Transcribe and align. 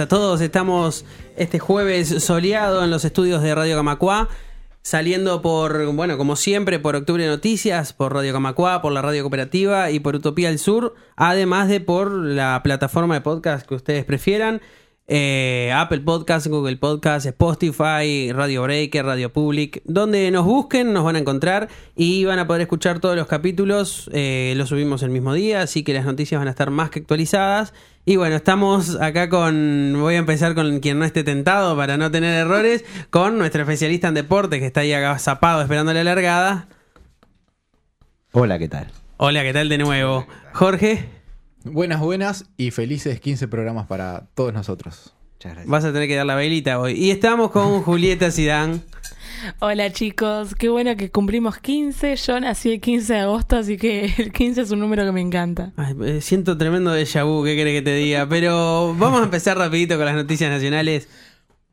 a 0.00 0.08
todos. 0.08 0.40
Estamos 0.40 1.04
este 1.36 1.58
jueves 1.58 2.22
soleado 2.24 2.82
en 2.82 2.90
los 2.90 3.04
estudios 3.04 3.42
de 3.42 3.54
Radio 3.54 3.76
Camacuá. 3.76 4.28
Saliendo 4.82 5.40
por, 5.40 5.86
bueno, 5.94 6.18
como 6.18 6.36
siempre, 6.36 6.78
por 6.78 6.96
Octubre 6.96 7.26
Noticias, 7.26 7.92
por 7.92 8.12
Radio 8.12 8.32
Camacuá, 8.32 8.82
por 8.82 8.92
la 8.92 9.02
Radio 9.02 9.22
Cooperativa 9.22 9.90
y 9.90 10.00
por 10.00 10.16
Utopía 10.16 10.48
del 10.48 10.58
Sur, 10.58 10.94
además 11.16 11.68
de 11.68 11.80
por 11.80 12.12
la 12.12 12.60
plataforma 12.62 13.14
de 13.14 13.20
podcast 13.20 13.66
que 13.66 13.74
ustedes 13.74 14.04
prefieran. 14.04 14.60
Eh, 15.06 15.70
Apple 15.74 16.00
Podcast, 16.00 16.46
Google 16.46 16.76
Podcast, 16.78 17.26
Spotify, 17.26 18.32
Radio 18.32 18.62
Breaker, 18.62 19.04
Radio 19.04 19.32
Public. 19.32 19.82
Donde 19.84 20.30
nos 20.30 20.46
busquen 20.46 20.94
nos 20.94 21.04
van 21.04 21.16
a 21.16 21.18
encontrar 21.18 21.68
y 21.94 22.24
van 22.24 22.38
a 22.38 22.46
poder 22.46 22.62
escuchar 22.62 23.00
todos 23.00 23.14
los 23.16 23.26
capítulos. 23.26 24.10
Eh, 24.14 24.54
los 24.56 24.70
subimos 24.70 25.02
el 25.02 25.10
mismo 25.10 25.34
día, 25.34 25.62
así 25.62 25.82
que 25.82 25.92
las 25.92 26.06
noticias 26.06 26.40
van 26.40 26.48
a 26.48 26.52
estar 26.52 26.70
más 26.70 26.90
que 26.90 27.00
actualizadas. 27.00 27.74
Y 28.06 28.16
bueno, 28.16 28.36
estamos 28.36 28.98
acá 29.00 29.28
con. 29.28 29.94
Voy 29.98 30.14
a 30.14 30.18
empezar 30.18 30.54
con 30.54 30.80
quien 30.80 30.98
no 30.98 31.04
esté 31.04 31.22
tentado 31.22 31.76
para 31.76 31.96
no 31.98 32.10
tener 32.10 32.34
errores. 32.34 32.84
Con 33.10 33.36
nuestro 33.38 33.62
especialista 33.62 34.08
en 34.08 34.14
deporte 34.14 34.58
que 34.58 34.66
está 34.66 34.80
ahí 34.80 34.92
agazapado 34.92 35.60
esperando 35.60 35.92
la 35.92 36.04
largada. 36.04 36.68
Hola, 38.32 38.58
¿qué 38.58 38.68
tal? 38.68 38.88
Hola, 39.18 39.42
¿qué 39.42 39.52
tal 39.52 39.68
de 39.68 39.78
nuevo? 39.78 40.26
Jorge. 40.54 41.23
Buenas, 41.64 42.00
buenas 42.00 42.44
y 42.58 42.72
felices 42.72 43.20
15 43.20 43.48
programas 43.48 43.86
para 43.86 44.26
todos 44.34 44.52
nosotros. 44.52 45.14
Muchas 45.36 45.52
gracias. 45.52 45.66
Vas 45.70 45.84
a 45.86 45.94
tener 45.94 46.06
que 46.08 46.14
dar 46.14 46.26
la 46.26 46.34
velita 46.34 46.78
hoy. 46.78 46.92
Y 46.92 47.10
estamos 47.10 47.50
con 47.50 47.80
Julieta 47.84 48.30
Sidán. 48.30 48.82
Hola 49.60 49.90
chicos, 49.90 50.54
qué 50.54 50.68
bueno 50.68 50.94
que 50.96 51.10
cumplimos 51.10 51.56
15. 51.58 52.16
Yo 52.16 52.38
nací 52.38 52.72
el 52.72 52.80
15 52.82 53.14
de 53.14 53.20
agosto, 53.20 53.56
así 53.56 53.78
que 53.78 54.12
el 54.18 54.30
15 54.30 54.60
es 54.60 54.70
un 54.72 54.80
número 54.80 55.06
que 55.06 55.12
me 55.12 55.22
encanta. 55.22 55.72
Ay, 55.76 56.20
siento 56.20 56.58
tremendo 56.58 56.94
déjà 56.94 57.24
vu, 57.24 57.42
¿qué 57.44 57.56
querés 57.56 57.78
que 57.78 57.82
te 57.82 57.94
diga? 57.94 58.28
Pero 58.28 58.94
vamos 58.98 59.22
a 59.22 59.24
empezar 59.24 59.56
rapidito 59.56 59.96
con 59.96 60.04
las 60.04 60.14
noticias 60.14 60.50
nacionales. 60.50 61.08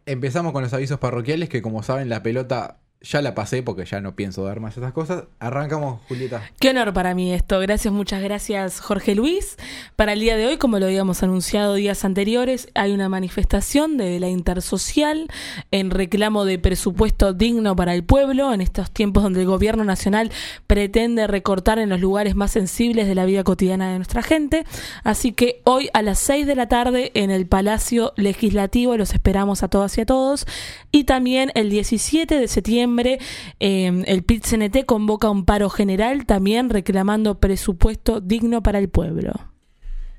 Empezamos 0.05 0.53
con 0.53 0.63
los 0.63 0.73
avisos 0.73 0.99
parroquiales 0.99 1.49
que 1.49 1.61
como 1.61 1.83
saben 1.83 2.07
la 2.07 2.23
pelota 2.23 2.77
ya 3.01 3.21
la 3.21 3.33
pasé 3.33 3.63
porque 3.63 3.85
ya 3.85 3.99
no 3.99 4.15
pienso 4.15 4.43
dar 4.43 4.59
más 4.59 4.77
esas 4.77 4.93
cosas. 4.93 5.23
Arrancamos, 5.39 6.01
Julieta. 6.07 6.43
Qué 6.59 6.69
honor 6.69 6.93
para 6.93 7.15
mí 7.15 7.33
esto. 7.33 7.59
Gracias, 7.59 7.91
muchas 7.91 8.21
gracias, 8.21 8.79
Jorge 8.79 9.15
Luis. 9.15 9.57
Para 9.95 10.13
el 10.13 10.19
día 10.19 10.37
de 10.37 10.45
hoy, 10.45 10.57
como 10.57 10.77
lo 10.77 10.85
habíamos 10.85 11.23
anunciado 11.23 11.73
días 11.73 12.05
anteriores, 12.05 12.69
hay 12.75 12.91
una 12.91 13.09
manifestación 13.09 13.97
de 13.97 14.19
la 14.19 14.29
Intersocial 14.29 15.27
en 15.71 15.89
reclamo 15.89 16.45
de 16.45 16.59
presupuesto 16.59 17.33
digno 17.33 17.75
para 17.75 17.95
el 17.95 18.03
pueblo 18.03 18.53
en 18.53 18.61
estos 18.61 18.91
tiempos 18.91 19.23
donde 19.23 19.41
el 19.41 19.47
gobierno 19.47 19.83
nacional 19.83 20.31
pretende 20.67 21.25
recortar 21.27 21.79
en 21.79 21.89
los 21.89 21.99
lugares 21.99 22.35
más 22.35 22.51
sensibles 22.51 23.07
de 23.07 23.15
la 23.15 23.25
vida 23.25 23.43
cotidiana 23.43 23.91
de 23.91 23.97
nuestra 23.97 24.21
gente. 24.21 24.65
Así 25.03 25.31
que 25.31 25.61
hoy 25.63 25.89
a 25.93 26.03
las 26.03 26.19
6 26.19 26.45
de 26.45 26.55
la 26.55 26.67
tarde 26.67 27.11
en 27.15 27.31
el 27.31 27.47
Palacio 27.47 28.13
Legislativo 28.15 28.95
los 28.95 29.13
esperamos 29.13 29.63
a 29.63 29.69
todas 29.69 29.97
y 29.97 30.01
a 30.01 30.05
todos. 30.05 30.45
Y 30.91 31.05
también 31.05 31.51
el 31.55 31.69
17 31.69 32.39
de 32.39 32.47
septiembre 32.47 32.90
eh, 32.99 34.03
el 34.05 34.23
PIT-CNT 34.23 34.85
convoca 34.85 35.29
un 35.29 35.45
paro 35.45 35.69
general 35.69 36.25
también 36.25 36.69
reclamando 36.69 37.39
presupuesto 37.39 38.21
digno 38.21 38.61
para 38.63 38.79
el 38.79 38.89
pueblo. 38.89 39.33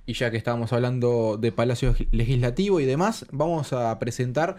Y 0.07 0.15
ya 0.15 0.31
que 0.31 0.37
estábamos 0.37 0.73
hablando 0.73 1.37
de 1.37 1.53
Palacio 1.53 1.95
Legislativo 2.11 2.81
y 2.81 2.85
demás, 2.85 3.27
vamos 3.31 3.73
a 3.73 3.97
presentar 3.99 4.57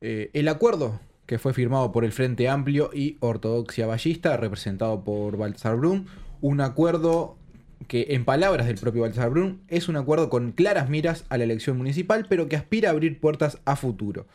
eh, 0.00 0.30
el 0.32 0.48
acuerdo 0.48 0.98
que 1.26 1.38
fue 1.38 1.54
firmado 1.54 1.92
por 1.92 2.04
el 2.04 2.10
Frente 2.10 2.48
Amplio 2.48 2.90
y 2.92 3.16
Ortodoxia 3.20 3.86
Ballista, 3.86 4.36
representado 4.36 5.04
por 5.04 5.36
Baltasar 5.36 5.76
Brum. 5.76 6.06
Un 6.40 6.60
acuerdo 6.60 7.36
que, 7.86 8.08
en 8.10 8.24
palabras 8.24 8.66
del 8.66 8.78
propio 8.78 9.02
Baltasar 9.02 9.30
Brum, 9.30 9.58
es 9.68 9.88
un 9.88 9.94
acuerdo 9.94 10.28
con 10.28 10.50
claras 10.50 10.88
miras 10.88 11.24
a 11.28 11.38
la 11.38 11.44
elección 11.44 11.76
municipal, 11.76 12.26
pero 12.28 12.48
que 12.48 12.56
aspira 12.56 12.88
a 12.88 12.92
abrir 12.92 13.20
puertas 13.20 13.58
a 13.64 13.76
futuro. 13.76 14.26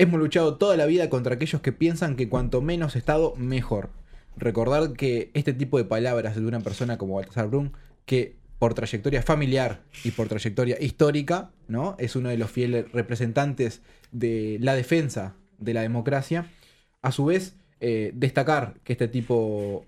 Hemos 0.00 0.18
luchado 0.18 0.56
toda 0.56 0.78
la 0.78 0.86
vida 0.86 1.10
contra 1.10 1.34
aquellos 1.34 1.60
que 1.60 1.72
piensan 1.72 2.16
que 2.16 2.30
cuanto 2.30 2.62
menos 2.62 2.96
Estado, 2.96 3.34
mejor. 3.36 3.90
Recordar 4.34 4.94
que 4.94 5.30
este 5.34 5.52
tipo 5.52 5.76
de 5.76 5.84
palabras 5.84 6.36
de 6.36 6.46
una 6.46 6.60
persona 6.60 6.96
como 6.96 7.16
Baltasar 7.16 7.48
Brum, 7.48 7.72
que 8.06 8.34
por 8.58 8.72
trayectoria 8.72 9.20
familiar 9.20 9.82
y 10.02 10.12
por 10.12 10.26
trayectoria 10.26 10.78
histórica, 10.80 11.50
¿no? 11.68 11.96
Es 11.98 12.16
uno 12.16 12.30
de 12.30 12.38
los 12.38 12.50
fieles 12.50 12.90
representantes 12.92 13.82
de 14.10 14.56
la 14.62 14.74
defensa 14.74 15.34
de 15.58 15.74
la 15.74 15.82
democracia. 15.82 16.46
A 17.02 17.12
su 17.12 17.26
vez, 17.26 17.56
eh, 17.80 18.12
destacar 18.14 18.76
que 18.84 18.94
este 18.94 19.06
tipo 19.06 19.84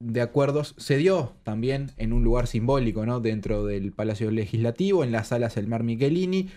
de 0.00 0.20
acuerdos 0.20 0.74
se 0.76 0.98
dio 0.98 1.32
también 1.44 1.92
en 1.96 2.12
un 2.12 2.22
lugar 2.22 2.46
simbólico, 2.46 3.06
¿no? 3.06 3.20
Dentro 3.20 3.64
del 3.64 3.92
Palacio 3.92 4.30
Legislativo, 4.30 5.02
en 5.02 5.12
las 5.12 5.28
salas 5.28 5.56
El 5.56 5.66
Mar 5.66 5.82
Michelini, 5.82 6.50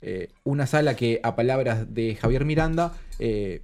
eh, 0.00 0.30
una 0.44 0.66
sala 0.66 0.94
que, 0.94 1.20
a 1.22 1.34
palabras 1.34 1.92
de 1.92 2.14
Javier 2.14 2.44
Miranda, 2.44 2.94
eh, 3.18 3.62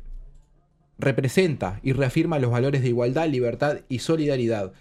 representa 0.98 1.80
y 1.82 1.92
reafirma 1.92 2.38
los 2.38 2.50
valores 2.50 2.82
de 2.82 2.88
igualdad, 2.88 3.28
libertad 3.28 3.80
y 3.88 4.00
solidaridad. 4.00 4.72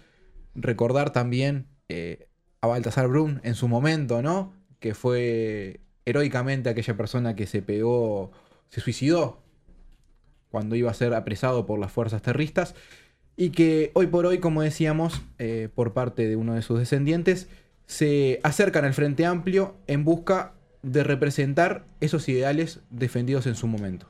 Recordar 0.54 1.12
también 1.12 1.66
eh, 1.88 2.28
a 2.60 2.66
Baltasar 2.66 3.08
Brun 3.08 3.40
en 3.44 3.54
su 3.54 3.68
momento, 3.68 4.22
¿no? 4.22 4.52
Que 4.80 4.94
fue 4.94 5.80
heroicamente 6.04 6.70
aquella 6.70 6.96
persona 6.96 7.36
que 7.36 7.46
se 7.46 7.62
pegó, 7.62 8.32
se 8.68 8.80
suicidó 8.80 9.40
cuando 10.50 10.76
iba 10.76 10.90
a 10.90 10.94
ser 10.94 11.14
apresado 11.14 11.66
por 11.66 11.78
las 11.78 11.90
fuerzas 11.90 12.22
terroristas 12.22 12.74
y 13.36 13.50
que 13.50 13.90
hoy 13.94 14.06
por 14.06 14.26
hoy, 14.26 14.38
como 14.38 14.62
decíamos, 14.62 15.22
por 15.74 15.92
parte 15.92 16.28
de 16.28 16.36
uno 16.36 16.54
de 16.54 16.62
sus 16.62 16.78
descendientes, 16.78 17.48
se 17.86 18.38
acercan 18.44 18.84
al 18.84 18.94
Frente 18.94 19.26
Amplio 19.26 19.76
en 19.88 20.04
busca 20.04 20.53
de 20.84 21.02
representar 21.02 21.84
esos 22.00 22.28
ideales 22.28 22.80
defendidos 22.90 23.46
en 23.46 23.56
su 23.56 23.66
momento. 23.66 24.06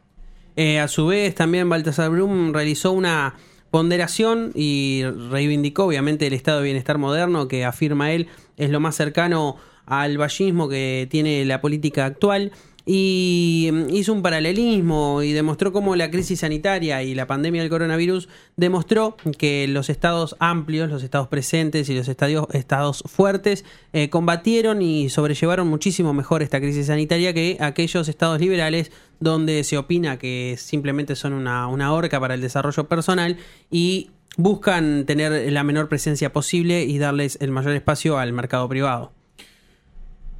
Eh, 0.56 0.78
a 0.78 0.88
su 0.88 1.06
vez, 1.06 1.34
también 1.34 1.68
Baltasar 1.68 2.10
Brum 2.10 2.52
realizó 2.52 2.92
una 2.92 3.34
ponderación 3.70 4.52
y 4.54 5.02
reivindicó 5.30 5.86
obviamente 5.86 6.26
el 6.26 6.32
estado 6.32 6.58
de 6.58 6.64
bienestar 6.64 6.98
moderno 6.98 7.48
que 7.48 7.64
afirma 7.64 8.12
él 8.12 8.28
es 8.56 8.70
lo 8.70 8.78
más 8.78 8.94
cercano 8.94 9.56
al 9.86 10.16
vallismo 10.16 10.68
que 10.68 11.08
tiene 11.10 11.44
la 11.44 11.60
política 11.60 12.06
actual 12.06 12.52
y 12.86 13.70
mm, 13.72 13.90
hizo 13.90 14.12
un 14.12 14.22
paralelismo 14.22 15.22
y 15.22 15.32
demostró 15.32 15.72
cómo 15.72 15.96
la 15.96 16.10
crisis 16.10 16.40
sanitaria 16.40 17.02
y 17.02 17.14
la 17.14 17.26
pandemia 17.26 17.62
del 17.62 17.70
coronavirus 17.70 18.28
demostró 18.56 19.16
que 19.38 19.66
los 19.68 19.88
estados 19.88 20.36
amplios, 20.38 20.90
los 20.90 21.02
estados 21.02 21.28
presentes 21.28 21.88
y 21.88 21.94
los 21.94 22.08
estados, 22.08 22.46
estados 22.52 23.02
fuertes 23.06 23.64
eh, 23.92 24.10
combatieron 24.10 24.82
y 24.82 25.08
sobrellevaron 25.08 25.68
muchísimo 25.68 26.12
mejor 26.12 26.42
esta 26.42 26.60
crisis 26.60 26.86
sanitaria 26.86 27.32
que 27.32 27.56
aquellos 27.60 28.08
estados 28.08 28.40
liberales 28.40 28.92
donde 29.20 29.64
se 29.64 29.78
opina 29.78 30.18
que 30.18 30.56
simplemente 30.58 31.16
son 31.16 31.32
una, 31.32 31.66
una 31.68 31.92
horca 31.92 32.20
para 32.20 32.34
el 32.34 32.40
desarrollo 32.40 32.84
personal 32.88 33.38
y 33.70 34.10
buscan 34.36 35.06
tener 35.06 35.52
la 35.52 35.62
menor 35.62 35.88
presencia 35.88 36.32
posible 36.32 36.82
y 36.84 36.98
darles 36.98 37.38
el 37.40 37.50
mayor 37.50 37.74
espacio 37.74 38.18
al 38.18 38.32
mercado 38.32 38.68
privado. 38.68 39.12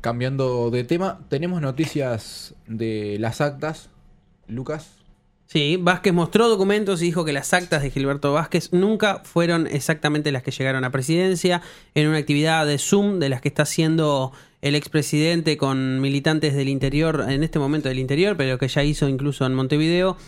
Cambiando 0.05 0.71
de 0.71 0.85
tema, 0.85 1.21
tenemos 1.31 1.62
noticias 1.62 2.55
de 2.67 3.17
las 3.19 3.41
actas. 3.41 3.89
Lucas. 4.47 4.99
Sí, 5.47 5.79
Vázquez 5.81 6.12
mostró 6.12 6.51
documentos 6.51 7.01
y 7.01 7.06
dijo 7.06 7.25
que 7.25 7.33
las 7.33 7.55
actas 7.55 7.83
de 7.83 7.91
Gilberto 7.91 8.35
Vázquez 8.35 8.71
nunca 8.75 9.23
fueron 9.25 9.67
exactamente 9.67 10.31
las 10.31 10.43
que 10.43 10.51
llegaron 10.51 10.85
a 10.85 10.91
presidencia 10.91 11.62
en 11.95 12.06
una 12.06 12.19
actividad 12.19 12.67
de 12.67 12.77
Zoom 12.77 13.19
de 13.19 13.31
las 13.31 13.41
que 13.41 13.49
está 13.49 13.62
haciendo 13.62 14.33
el 14.61 14.75
expresidente 14.75 15.56
con 15.56 16.03
militantes 16.03 16.55
del 16.55 16.69
interior, 16.69 17.25
en 17.27 17.43
este 17.43 17.59
momento 17.59 17.89
del 17.89 17.99
interior, 17.99 18.37
pero 18.37 18.59
que 18.59 18.69
ya 18.69 18.85
hizo 18.85 19.09
incluso 19.09 19.47
en 19.47 19.55
Montevideo 19.55 20.19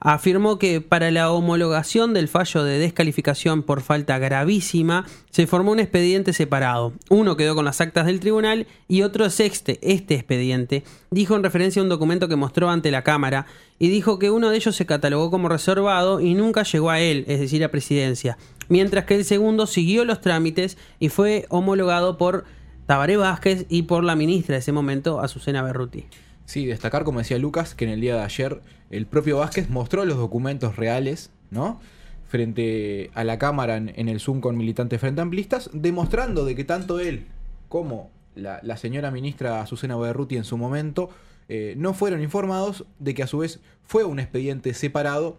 afirmó 0.00 0.58
que 0.58 0.80
para 0.80 1.10
la 1.10 1.30
homologación 1.32 2.14
del 2.14 2.28
fallo 2.28 2.62
de 2.62 2.78
descalificación 2.78 3.62
por 3.62 3.80
falta 3.80 4.18
gravísima 4.18 5.06
se 5.30 5.46
formó 5.46 5.72
un 5.72 5.80
expediente 5.80 6.32
separado. 6.32 6.92
Uno 7.08 7.36
quedó 7.36 7.54
con 7.54 7.64
las 7.64 7.80
actas 7.80 8.06
del 8.06 8.20
tribunal 8.20 8.66
y 8.86 9.02
otro 9.02 9.24
es 9.24 9.40
este, 9.40 9.78
este 9.82 10.14
expediente, 10.14 10.84
dijo 11.10 11.36
en 11.36 11.42
referencia 11.42 11.80
a 11.80 11.82
un 11.82 11.88
documento 11.88 12.28
que 12.28 12.36
mostró 12.36 12.70
ante 12.70 12.90
la 12.90 13.02
Cámara 13.02 13.46
y 13.78 13.88
dijo 13.88 14.18
que 14.18 14.30
uno 14.30 14.50
de 14.50 14.56
ellos 14.56 14.76
se 14.76 14.86
catalogó 14.86 15.30
como 15.30 15.48
reservado 15.48 16.20
y 16.20 16.34
nunca 16.34 16.62
llegó 16.62 16.90
a 16.90 17.00
él, 17.00 17.24
es 17.28 17.40
decir, 17.40 17.64
a 17.64 17.70
presidencia, 17.70 18.38
mientras 18.68 19.04
que 19.04 19.16
el 19.16 19.24
segundo 19.24 19.66
siguió 19.66 20.04
los 20.04 20.20
trámites 20.20 20.78
y 20.98 21.08
fue 21.08 21.46
homologado 21.48 22.18
por 22.18 22.44
Tabaré 22.86 23.16
Vázquez 23.16 23.66
y 23.68 23.82
por 23.82 24.02
la 24.02 24.16
ministra 24.16 24.54
de 24.54 24.60
ese 24.60 24.72
momento, 24.72 25.20
Azucena 25.20 25.62
Berruti. 25.62 26.06
Sí, 26.48 26.64
destacar, 26.64 27.04
como 27.04 27.18
decía 27.18 27.36
Lucas, 27.36 27.74
que 27.74 27.84
en 27.84 27.90
el 27.90 28.00
día 28.00 28.14
de 28.14 28.22
ayer 28.22 28.62
el 28.88 29.04
propio 29.04 29.36
Vázquez 29.36 29.68
mostró 29.68 30.06
los 30.06 30.16
documentos 30.16 30.76
reales, 30.76 31.30
¿no? 31.50 31.78
Frente 32.26 33.10
a 33.12 33.22
la 33.22 33.38
cámara 33.38 33.76
en, 33.76 34.08
el 34.08 34.18
Zoom 34.18 34.40
con 34.40 34.56
militantes 34.56 34.98
frente 34.98 35.20
amplistas, 35.20 35.68
demostrando 35.74 36.46
de 36.46 36.54
que 36.54 36.64
tanto 36.64 37.00
él 37.00 37.26
como 37.68 38.10
la, 38.34 38.62
señora 38.78 39.10
ministra 39.10 39.60
Azucena 39.60 39.98
Berruti 39.98 40.38
en 40.38 40.44
su 40.44 40.56
momento 40.56 41.10
eh, 41.50 41.74
no 41.76 41.92
fueron 41.92 42.22
informados 42.22 42.86
de 42.98 43.12
que 43.12 43.22
a 43.22 43.26
su 43.26 43.36
vez 43.36 43.60
fue 43.84 44.04
un 44.04 44.18
expediente 44.18 44.72
separado 44.72 45.36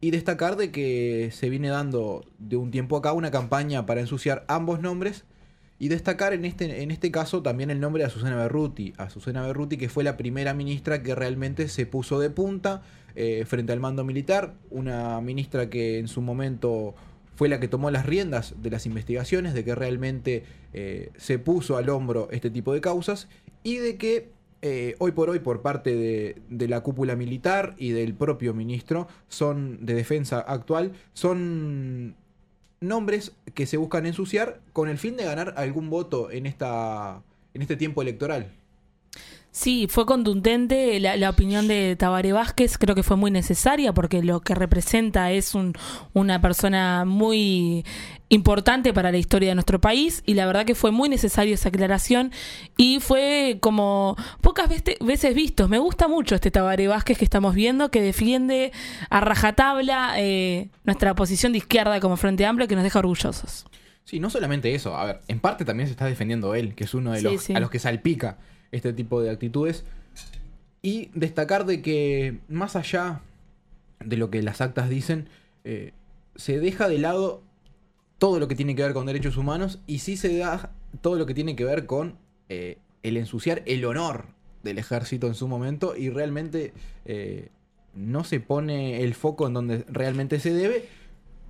y 0.00 0.12
destacar 0.12 0.54
de 0.54 0.70
que 0.70 1.30
se 1.32 1.50
viene 1.50 1.68
dando 1.68 2.24
de 2.38 2.58
un 2.58 2.70
tiempo 2.70 2.96
acá 2.96 3.12
una 3.12 3.32
campaña 3.32 3.86
para 3.86 4.02
ensuciar 4.02 4.44
ambos 4.46 4.78
nombres 4.80 5.24
Y 5.78 5.88
destacar 5.88 6.32
en 6.32 6.44
este, 6.44 6.82
en 6.82 6.90
este 6.90 7.10
caso 7.10 7.42
también 7.42 7.70
el 7.70 7.80
nombre 7.80 8.02
de 8.02 8.06
Azucena 8.06 8.36
Berruti. 8.36 8.94
Azucena 8.96 9.42
Berruti, 9.46 9.76
que 9.76 9.88
fue 9.88 10.04
la 10.04 10.16
primera 10.16 10.54
ministra 10.54 11.02
que 11.02 11.14
realmente 11.14 11.68
se 11.68 11.84
puso 11.84 12.20
de 12.20 12.30
punta 12.30 12.82
eh, 13.16 13.44
frente 13.46 13.72
al 13.72 13.80
mando 13.80 14.04
militar. 14.04 14.54
Una 14.70 15.20
ministra 15.20 15.68
que 15.70 15.98
en 15.98 16.08
su 16.08 16.22
momento 16.22 16.94
fue 17.34 17.48
la 17.48 17.58
que 17.58 17.68
tomó 17.68 17.90
las 17.90 18.06
riendas 18.06 18.54
de 18.62 18.70
las 18.70 18.86
investigaciones, 18.86 19.54
de 19.54 19.64
que 19.64 19.74
realmente 19.74 20.44
eh, 20.72 21.10
se 21.16 21.38
puso 21.38 21.76
al 21.76 21.88
hombro 21.88 22.28
este 22.30 22.50
tipo 22.50 22.72
de 22.72 22.80
causas 22.80 23.28
y 23.62 23.76
de 23.78 23.96
que 23.96 24.30
eh, 24.62 24.94
hoy 24.98 25.12
por 25.12 25.28
hoy 25.28 25.40
por 25.40 25.60
parte 25.60 25.94
de, 25.94 26.40
de, 26.48 26.68
la 26.68 26.80
cúpula 26.80 27.16
militar 27.16 27.74
y 27.76 27.90
del 27.90 28.14
propio 28.14 28.54
ministro 28.54 29.08
son 29.28 29.84
de 29.84 29.92
defensa 29.94 30.40
actual 30.40 30.92
son 31.12 32.16
nombres 32.84 33.32
que 33.54 33.66
se 33.66 33.76
buscan 33.76 34.06
ensuciar 34.06 34.60
con 34.72 34.88
el 34.88 34.98
fin 34.98 35.16
de 35.16 35.24
ganar 35.24 35.54
algún 35.56 35.90
voto 35.90 36.30
en, 36.30 36.46
esta, 36.46 37.22
en 37.54 37.62
este 37.62 37.76
tiempo 37.76 38.02
electoral. 38.02 38.52
Sí, 39.54 39.86
fue 39.88 40.04
contundente 40.04 40.98
la, 40.98 41.30
opinión 41.30 41.68
de 41.68 41.94
Tabaré 41.94 42.32
Vázquez, 42.32 42.76
creo 42.76 42.96
que 42.96 43.04
fue 43.04 43.16
muy 43.16 43.30
necesaria 43.30 43.92
porque 43.92 44.20
lo 44.20 44.40
que 44.40 44.56
representa 44.56 45.30
es 45.30 45.54
un, 45.54 45.74
una 46.12 46.40
persona 46.40 47.04
muy 47.04 47.84
importante 48.34 48.92
para 48.92 49.10
la 49.10 49.18
historia 49.18 49.50
de 49.50 49.54
nuestro 49.54 49.80
país 49.80 50.22
y 50.26 50.34
la 50.34 50.46
verdad 50.46 50.66
que 50.66 50.74
fue 50.74 50.90
muy 50.90 51.08
necesaria 51.08 51.54
esa 51.54 51.68
aclaración 51.68 52.32
y 52.76 53.00
fue 53.00 53.58
como 53.60 54.16
pocas 54.40 54.68
veces 54.68 55.34
vistos. 55.34 55.68
Me 55.68 55.78
gusta 55.78 56.08
mucho 56.08 56.34
este 56.34 56.50
Tabaré 56.50 56.88
Vázquez 56.88 57.18
que 57.18 57.24
estamos 57.24 57.54
viendo 57.54 57.90
que 57.90 58.02
defiende 58.02 58.72
a 59.10 59.20
rajatabla 59.20 60.14
eh, 60.16 60.68
nuestra 60.84 61.14
posición 61.14 61.52
de 61.52 61.58
izquierda 61.58 62.00
como 62.00 62.16
Frente 62.16 62.44
Amplio 62.44 62.68
que 62.68 62.74
nos 62.74 62.84
deja 62.84 62.98
orgullosos. 62.98 63.66
Sí, 64.04 64.20
no 64.20 64.28
solamente 64.28 64.74
eso, 64.74 64.96
a 64.96 65.04
ver, 65.06 65.20
en 65.28 65.40
parte 65.40 65.64
también 65.64 65.86
se 65.86 65.92
está 65.92 66.04
defendiendo 66.04 66.54
él, 66.54 66.74
que 66.74 66.84
es 66.84 66.92
uno 66.92 67.12
de 67.12 67.22
los 67.22 67.32
sí, 67.32 67.38
sí. 67.38 67.54
a 67.54 67.60
los 67.60 67.70
que 67.70 67.78
salpica 67.78 68.36
este 68.70 68.92
tipo 68.92 69.22
de 69.22 69.30
actitudes. 69.30 69.84
Y 70.82 71.08
destacar 71.14 71.64
de 71.64 71.80
que 71.80 72.40
más 72.48 72.76
allá 72.76 73.22
de 74.04 74.18
lo 74.18 74.28
que 74.28 74.42
las 74.42 74.60
actas 74.60 74.90
dicen, 74.90 75.28
eh, 75.64 75.92
se 76.36 76.60
deja 76.60 76.88
de 76.88 76.98
lado 76.98 77.42
todo 78.18 78.38
lo 78.38 78.48
que 78.48 78.54
tiene 78.54 78.74
que 78.74 78.82
ver 78.82 78.94
con 78.94 79.06
derechos 79.06 79.36
humanos 79.36 79.80
y 79.86 79.98
sí 79.98 80.16
se 80.16 80.36
da 80.38 80.72
todo 81.00 81.16
lo 81.16 81.26
que 81.26 81.34
tiene 81.34 81.56
que 81.56 81.64
ver 81.64 81.86
con 81.86 82.16
eh, 82.48 82.78
el 83.02 83.16
ensuciar 83.16 83.62
el 83.66 83.84
honor 83.84 84.26
del 84.62 84.78
ejército 84.78 85.26
en 85.26 85.34
su 85.34 85.48
momento 85.48 85.96
y 85.96 86.10
realmente 86.10 86.72
eh, 87.04 87.48
no 87.94 88.24
se 88.24 88.40
pone 88.40 89.02
el 89.02 89.14
foco 89.14 89.46
en 89.46 89.54
donde 89.54 89.84
realmente 89.88 90.40
se 90.40 90.52
debe 90.52 90.86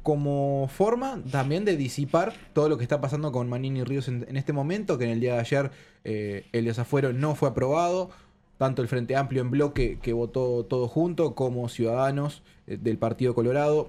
como 0.02 0.68
forma 0.68 1.22
también 1.30 1.64
de 1.64 1.76
disipar 1.76 2.34
todo 2.52 2.68
lo 2.68 2.76
que 2.76 2.82
está 2.82 3.00
pasando 3.00 3.32
con 3.32 3.48
Manini 3.48 3.84
Ríos 3.84 4.08
en, 4.08 4.36
este 4.36 4.52
momento, 4.52 4.98
que 4.98 5.04
en 5.04 5.10
el 5.10 5.20
día 5.20 5.34
de 5.34 5.40
ayer 5.40 5.70
eh, 6.04 6.44
el 6.52 6.66
desafuero 6.66 7.14
no 7.14 7.34
fue 7.34 7.48
aprobado, 7.48 8.10
tanto 8.58 8.82
el 8.82 8.88
Frente 8.88 9.16
Amplio 9.16 9.40
en 9.40 9.50
bloque 9.50 9.98
que 10.02 10.12
votó 10.12 10.64
todo 10.64 10.88
junto, 10.88 11.34
como 11.34 11.70
Ciudadanos 11.70 12.42
eh, 12.66 12.76
del 12.80 12.98
Partido 12.98 13.34
Colorado 13.34 13.88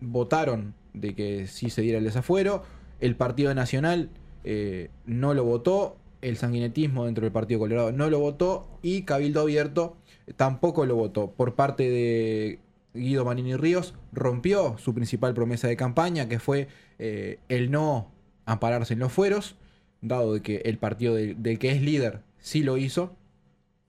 votaron 0.00 0.74
de 0.94 1.14
que 1.14 1.46
sí 1.46 1.70
se 1.70 1.82
diera 1.82 1.98
el 1.98 2.04
desafuero, 2.04 2.62
el 3.00 3.16
Partido 3.16 3.54
Nacional 3.54 4.10
eh, 4.44 4.90
no 5.06 5.34
lo 5.34 5.44
votó, 5.44 5.96
el 6.22 6.36
sanguinetismo 6.36 7.06
dentro 7.06 7.24
del 7.24 7.32
Partido 7.32 7.60
Colorado 7.60 7.92
no 7.92 8.10
lo 8.10 8.20
votó. 8.20 8.68
Y 8.82 9.02
Cabildo 9.02 9.40
Abierto 9.40 9.96
tampoco 10.36 10.86
lo 10.86 10.96
votó. 10.96 11.30
Por 11.30 11.54
parte 11.54 11.88
de 11.88 12.58
Guido 12.94 13.24
Manini 13.24 13.56
Ríos 13.56 13.94
rompió 14.12 14.76
su 14.78 14.94
principal 14.94 15.34
promesa 15.34 15.68
de 15.68 15.76
campaña, 15.76 16.28
que 16.28 16.38
fue 16.38 16.68
eh, 16.98 17.38
el 17.48 17.70
no 17.70 18.10
ampararse 18.44 18.94
en 18.94 19.00
los 19.00 19.12
fueros, 19.12 19.56
dado 20.00 20.34
de 20.34 20.42
que 20.42 20.56
el 20.64 20.78
partido 20.78 21.14
del 21.14 21.42
de 21.42 21.58
que 21.58 21.70
es 21.70 21.82
líder 21.82 22.22
sí 22.38 22.62
lo 22.62 22.76
hizo. 22.76 23.16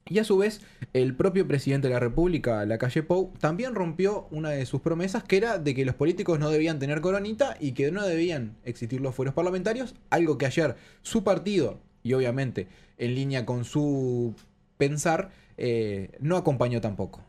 Y 0.08 0.20
a 0.20 0.24
su 0.24 0.38
vez, 0.38 0.62
el 0.94 1.16
propio 1.16 1.48
presidente 1.48 1.88
de 1.88 1.94
la 1.94 2.00
República, 2.00 2.66
Lacalle 2.66 3.04
Pou, 3.04 3.34
también 3.40 3.76
rompió 3.76 4.28
una 4.32 4.50
de 4.50 4.66
sus 4.66 4.82
promesas, 4.82 5.24
que 5.24 5.38
era 5.38 5.58
de 5.58 5.76
que 5.76 5.86
los 5.86 5.96
políticos 5.96 6.40
no 6.40 6.50
debían 6.50 6.80
tener 6.80 7.02
coronita 7.02 7.56
y 7.60 7.74
que 7.74 7.92
no 7.92 8.06
debían 8.06 8.58
existir 8.64 9.00
los 9.00 9.16
fueros 9.16 9.34
parlamentarios, 9.34 9.96
algo 10.10 10.38
que 10.38 10.48
ayer 10.48 10.76
su 11.02 11.24
partido, 11.24 11.80
y 12.04 12.14
obviamente 12.14 12.68
en 12.98 13.16
línea 13.16 13.46
con 13.46 13.64
su 13.64 14.36
pensar, 14.78 15.30
eh, 15.58 16.18
no 16.20 16.38
acompañó 16.38 16.82
tampoco. 16.82 17.22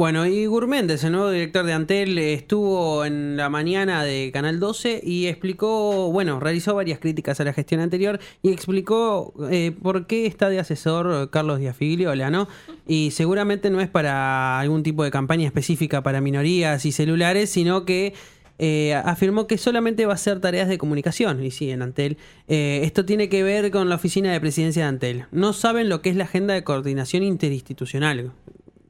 Bueno, 0.00 0.24
y 0.24 0.46
Gurméndez, 0.46 1.04
el 1.04 1.12
nuevo 1.12 1.30
director 1.30 1.66
de 1.66 1.74
Antel, 1.74 2.16
estuvo 2.16 3.04
en 3.04 3.36
la 3.36 3.50
mañana 3.50 4.02
de 4.02 4.30
Canal 4.32 4.58
12 4.58 5.02
y 5.04 5.26
explicó, 5.26 6.10
bueno, 6.10 6.40
realizó 6.40 6.74
varias 6.74 6.98
críticas 6.98 7.38
a 7.38 7.44
la 7.44 7.52
gestión 7.52 7.82
anterior 7.82 8.18
y 8.42 8.50
explicó 8.50 9.34
eh, 9.50 9.72
por 9.82 10.06
qué 10.06 10.24
está 10.24 10.48
de 10.48 10.58
asesor 10.58 11.28
Carlos 11.28 11.58
Díaz 11.58 11.76
Figliola, 11.76 12.30
¿no? 12.30 12.48
Y 12.86 13.10
seguramente 13.10 13.68
no 13.68 13.82
es 13.82 13.90
para 13.90 14.58
algún 14.58 14.82
tipo 14.82 15.04
de 15.04 15.10
campaña 15.10 15.44
específica 15.46 16.02
para 16.02 16.22
minorías 16.22 16.86
y 16.86 16.92
celulares, 16.92 17.50
sino 17.50 17.84
que 17.84 18.14
eh, 18.58 18.94
afirmó 18.94 19.46
que 19.46 19.58
solamente 19.58 20.06
va 20.06 20.12
a 20.12 20.14
hacer 20.14 20.40
tareas 20.40 20.68
de 20.70 20.78
comunicación. 20.78 21.44
Y 21.44 21.50
sí, 21.50 21.70
en 21.70 21.82
Antel. 21.82 22.16
Eh, 22.48 22.80
esto 22.84 23.04
tiene 23.04 23.28
que 23.28 23.42
ver 23.42 23.70
con 23.70 23.90
la 23.90 23.96
oficina 23.96 24.32
de 24.32 24.40
presidencia 24.40 24.84
de 24.84 24.88
Antel. 24.88 25.24
No 25.30 25.52
saben 25.52 25.90
lo 25.90 26.00
que 26.00 26.08
es 26.08 26.16
la 26.16 26.24
agenda 26.24 26.54
de 26.54 26.64
coordinación 26.64 27.22
interinstitucional 27.22 28.32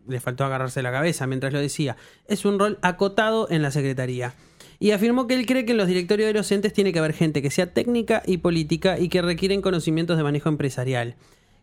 le 0.06 0.20
faltó 0.20 0.44
agarrarse 0.44 0.82
la 0.82 0.92
cabeza 0.92 1.26
mientras 1.26 1.52
lo 1.52 1.60
decía, 1.60 1.96
es 2.26 2.44
un 2.44 2.58
rol 2.58 2.78
acotado 2.82 3.48
en 3.50 3.62
la 3.62 3.70
Secretaría. 3.70 4.34
Y 4.78 4.92
afirmó 4.92 5.26
que 5.26 5.34
él 5.34 5.44
cree 5.44 5.66
que 5.66 5.72
en 5.72 5.78
los 5.78 5.88
directorios 5.88 6.28
de 6.28 6.32
los 6.32 6.50
entes 6.52 6.72
tiene 6.72 6.92
que 6.92 6.98
haber 6.98 7.12
gente 7.12 7.42
que 7.42 7.50
sea 7.50 7.72
técnica 7.72 8.22
y 8.26 8.38
política 8.38 8.98
y 8.98 9.08
que 9.08 9.20
requieren 9.20 9.60
conocimientos 9.60 10.16
de 10.16 10.22
manejo 10.22 10.48
empresarial. 10.48 11.16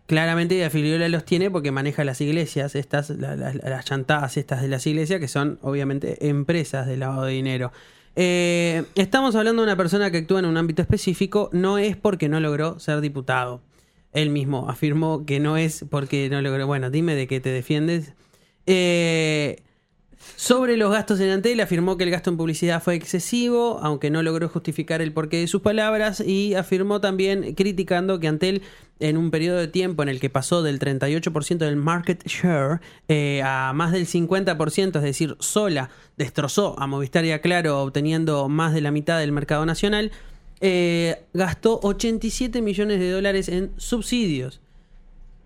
Claramente 0.06 0.56
de 0.56 0.70
Filiola 0.70 1.10
los 1.10 1.26
tiene 1.26 1.52
porque 1.52 1.72
maneja 1.72 2.06
las 2.06 2.22
iglesias, 2.22 2.76
estas, 2.76 3.10
la, 3.10 3.36
la, 3.36 3.54
las 3.54 3.86
chantadas 3.86 4.38
estas 4.38 4.62
de 4.62 4.68
las 4.68 4.86
iglesias, 4.88 5.20
que 5.20 5.28
son 5.28 5.60
obviamente 5.62 6.30
empresas 6.30 6.88
de 6.88 6.96
lavado 6.96 7.26
de 7.26 7.34
dinero. 7.34 7.72
Eh, 8.16 8.84
estamos 8.96 9.36
hablando 9.36 9.62
de 9.62 9.68
una 9.68 9.76
persona 9.76 10.10
que 10.10 10.18
actúa 10.18 10.40
en 10.40 10.46
un 10.46 10.58
ámbito 10.58 10.82
específico, 10.82 11.50
no 11.52 11.78
es 11.78 11.98
porque 11.98 12.30
no 12.30 12.40
logró 12.40 12.80
ser 12.80 13.02
diputado. 13.02 13.62
Él 14.14 14.30
mismo 14.30 14.70
afirmó 14.70 15.26
que 15.26 15.40
no 15.40 15.58
es 15.58 15.86
porque 15.90 16.30
no 16.30 16.42
logró. 16.42 16.66
Bueno, 16.66 16.90
dime 16.90 17.14
de 17.14 17.28
qué 17.28 17.40
te 17.40 17.50
defiendes. 17.50 18.14
Eh, 18.68 19.64
sobre 20.36 20.78
los 20.78 20.92
gastos 20.92 21.20
en 21.20 21.30
Antel, 21.30 21.60
afirmó 21.62 21.98
que 21.98 22.04
el 22.04 22.12
gasto 22.12 22.30
en 22.30 22.38
publicidad 22.38 22.84
fue 22.84 22.96
excesivo, 22.96 23.80
aunque 23.82 24.12
no 24.12 24.22
logró 24.22 24.48
justificar 24.50 25.02
el 25.02 25.12
porqué 25.12 25.38
de 25.38 25.48
sus 25.48 25.62
palabras, 25.62 26.20
y 26.20 26.54
afirmó 26.54 27.02
también, 27.02 27.56
criticando 27.56 28.20
que 28.20 28.28
Antel, 28.28 28.62
en 29.00 29.18
un 29.18 29.32
periodo 29.32 29.58
de 29.58 29.68
tiempo 29.68 30.04
en 30.04 30.10
el 30.10 30.20
que 30.20 30.30
pasó 30.30 30.62
del 30.62 30.80
38% 30.80 31.58
del 31.58 31.76
market 31.76 32.24
share 32.28 32.82
eh, 33.08 33.42
a 33.44 33.72
más 33.74 33.92
del 33.92 34.06
50%, 34.06 34.98
es 34.98 35.02
decir, 35.02 35.36
sola 35.40 35.90
destrozó 36.18 36.80
a 36.80 36.88
Movistar 36.88 37.26
y 37.26 37.32
a 37.32 37.42
Claro, 37.42 37.82
obteniendo 37.82 38.48
más 38.50 38.74
de 38.74 38.82
la 38.82 38.92
mitad 38.92 39.20
del 39.20 39.32
mercado 39.32 39.66
nacional, 39.66 40.12
eh, 40.62 41.24
gastó 41.34 41.80
87 41.82 42.62
millones 42.62 43.00
de 43.00 43.12
dólares 43.12 43.50
en 43.50 43.72
subsidios 43.78 44.62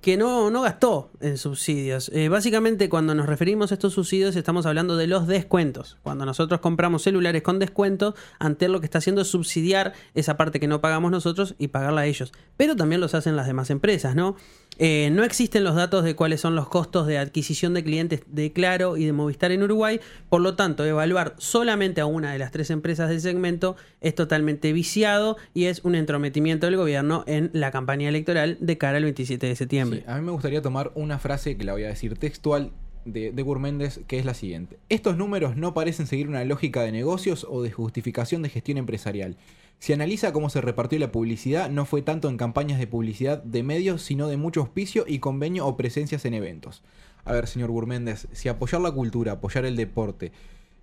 que 0.02 0.18
no, 0.18 0.50
no 0.50 0.62
gastó 0.64 1.12
en 1.22 1.38
subsidios. 1.38 2.10
Eh, 2.14 2.28
básicamente 2.28 2.90
cuando 2.90 3.14
nos 3.14 3.28
referimos 3.28 3.72
a 3.72 3.76
estos 3.76 3.94
subsidios 3.94 4.36
estamos 4.36 4.66
hablando 4.66 4.98
de 4.98 5.08
los 5.08 5.28
descuentos. 5.28 5.98
Cuando 6.02 6.26
nosotros 6.26 6.60
compramos 6.60 7.04
celulares 7.04 7.44
con 7.44 7.60
descuento, 7.60 8.16
Antel 8.40 8.72
lo 8.72 8.80
que 8.80 8.88
está 8.88 8.98
haciendo 8.98 9.22
es 9.22 9.28
subsidiar 9.28 9.94
esa 10.16 10.38
parte 10.38 10.60
que 10.60 10.68
no 10.68 10.82
pagamos 10.82 11.12
nosotros 11.12 11.56
y 11.60 11.68
pagarla 11.68 12.02
a 12.02 12.06
ellos. 12.08 12.32
Pero 12.58 12.76
también 12.76 13.00
los 13.00 13.14
hacen 13.14 13.36
las 13.36 13.46
demás 13.46 13.70
empresas, 13.70 14.16
¿no? 14.16 14.36
Eh, 14.78 15.10
no 15.12 15.24
existen 15.24 15.64
los 15.64 15.76
datos 15.76 16.04
de 16.04 16.16
cuáles 16.16 16.42
son 16.42 16.56
los 16.56 16.68
costos 16.68 17.06
de 17.06 17.18
adquisición 17.18 17.74
de 17.74 17.84
clientes 17.84 18.24
de 18.26 18.52
Claro 18.52 18.98
y 18.98 19.06
de 19.06 19.14
Movistar 19.14 19.52
en 19.52 19.62
Uruguay, 19.62 20.00
por 20.30 20.42
lo 20.42 20.56
tanto, 20.56 20.86
evaluar 20.86 21.36
solamente 21.38 22.02
a 22.02 22.06
una 22.06 22.32
de 22.32 22.40
las 22.40 22.52
tres 22.52 22.72
empresas 22.72 23.10
del 23.10 23.22
segmento 23.22 23.76
es 24.00 24.16
totalmente 24.16 24.74
viciado 24.74 25.38
y 25.54 25.66
es 25.66 25.82
un 25.84 25.94
entrometimiento 25.94 26.66
del 26.66 26.78
gobierno 26.78 27.24
en 27.28 27.52
la 27.54 27.70
campaña 27.70 28.10
electoral 28.10 28.58
de 28.60 28.78
cara 28.78 28.98
al 28.98 29.04
27 29.04 29.46
de 29.46 29.56
septiembre. 29.56 29.91
A 30.08 30.16
mí 30.18 30.26
me 30.26 30.32
gustaría 30.32 30.62
tomar 30.62 30.92
una 30.96 31.20
frase 31.20 31.58
que 31.58 31.64
la 31.64 31.74
voy 31.74 31.84
a 31.84 31.88
decir 31.88 32.18
textual 32.18 32.72
de, 33.06 33.32
de 33.32 33.42
Gurméndez, 33.44 34.02
que 34.08 34.20
es 34.20 34.26
la 34.26 34.34
siguiente. 34.34 34.78
Estos 34.90 35.18
números 35.18 35.56
no 35.56 35.74
parecen 35.74 36.08
seguir 36.08 36.28
una 36.28 36.44
lógica 36.46 36.84
de 36.84 36.92
negocios 36.92 37.46
o 37.50 37.62
de 37.62 37.72
justificación 37.72 38.42
de 38.42 38.50
gestión 38.50 38.78
empresarial. 38.78 39.38
Si 39.80 39.94
analiza 39.94 40.32
cómo 40.32 40.50
se 40.50 40.62
repartió 40.62 41.00
la 41.00 41.12
publicidad, 41.12 41.70
no 41.70 41.86
fue 41.86 42.04
tanto 42.04 42.30
en 42.30 42.38
campañas 42.38 42.80
de 42.80 42.86
publicidad 42.86 43.42
de 43.42 43.64
medios, 43.64 44.04
sino 44.04 44.28
de 44.28 44.38
mucho 44.38 44.62
auspicio 44.62 45.06
y 45.08 45.18
convenio 45.18 45.66
o 45.66 45.76
presencias 45.76 46.24
en 46.26 46.36
eventos. 46.36 46.84
A 47.26 47.34
ver, 47.34 47.48
señor 47.48 47.72
Gurméndez, 47.72 48.28
si 48.32 48.48
apoyar 48.48 48.82
la 48.82 48.92
cultura, 48.92 49.34
apoyar 49.34 49.66
el 49.66 49.76
deporte 49.76 50.32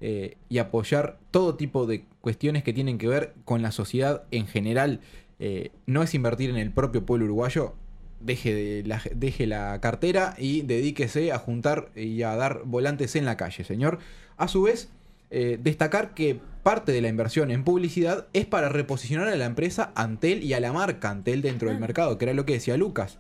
eh, 0.01 0.37
y 0.49 0.59
apoyar 0.59 1.19
todo 1.31 1.55
tipo 1.55 1.87
de 1.87 2.05
cuestiones 2.21 2.65
que 2.65 2.73
tienen 2.73 2.99
que 2.99 3.09
ver 3.09 3.35
con 3.45 3.63
la 3.63 3.71
sociedad 3.71 4.25
en 4.31 4.47
general 4.47 5.01
eh, 5.41 5.71
no 5.87 6.03
es 6.03 6.15
invertir 6.15 6.51
en 6.51 6.57
el 6.57 6.73
propio 6.73 7.07
pueblo 7.07 7.27
uruguayo, 7.27 7.75
deje, 8.21 8.55
de 8.55 8.83
la, 8.87 9.03
deje 9.15 9.47
la 9.47 9.81
cartera 9.81 10.35
y 10.39 10.63
dedíquese 10.63 11.33
a 11.33 11.39
juntar 11.39 11.91
y 11.95 12.23
a 12.23 12.37
dar 12.37 12.63
volantes 12.65 13.17
en 13.17 13.25
la 13.25 13.37
calle, 13.37 13.65
señor. 13.65 13.99
A 14.37 14.49
su 14.49 14.63
vez, 14.63 14.91
Eh, 15.31 15.59
destacar 15.63 16.15
que 16.15 16.41
parte 16.63 16.91
de 16.91 17.03
la 17.03 17.09
inversión 17.09 17.51
en 17.51 17.63
publicidad 17.63 18.29
es 18.33 18.47
para 18.47 18.71
reposicionar 18.71 19.29
a 19.29 19.37
la 19.37 19.45
empresa 19.45 19.93
Antel 19.95 20.43
y 20.43 20.55
a 20.55 20.59
la 20.59 20.73
marca 20.73 21.11
Antel 21.11 21.43
dentro 21.43 21.69
del 21.69 21.79
mercado, 21.79 22.17
que 22.17 22.25
era 22.25 22.33
lo 22.33 22.47
que 22.47 22.55
decía 22.55 22.79
Lucas. 22.79 23.19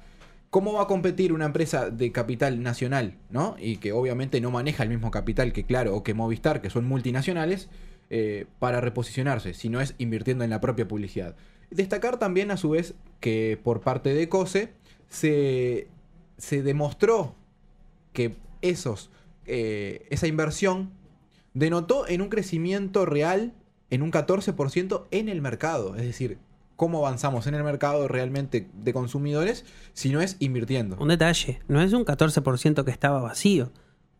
¿Cómo 0.48 0.72
va 0.72 0.84
a 0.84 0.86
competir 0.86 1.34
una 1.34 1.44
empresa 1.44 1.90
de 1.90 2.10
capital 2.10 2.62
nacional, 2.62 3.18
¿no? 3.28 3.56
Y 3.58 3.76
que 3.76 3.92
obviamente 3.92 4.40
no 4.40 4.50
maneja 4.50 4.84
el 4.84 4.88
mismo 4.88 5.10
capital 5.10 5.52
que 5.52 5.64
Claro 5.64 5.94
o 5.94 6.02
que 6.02 6.14
Movistar, 6.14 6.62
que 6.62 6.70
son 6.70 6.86
multinacionales, 6.86 7.68
eh, 8.08 8.46
para 8.58 8.80
reposicionarse, 8.80 9.52
si 9.52 9.68
no 9.68 9.82
es 9.82 9.94
invirtiendo 9.98 10.44
en 10.44 10.50
la 10.50 10.62
propia 10.62 10.88
publicidad. 10.88 11.36
Destacar 11.70 12.16
también 12.16 12.50
a 12.50 12.56
su 12.56 12.70
vez 12.70 12.94
que 13.20 13.58
por 13.62 13.82
parte 13.82 14.14
de 14.14 14.30
COSE 14.30 14.72
se, 15.08 15.88
se 16.36 16.62
demostró 16.62 17.34
que 18.12 18.36
esos, 18.62 19.10
eh, 19.46 20.06
esa 20.10 20.26
inversión 20.26 20.90
denotó 21.54 22.06
en 22.08 22.22
un 22.22 22.28
crecimiento 22.28 23.06
real 23.06 23.54
en 23.90 24.02
un 24.02 24.12
14% 24.12 25.06
en 25.10 25.28
el 25.28 25.40
mercado. 25.40 25.96
Es 25.96 26.02
decir, 26.02 26.38
cómo 26.76 26.98
avanzamos 26.98 27.46
en 27.46 27.54
el 27.54 27.64
mercado 27.64 28.06
realmente 28.06 28.68
de 28.72 28.92
consumidores 28.92 29.64
si 29.94 30.10
no 30.10 30.20
es 30.20 30.36
invirtiendo. 30.38 30.96
Un 31.00 31.08
detalle, 31.08 31.60
no 31.66 31.82
es 31.82 31.92
un 31.92 32.04
14% 32.04 32.84
que 32.84 32.90
estaba 32.90 33.20
vacío. 33.20 33.72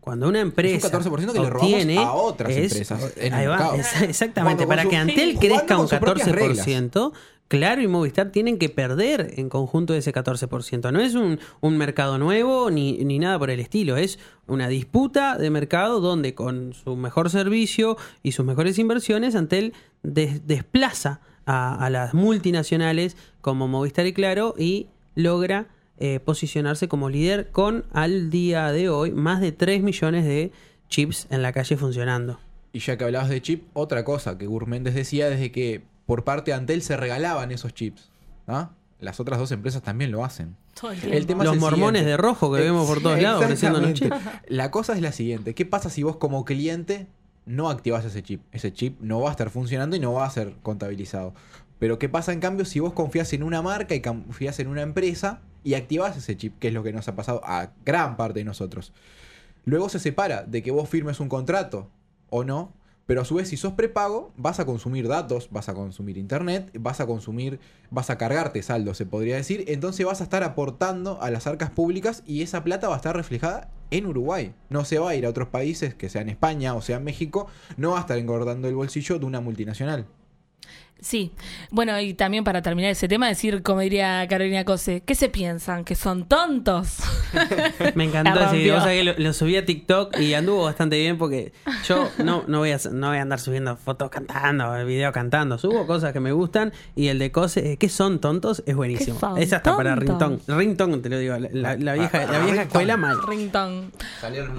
Cuando 0.08 0.28
una 0.28 0.40
empresa 0.40 0.86
Es 0.88 0.92
un 0.94 1.00
14% 1.12 1.32
que 1.32 1.40
le 1.40 1.50
robamos 1.50 1.72
obtiene, 1.72 1.98
a 1.98 2.12
otras 2.12 2.50
es- 2.52 2.72
empresas 2.72 3.12
en 3.16 3.34
ahí 3.34 3.46
va, 3.46 3.76
es- 3.76 4.00
exactamente, 4.02 4.64
Cuando 4.64 4.68
para 4.68 4.88
que 4.88 4.96
Antel 4.96 5.38
crezca 5.38 5.76
un 5.78 5.86
sus 5.88 5.98
propias 5.98 6.28
14%, 6.28 7.12
Claro 7.48 7.80
y 7.80 7.88
Movistar 7.88 8.30
tienen 8.30 8.58
que 8.58 8.68
perder 8.68 9.32
en 9.38 9.48
conjunto 9.48 9.94
ese 9.94 10.12
14%. 10.12 10.90
No 10.92 11.00
es 11.00 11.14
un, 11.14 11.40
un 11.60 11.78
mercado 11.78 12.18
nuevo 12.18 12.70
ni, 12.70 12.98
ni 13.04 13.18
nada 13.18 13.38
por 13.38 13.48
el 13.50 13.58
estilo, 13.60 13.96
es 13.96 14.18
una 14.46 14.68
disputa 14.68 15.38
de 15.38 15.48
mercado 15.50 16.00
donde 16.00 16.34
con 16.34 16.74
su 16.74 16.94
mejor 16.96 17.30
servicio 17.30 17.96
y 18.22 18.32
sus 18.32 18.44
mejores 18.44 18.78
inversiones, 18.78 19.34
Antel 19.34 19.72
des- 20.02 20.46
desplaza 20.46 21.20
a, 21.46 21.82
a 21.84 21.88
las 21.88 22.12
multinacionales 22.12 23.16
como 23.40 23.66
Movistar 23.68 24.06
y 24.06 24.12
Claro 24.12 24.54
y 24.58 24.88
logra 25.14 25.68
eh, 26.00 26.20
posicionarse 26.20 26.88
como 26.88 27.08
líder 27.10 27.50
con 27.50 27.84
al 27.92 28.30
día 28.30 28.70
de 28.72 28.88
hoy 28.88 29.10
más 29.12 29.40
de 29.40 29.52
3 29.52 29.82
millones 29.82 30.24
de 30.24 30.52
chips 30.88 31.26
en 31.30 31.42
la 31.42 31.52
calle 31.52 31.76
funcionando. 31.76 32.38
Y 32.72 32.80
ya 32.80 32.96
que 32.96 33.04
hablabas 33.04 33.28
de 33.28 33.40
chip, 33.42 33.64
otra 33.72 34.04
cosa 34.04 34.38
que 34.38 34.46
Gurméndez 34.46 34.94
decía 34.94 35.28
desde 35.28 35.50
que 35.50 35.82
por 36.06 36.24
parte 36.24 36.50
de 36.50 36.56
Antel 36.56 36.82
se 36.82 36.96
regalaban 36.96 37.50
esos 37.50 37.74
chips. 37.74 38.10
¿ah? 38.46 38.70
Las 39.00 39.20
otras 39.20 39.38
dos 39.38 39.52
empresas 39.52 39.82
también 39.82 40.10
lo 40.10 40.24
hacen. 40.24 40.56
El 41.10 41.26
tema 41.26 41.44
Los 41.44 41.54
es 41.54 41.56
el 41.56 41.60
mormones 41.60 42.00
siguiente. 42.00 42.10
de 42.10 42.16
rojo 42.16 42.52
que 42.52 42.60
vemos 42.60 42.86
por 42.86 43.02
todos 43.02 43.20
lados 43.20 43.42
ofreciéndonos 43.42 43.90
Exactamente. 43.90 44.40
La 44.48 44.70
cosa 44.70 44.94
es 44.94 45.02
la 45.02 45.12
siguiente. 45.12 45.54
¿Qué 45.54 45.66
pasa 45.66 45.90
si 45.90 46.02
vos 46.02 46.16
como 46.16 46.44
cliente 46.44 47.08
no 47.46 47.70
activas 47.70 48.04
ese 48.04 48.22
chip? 48.22 48.42
Ese 48.52 48.72
chip 48.72 49.00
no 49.00 49.20
va 49.20 49.28
a 49.28 49.32
estar 49.32 49.50
funcionando 49.50 49.96
y 49.96 50.00
no 50.00 50.12
va 50.12 50.24
a 50.26 50.30
ser 50.30 50.54
contabilizado. 50.62 51.34
Pero 51.78 51.98
¿qué 51.98 52.08
pasa 52.08 52.32
en 52.32 52.40
cambio 52.40 52.64
si 52.64 52.80
vos 52.80 52.92
confías 52.92 53.32
en 53.32 53.42
una 53.42 53.62
marca 53.62 53.94
y 53.94 54.00
confías 54.00 54.58
en 54.60 54.68
una 54.68 54.82
empresa 54.82 55.40
y 55.64 55.74
activas 55.74 56.16
ese 56.16 56.36
chip? 56.36 56.58
Que 56.58 56.68
es 56.68 56.74
lo 56.74 56.82
que 56.82 56.92
nos 56.92 57.08
ha 57.08 57.16
pasado 57.16 57.40
a 57.44 57.72
gran 57.84 58.16
parte 58.16 58.40
de 58.40 58.44
nosotros. 58.44 58.92
Luego 59.64 59.88
se 59.88 59.98
separa 59.98 60.44
de 60.44 60.62
que 60.62 60.70
vos 60.70 60.88
firmes 60.88 61.20
un 61.20 61.28
contrato 61.28 61.90
o 62.30 62.44
no. 62.44 62.72
Pero 63.06 63.22
a 63.22 63.24
su 63.24 63.36
vez, 63.36 63.48
si 63.48 63.56
sos 63.56 63.72
prepago, 63.72 64.34
vas 64.36 64.60
a 64.60 64.66
consumir 64.66 65.08
datos, 65.08 65.48
vas 65.50 65.70
a 65.70 65.74
consumir 65.74 66.18
internet, 66.18 66.70
vas 66.78 67.00
a 67.00 67.06
consumir, 67.06 67.58
vas 67.90 68.10
a 68.10 68.18
cargarte 68.18 68.62
saldo, 68.62 68.92
se 68.92 69.06
podría 69.06 69.36
decir. 69.36 69.64
Entonces 69.68 70.04
vas 70.04 70.20
a 70.20 70.24
estar 70.24 70.44
aportando 70.44 71.18
a 71.22 71.30
las 71.30 71.46
arcas 71.46 71.70
públicas 71.70 72.22
y 72.26 72.42
esa 72.42 72.64
plata 72.64 72.86
va 72.86 72.94
a 72.94 72.98
estar 72.98 73.16
reflejada 73.16 73.70
en 73.90 74.04
Uruguay. 74.04 74.52
No 74.68 74.84
se 74.84 74.98
va 74.98 75.08
a 75.08 75.14
ir 75.14 75.24
a 75.24 75.30
otros 75.30 75.48
países, 75.48 75.94
que 75.94 76.10
sean 76.10 76.28
España 76.28 76.74
o 76.74 76.82
sea 76.82 77.00
México, 77.00 77.46
no 77.78 77.92
va 77.92 77.96
a 77.96 78.00
estar 78.00 78.18
engordando 78.18 78.68
el 78.68 78.74
bolsillo 78.74 79.18
de 79.18 79.24
una 79.24 79.40
multinacional. 79.40 80.04
Sí, 81.00 81.30
bueno, 81.70 81.98
y 82.00 82.12
también 82.14 82.42
para 82.42 82.60
terminar 82.60 82.90
ese 82.90 83.06
tema, 83.06 83.28
decir, 83.28 83.62
como 83.62 83.80
diría 83.80 84.26
Carolina 84.28 84.64
Cose, 84.64 85.00
¿qué 85.06 85.14
se 85.14 85.28
piensan? 85.28 85.84
¿Que 85.84 85.94
son 85.94 86.26
tontos? 86.26 86.96
Me 87.94 88.04
encantó 88.04 88.40
ese 88.40 88.56
video. 88.56 88.78
O 88.78 88.80
sea 88.80 88.90
que 88.92 89.04
lo, 89.04 89.14
lo 89.16 89.32
subí 89.32 89.56
a 89.56 89.64
TikTok 89.64 90.18
y 90.18 90.34
anduvo 90.34 90.64
bastante 90.64 90.98
bien 90.98 91.16
porque 91.16 91.52
yo 91.86 92.10
no, 92.18 92.42
no, 92.48 92.58
voy 92.58 92.72
a, 92.72 92.78
no 92.90 93.08
voy 93.10 93.18
a 93.18 93.22
andar 93.22 93.38
subiendo 93.38 93.76
fotos 93.76 94.10
cantando, 94.10 94.74
el 94.76 94.86
video 94.86 95.12
cantando. 95.12 95.56
Subo 95.56 95.86
cosas 95.86 96.12
que 96.12 96.18
me 96.18 96.32
gustan 96.32 96.72
y 96.96 97.06
el 97.08 97.20
de 97.20 97.30
Cose, 97.30 97.72
eh, 97.72 97.76
que 97.76 97.88
son 97.88 98.18
tontos, 98.18 98.64
es 98.66 98.74
buenísimo. 98.74 99.14
¿Qué 99.16 99.20
son 99.20 99.38
Es 99.38 99.52
hasta 99.52 99.76
para 99.76 99.94
tontos? 99.94 100.18
Ringtone. 100.48 100.58
Ringtone, 100.58 100.98
te 100.98 101.08
lo 101.10 101.18
digo. 101.18 101.36
La, 101.38 101.76
la- 101.76 101.94
vieja, 101.94 102.18
la 102.18 102.26
vieja 102.26 102.40
Ringtone. 102.40 102.62
escuela 102.62 102.96
mal. 102.96 103.18
Ringtone. 103.24 103.90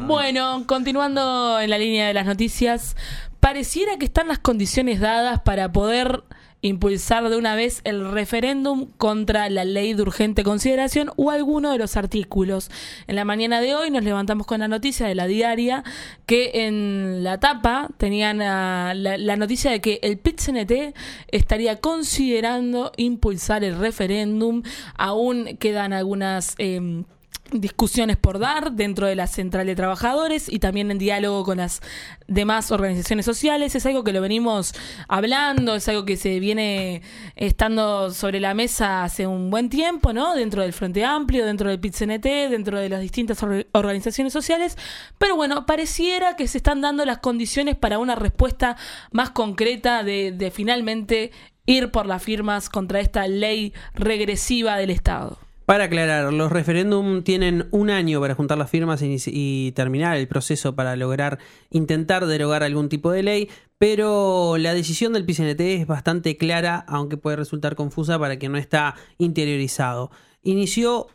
Bueno, 0.08 0.64
continuando 0.66 1.60
en 1.60 1.70
la 1.70 1.78
línea 1.78 2.08
de 2.08 2.14
las 2.14 2.26
noticias, 2.26 2.96
pareciera 3.40 3.98
que 3.98 4.06
están 4.06 4.28
las 4.28 4.40
condiciones 4.40 5.00
dadas 5.00 5.42
para 5.42 5.72
poder 5.72 6.24
impulsar 6.62 7.30
de 7.30 7.38
una 7.38 7.56
vez 7.56 7.82
el 7.86 8.12
referéndum 8.12 8.88
contra 8.98 9.50
la 9.50 9.64
ley 9.64 9.94
de 9.94 10.02
urgente 10.02 10.44
consideración 10.44 11.10
o 11.16 11.32
alguno 11.32 11.72
de 11.72 11.78
los 11.78 11.96
artículos. 11.96 12.70
En 13.08 13.16
la 13.16 13.24
mañana 13.24 13.62
de 13.62 13.76
hoy 13.76 13.92
nos 13.92 14.04
levantamos 14.04 14.46
con 14.46 14.60
la 14.60 14.68
noticia 14.68 15.08
de 15.08 15.16
la 15.16 15.28
diaria 15.28 15.84
que 16.26 16.66
en 16.66 17.24
la 17.24 17.40
tapa 17.40 17.88
tenían 17.98 18.42
ah, 18.42 18.94
la, 18.94 19.36
noticia 19.38 19.72
de 19.72 19.80
que 19.80 20.00
el 20.04 20.18
PIT-CNT 20.18 20.94
estaría 21.30 21.78
considerando 21.78 22.92
impulsar 22.98 23.64
el 23.64 23.78
referéndum. 23.78 24.64
Aún 24.96 25.58
quedan 25.60 25.94
algunas... 25.94 26.56
em, 26.58 27.06
discusiones 27.52 28.18
por 28.18 28.40
dar 28.40 28.72
dentro 28.74 29.08
de 29.08 29.16
la 29.16 29.28
central 29.28 29.66
de 29.68 29.76
trabajadores 29.76 30.48
y 30.48 30.60
también 30.60 30.92
en 30.92 30.98
diálogo 30.98 31.44
con 31.44 31.58
las 31.58 31.82
demás 32.28 32.72
organizaciones 32.72 33.26
sociales. 33.26 33.76
Es 33.76 33.86
algo 33.86 34.04
que 34.04 34.14
lo 34.14 34.22
venimos 34.22 34.74
hablando, 35.08 35.76
es 35.76 35.88
algo 35.88 36.06
que 36.06 36.18
se 36.18 36.40
viene 36.40 37.02
estando 37.36 38.12
sobre 38.12 38.40
la 38.40 38.54
mesa 38.54 39.04
hace 39.04 39.28
un 39.28 39.50
buen 39.50 39.70
tiempo, 39.70 40.14
¿no? 40.14 40.36
Dentro 40.36 40.62
del 40.62 40.74
Frente 40.74 41.04
Amplio, 41.04 41.46
dentro 41.46 41.70
del 41.70 41.80
PIT-CNT, 41.80 42.50
dentro 42.50 42.80
de 42.80 42.90
las 42.90 43.02
distintas 43.02 43.42
or- 43.44 43.68
organizaciones 43.74 44.34
sociales. 44.34 44.78
Pero 45.18 45.36
bueno, 45.36 45.66
pareciera 45.66 46.36
que 46.36 46.48
se 46.48 46.58
están 46.58 46.82
dando 46.82 47.06
las 47.06 47.20
condiciones 47.20 47.76
para 47.76 48.00
una 48.00 48.16
respuesta 48.16 48.78
más 49.12 49.32
concreta 49.32 50.04
de, 50.04 50.32
de 50.32 50.52
finalmente 50.52 51.32
ir 51.66 51.92
por 51.92 52.06
las 52.06 52.24
firmas 52.24 52.70
contra 52.70 53.00
esta 53.00 53.28
ley 53.28 53.74
regresiva 53.94 54.78
del 54.78 54.90
Estado. 54.90 55.38
Para 55.70 55.84
aclarar, 55.84 56.34
los 56.34 56.52
referéndum 56.52 57.22
tienen 57.22 57.68
un 57.70 57.92
año 57.92 58.20
para 58.20 58.34
juntar 58.34 58.58
las 58.58 58.72
firmas 58.72 59.04
y, 59.04 59.72
terminar 59.74 60.18
el 60.18 60.28
proceso 60.28 60.76
para 60.76 60.96
lograr 60.96 61.38
intentar 61.70 62.26
derogar 62.26 62.64
algún 62.64 62.90
tipo 62.90 63.12
de 63.12 63.22
ley, 63.22 63.50
pero 63.78 64.58
la 64.58 64.74
decisión 64.74 65.14
del 65.14 65.28
PCNT 65.28 65.60
es 65.60 65.86
bastante 65.86 66.38
clara, 66.38 66.84
aunque 66.88 67.18
puede 67.18 67.36
resultar 67.36 67.76
confusa 67.76 68.18
para 68.18 68.40
quien 68.40 68.54
no 68.54 68.58
está 68.58 68.96
interiorizado. 69.20 70.10
Inició 70.42 71.06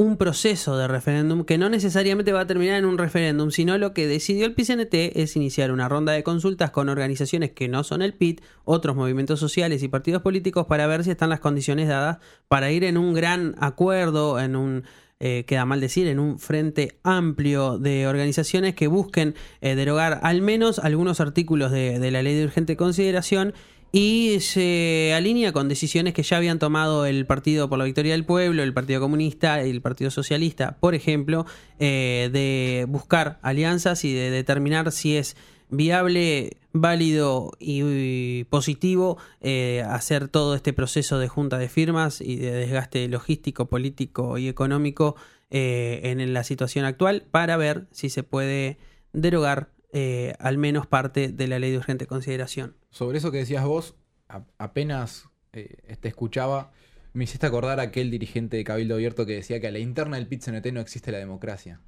un 0.00 0.16
proceso 0.16 0.78
de 0.78 0.88
referéndum 0.88 1.44
que 1.44 1.58
no 1.58 1.68
necesariamente 1.68 2.32
va 2.32 2.40
a 2.40 2.46
terminar 2.46 2.78
en 2.78 2.86
un 2.86 2.96
referéndum, 2.96 3.50
sino 3.50 3.76
lo 3.76 3.92
que 3.92 4.06
decidió 4.06 4.46
el 4.46 4.54
PCNT 4.54 4.94
es 4.94 5.36
iniciar 5.36 5.70
una 5.72 5.90
ronda 5.90 6.14
de 6.14 6.22
consultas 6.22 6.70
con 6.70 6.88
organizaciones 6.88 7.50
que 7.50 7.68
no 7.68 7.84
son 7.84 8.00
el 8.00 8.14
PIT, 8.14 8.40
otros 8.64 8.96
movimientos 8.96 9.38
sociales 9.40 9.82
y 9.82 9.88
partidos 9.88 10.22
políticos 10.22 10.64
para 10.64 10.86
ver 10.86 11.04
si 11.04 11.10
están 11.10 11.28
las 11.28 11.40
condiciones 11.40 11.86
dadas 11.86 12.16
para 12.48 12.72
ir 12.72 12.84
en 12.84 12.96
un 12.96 13.12
gran 13.12 13.54
acuerdo, 13.58 14.40
en 14.40 14.56
un 14.56 14.84
eh, 15.22 15.44
queda 15.46 15.66
mal 15.66 15.82
decir, 15.82 16.06
en 16.06 16.18
un 16.18 16.38
frente 16.38 16.98
amplio 17.02 17.78
de 17.78 18.06
organizaciones 18.06 18.74
que 18.74 18.86
busquen 18.86 19.34
eh, 19.60 19.74
derogar 19.74 20.20
al 20.22 20.40
menos 20.40 20.78
algunos 20.78 21.20
artículos 21.20 21.72
de, 21.72 21.98
de 21.98 22.10
la 22.10 22.22
ley 22.22 22.34
de 22.36 22.44
urgente 22.44 22.74
consideración 22.74 23.52
y 23.92 24.38
se 24.40 25.12
alinea 25.14 25.52
con 25.52 25.68
decisiones 25.68 26.14
que 26.14 26.22
ya 26.22 26.36
habían 26.36 26.58
tomado 26.58 27.06
el 27.06 27.26
Partido 27.26 27.68
por 27.68 27.78
la 27.78 27.84
Victoria 27.84 28.12
del 28.12 28.24
Pueblo, 28.24 28.62
el 28.62 28.72
Partido 28.72 29.00
Comunista 29.00 29.64
y 29.66 29.70
el 29.70 29.82
Partido 29.82 30.10
Socialista, 30.10 30.76
por 30.78 30.94
ejemplo, 30.94 31.44
eh, 31.78 32.30
de 32.32 32.86
buscar 32.88 33.38
alianzas 33.42 34.04
y 34.04 34.14
de 34.14 34.30
determinar 34.30 34.92
si 34.92 35.16
es 35.16 35.36
viable, 35.70 36.56
válido 36.72 37.52
y, 37.58 38.44
positivo 38.44 39.18
eh, 39.40 39.84
hacer 39.88 40.28
todo 40.28 40.54
este 40.54 40.72
proceso 40.72 41.18
de 41.18 41.28
junta 41.28 41.58
de 41.58 41.68
firmas 41.68 42.20
y 42.20 42.36
de 42.36 42.52
desgaste 42.52 43.08
logístico, 43.08 43.66
político 43.66 44.38
y 44.38 44.48
económico 44.48 45.16
eh, 45.50 46.00
en 46.04 46.32
la 46.32 46.44
situación 46.44 46.84
actual 46.84 47.24
para 47.30 47.56
ver 47.56 47.86
si 47.90 48.08
se 48.08 48.22
puede 48.22 48.78
derogar 49.12 49.70
eh, 49.92 50.34
al 50.38 50.58
menos 50.58 50.86
parte 50.86 51.28
de 51.28 51.46
la 51.48 51.58
ley 51.58 51.70
de 51.72 51.78
urgente 51.78 52.06
consideración. 52.06 52.76
Sobre 52.90 53.18
eso 53.18 53.30
que 53.30 53.38
decías 53.38 53.64
vos, 53.64 53.94
a- 54.28 54.44
apenas 54.58 55.28
eh, 55.52 55.96
te 56.00 56.08
escuchaba, 56.08 56.72
me 57.12 57.24
hiciste 57.24 57.46
acordar 57.46 57.80
a 57.80 57.84
aquel 57.84 58.10
dirigente 58.10 58.56
de 58.56 58.64
Cabildo 58.64 58.94
Abierto 58.94 59.26
que 59.26 59.34
decía 59.34 59.60
que 59.60 59.66
a 59.66 59.72
la 59.72 59.78
interna 59.80 60.16
del 60.16 60.28
PIT-CNT 60.28 60.72
no 60.72 60.80
existe 60.80 61.10
la 61.10 61.18
democracia. 61.18 61.80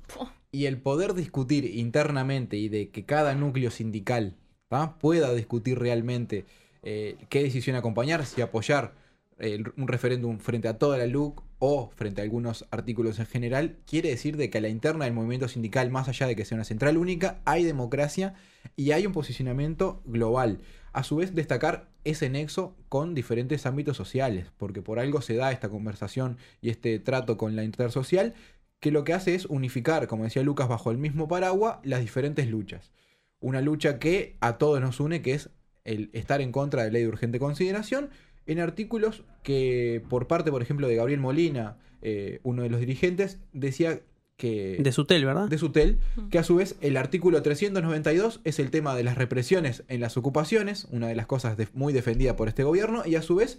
Y 0.51 0.67
el 0.67 0.79
poder 0.83 1.15
discutir 1.15 1.65
internamente 1.65 2.57
y 2.57 2.69
de 2.69 2.91
que 2.91 3.05
cada 3.05 3.35
núcleo 3.35 3.71
sindical 3.71 4.37
¿tá? 4.69 4.99
pueda 4.99 5.33
discutir 5.33 5.79
realmente 5.79 6.45
eh, 6.83 7.17
qué 7.29 7.43
decisión 7.45 7.77
acompañar, 7.77 8.27
si 8.27 8.43
apoyar 8.43 8.95
eh, 9.39 9.63
un 9.77 9.87
referéndum 9.89 10.39
frente 10.41 10.67
a 10.69 10.77
toda 10.79 10.99
la 10.99 11.07
LUC 11.07 11.43
o 11.65 11.91
frente 11.95 12.21
a 12.21 12.25
algunos 12.25 12.67
artículos 12.73 13.21
en 13.21 13.27
general, 13.27 13.77
quiere 13.87 14.09
decir 14.09 14.37
de 14.37 14.51
que 14.51 14.59
a 14.59 14.61
la 14.61 14.69
interna 14.69 15.05
del 15.05 15.15
movimiento 15.15 15.47
sindical, 15.47 15.93
más 15.93 16.09
allá 16.09 16.27
de 16.27 16.35
que 16.35 16.45
sea 16.45 16.57
una 16.57 16.65
central 16.65 16.99
única, 16.99 17.41
hay 17.45 17.63
democracia 17.63 18.35
y 18.75 18.91
hay 18.91 19.07
un 19.07 19.13
posicionamiento 19.13 20.03
global. 20.05 20.59
A 20.93 21.05
su 21.05 21.15
vez, 21.15 21.37
destacar 21.37 21.89
ese 22.03 22.29
nexo 22.31 22.75
con 22.89 23.15
diferentes 23.15 23.65
ámbitos 23.65 23.97
sociales, 23.97 24.51
porque 24.57 24.83
por 24.83 24.99
algo 24.99 25.21
se 25.21 25.37
da 25.37 25.53
esta 25.53 25.69
conversación 25.69 26.37
y 26.61 26.71
este 26.71 26.99
trato 26.99 27.37
con 27.37 27.55
la 27.55 27.63
intersocial, 27.63 28.35
que 28.81 28.91
lo 28.91 29.05
que 29.05 29.13
hace 29.13 29.37
es 29.37 29.47
unificar, 29.47 30.09
como 30.09 30.25
decía 30.25 30.43
Lucas, 30.43 30.67
bajo 30.67 30.91
el 30.91 30.99
mismo 30.99 31.29
paraguas, 31.29 31.77
las 31.85 32.01
diferentes 32.01 32.49
luchas. 32.49 32.91
Una 33.39 33.61
lucha 33.61 34.01
que 34.01 34.37
a 34.41 34.59
todos 34.59 34.81
nos 34.81 34.99
une, 34.99 35.23
que 35.23 35.35
es 35.35 35.51
el 35.85 36.11
estar 36.13 36.41
en 36.41 36.51
contra 36.51 36.83
de 36.83 36.89
la 36.89 36.95
ley 36.95 37.03
de 37.03 37.09
urgente 37.09 37.39
consideración, 37.39 38.11
en 38.47 38.61
artículos 38.61 39.25
que 39.43 40.03
por 40.09 40.27
parte, 40.27 40.51
por 40.51 40.63
ejemplo, 40.63 40.89
de 40.89 40.97
Gabriel 40.97 41.21
Molina, 41.21 41.77
eh, 42.01 42.41
uno 42.43 42.63
de 42.63 42.71
los 42.71 42.81
dirigentes, 42.81 43.39
decía 43.53 44.01
que... 44.37 44.79
De 44.81 44.93
Sutel, 44.93 45.25
¿verdad? 45.25 45.49
De 45.49 45.59
Sutel, 45.59 45.99
que 46.31 46.39
a 46.39 46.45
su 46.45 46.57
vez 46.57 46.77
el 46.81 46.97
artículo 46.97 47.43
392 47.43 48.41
es 48.45 48.59
el 48.59 48.71
tema 48.71 48.95
de 48.97 49.05
las 49.05 49.17
represiones 49.17 49.85
en 49.89 50.01
las 50.01 50.17
ocupaciones, 50.17 50.87
una 50.91 51.09
de 51.09 51.15
las 51.15 51.27
cosas 51.27 51.57
muy 51.75 51.93
defendida 51.93 52.37
por 52.37 52.49
este 52.49 52.65
gobierno, 52.65 53.03
y 53.07 53.15
a 53.15 53.23
su 53.23 53.37
vez 53.37 53.59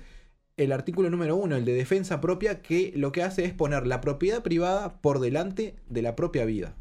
el 0.58 0.72
artículo 0.72 1.10
número 1.10 1.36
uno, 1.36 1.56
el 1.56 1.66
de 1.66 1.74
defensa 1.74 2.22
propia, 2.22 2.62
que 2.62 2.94
lo 2.96 3.12
que 3.12 3.24
hace 3.24 3.46
es 3.46 3.54
poner 3.54 3.88
la 3.88 4.02
propiedad 4.02 4.44
privada 4.44 5.02
por 5.02 5.20
delante 5.20 5.76
de 5.90 6.02
la 6.02 6.16
propia 6.16 6.46
vida. 6.46 6.76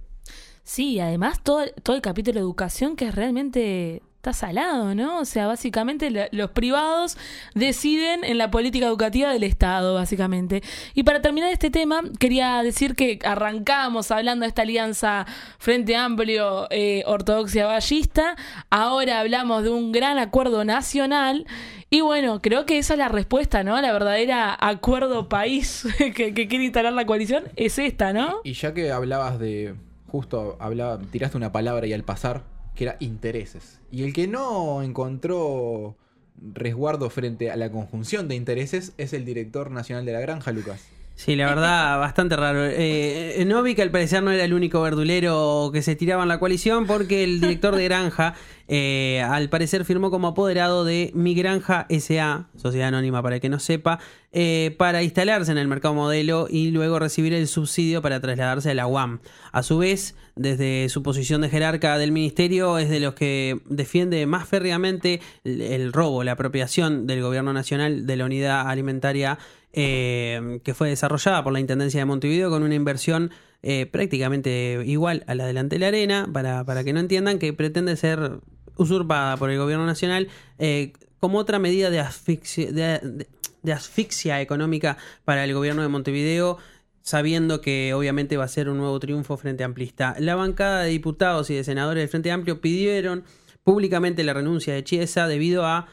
Sí, 0.65 1.01
además 1.01 1.43
todo, 1.43 1.65
todo 1.83 1.97
el 1.97 2.03
capítulo 2.03 2.35
de 2.35 2.41
educación 2.41 2.97
que 2.97 3.07
es 3.09 3.15
realmente 3.15 4.03
está 4.23 4.33
salado, 4.33 4.95
¿no? 4.95 5.19
O 5.19 5.25
sea, 5.25 5.49
básicamente 5.49 6.29
los 6.31 6.51
privados 6.53 7.19
deciden 7.57 8.23
en 8.23 8.39
la 8.39 8.53
política 8.53 8.87
educativa 8.87 9.33
del 9.33 9.43
Estado, 9.43 9.95
básicamente. 9.95 10.63
Y 10.95 11.03
para 11.03 11.21
terminar 11.21 11.51
este 11.51 11.71
tema, 11.71 12.03
quería 12.21 12.63
decir 12.63 12.95
que 12.95 13.19
arrancamos 13.25 14.13
hablando 14.13 14.45
de 14.45 14.51
esta 14.51 14.63
alianza 14.63 15.27
Frente 15.59 15.97
Amplio 15.97 16.69
eh, 16.71 17.03
Ortodoxia 17.05 17.67
Ballista, 17.67 18.37
ahora 18.71 19.19
hablamos 19.19 19.65
de 19.65 19.71
un 19.71 19.91
gran 19.91 20.19
acuerdo 20.19 20.65
nacional. 20.65 21.45
Y 21.91 22.01
bueno, 22.01 22.41
creo 22.41 22.65
que 22.65 22.79
esa 22.79 22.95
es 22.95 22.99
la 22.99 23.09
respuesta, 23.09 23.65
¿no? 23.65 23.81
La 23.81 23.93
verdadera 23.93 24.57
acuerdo 24.61 25.29
país 25.29 25.85
que, 25.99 26.33
quiere 26.33 26.63
instalar 26.63 26.93
la 26.93 27.07
coalición 27.07 27.47
es 27.57 27.77
esta, 27.81 28.13
¿no? 28.13 28.37
Y 28.45 28.53
ya 28.53 28.73
que 28.73 28.93
hablabas 28.93 29.41
de, 29.41 29.75
justo 30.07 30.57
hablaba, 30.61 31.01
tiraste 31.11 31.37
una 31.37 31.51
palabra 31.51 31.89
y 31.89 31.93
al 31.93 32.05
pasar, 32.05 32.52
que 32.75 32.85
era 32.85 32.97
intereses. 33.01 33.81
Y 33.91 34.05
el 34.05 34.13
que 34.13 34.27
no 34.27 34.83
encontró 34.83 35.97
resguardo 36.37 37.11
frente 37.11 37.51
a 37.51 37.57
la 37.57 37.71
conjunción 37.71 38.29
de 38.29 38.35
intereses 38.35 38.93
es 38.99 39.13
el 39.13 39.25
director 39.25 39.71
nacional 39.71 40.05
de 40.05 40.13
la 40.13 40.21
granja, 40.21 40.53
Lucas. 40.53 40.89
Sí, 41.15 41.37
la 41.37 41.47
verdad, 41.47 41.99
bastante 42.01 42.37
raro. 42.37 42.65
Eh, 42.65 43.47
que 43.77 43.83
al 43.83 43.91
parecer 43.91 44.23
no 44.23 44.33
era 44.33 44.45
el 44.45 44.55
único 44.55 44.83
verdulero 44.83 45.71
que 45.73 45.83
se 45.83 45.95
tiraba 45.95 46.23
en 46.23 46.29
la 46.29 46.39
coalición 46.39 46.87
porque 46.87 47.23
el 47.23 47.41
director 47.41 47.77
de 47.77 47.85
Granja 47.85 48.35
eh, 48.69 49.23
al 49.23 49.49
parecer 49.49 49.85
firmó 49.85 50.11
como 50.11 50.29
apoderado 50.29 50.85
de 50.85 51.11
Mi 51.15 51.35
Granja 51.35 51.87
SA, 51.91 52.49
Sociedad 52.57 52.89
Anónima 52.89 53.23
para 53.23 53.37
el 53.37 53.41
que 53.41 53.49
no 53.49 53.59
sepa, 53.59 53.99
eh, 54.33 54.75
para 54.79 55.03
instalarse 55.03 55.53
en 55.53 55.59
el 55.59 55.69
mercado 55.69 55.95
modelo 55.95 56.49
y 56.51 56.71
luego 56.71 56.99
recibir 56.99 57.35
el 57.35 57.47
subsidio 57.49 58.03
para 58.03 58.21
trasladarse 58.21 58.71
a 58.71 58.75
la 58.75 58.87
UAM. 58.87 59.21
A 59.53 59.63
su 59.63 59.79
vez, 59.79 60.17
desde 60.37 60.89
su 60.89 61.03
posición 61.03 61.43
de 61.43 61.49
jerarca 61.49 61.99
del 61.99 62.13
ministerio, 62.13 62.79
es 62.79 62.89
de 62.89 63.01
los 63.01 63.15
que 63.15 63.61
defiende 63.67 64.25
más 64.27 64.49
férreamente 64.49 65.21
el 65.45 65.93
robo, 65.93 66.25
la 66.25 66.33
apropiación 66.33 67.07
del 67.07 67.23
gobierno 67.23 67.53
nacional 67.53 68.07
de 68.07 68.17
la 68.17 68.25
unidad 68.25 68.69
alimentaria 68.69 69.39
eh, 69.73 70.61
que 70.65 70.75
fue 70.75 70.89
desarrollada 70.89 71.43
por 71.43 71.53
la 71.53 71.61
Intendencia 71.61 72.01
de 72.01 72.05
Montevideo 72.05 72.51
con 72.51 72.63
una 72.63 72.75
inversión 72.75 73.31
eh, 73.63 73.87
prácticamente 73.87 74.83
igual 74.85 75.25
a 75.27 75.35
la 75.35 75.47
delante 75.47 75.77
de 75.77 75.81
la 75.81 75.89
arena, 75.89 76.29
para, 76.33 76.65
para, 76.65 76.85
que 76.85 76.93
no 76.93 77.01
entiendan 77.01 77.39
que 77.39 77.53
pretende 77.53 77.97
ser 77.97 78.41
usurpada 78.77 79.37
por 79.37 79.51
el 79.51 79.59
gobierno 79.59 79.87
nacional 79.87 80.29
eh, 80.59 80.93
como 81.21 81.39
otra 81.39 81.59
medida 81.59 81.89
de 81.89 82.01
asfixia, 82.01 82.73
de 82.73 83.73
asfixia 83.73 84.41
económica 84.41 84.97
para 85.25 85.45
el 85.45 85.55
gobierno 85.55 85.83
de 85.83 85.89
Montevideo 85.89 86.59
sabiendo 87.03 87.61
que 87.61 87.93
obviamente 87.95 88.37
va 88.37 88.45
a 88.45 88.49
ser 88.49 88.69
un 88.69 88.79
nuevo 88.79 88.99
triunfo 88.99 89.37
frente 89.37 89.65
amplista. 89.65 90.15
La 90.19 90.35
bancada 90.35 90.83
de 90.83 90.91
diputados 90.91 91.51
y 91.51 91.55
de 91.55 91.65
senadores 91.65 92.03
del 92.03 92.09
Frente 92.09 92.31
Amplio 92.31 92.61
pidieron 92.61 93.25
públicamente 93.65 94.25
la 94.25 94.33
renuncia 94.33 94.75
de 94.75 94.85
Chiesa 94.85 95.27
debido 95.27 95.67
a 95.67 95.89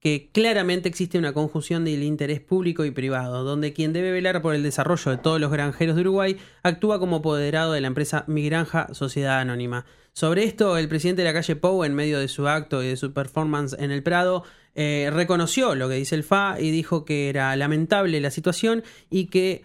que 0.00 0.30
claramente 0.32 0.88
existe 0.88 1.18
una 1.18 1.32
conjunción 1.32 1.84
del 1.84 2.02
interés 2.02 2.40
público 2.40 2.84
y 2.84 2.90
privado, 2.90 3.44
donde 3.44 3.72
quien 3.72 3.92
debe 3.92 4.12
velar 4.12 4.42
por 4.42 4.54
el 4.54 4.62
desarrollo 4.62 5.10
de 5.10 5.18
todos 5.18 5.40
los 5.40 5.50
granjeros 5.50 5.96
de 5.96 6.02
Uruguay 6.02 6.36
actúa 6.62 6.98
como 6.98 7.16
apoderado 7.16 7.72
de 7.72 7.80
la 7.80 7.88
empresa 7.88 8.24
Mi 8.26 8.44
Granja 8.44 8.92
Sociedad 8.94 9.40
Anónima. 9.40 9.84
Sobre 10.12 10.44
esto, 10.44 10.78
el 10.78 10.88
presidente 10.88 11.22
de 11.22 11.28
la 11.28 11.34
calle 11.34 11.56
Pou, 11.56 11.84
en 11.84 11.94
medio 11.94 12.18
de 12.18 12.28
su 12.28 12.46
acto 12.46 12.82
y 12.82 12.88
de 12.88 12.96
su 12.96 13.12
performance 13.12 13.76
en 13.78 13.90
el 13.90 14.02
Prado, 14.02 14.44
eh, 14.74 15.10
reconoció 15.12 15.74
lo 15.74 15.88
que 15.88 15.96
dice 15.96 16.14
el 16.14 16.22
FA 16.22 16.56
y 16.60 16.70
dijo 16.70 17.04
que 17.04 17.28
era 17.28 17.56
lamentable 17.56 18.20
la 18.20 18.30
situación 18.30 18.84
y 19.10 19.26
que 19.26 19.64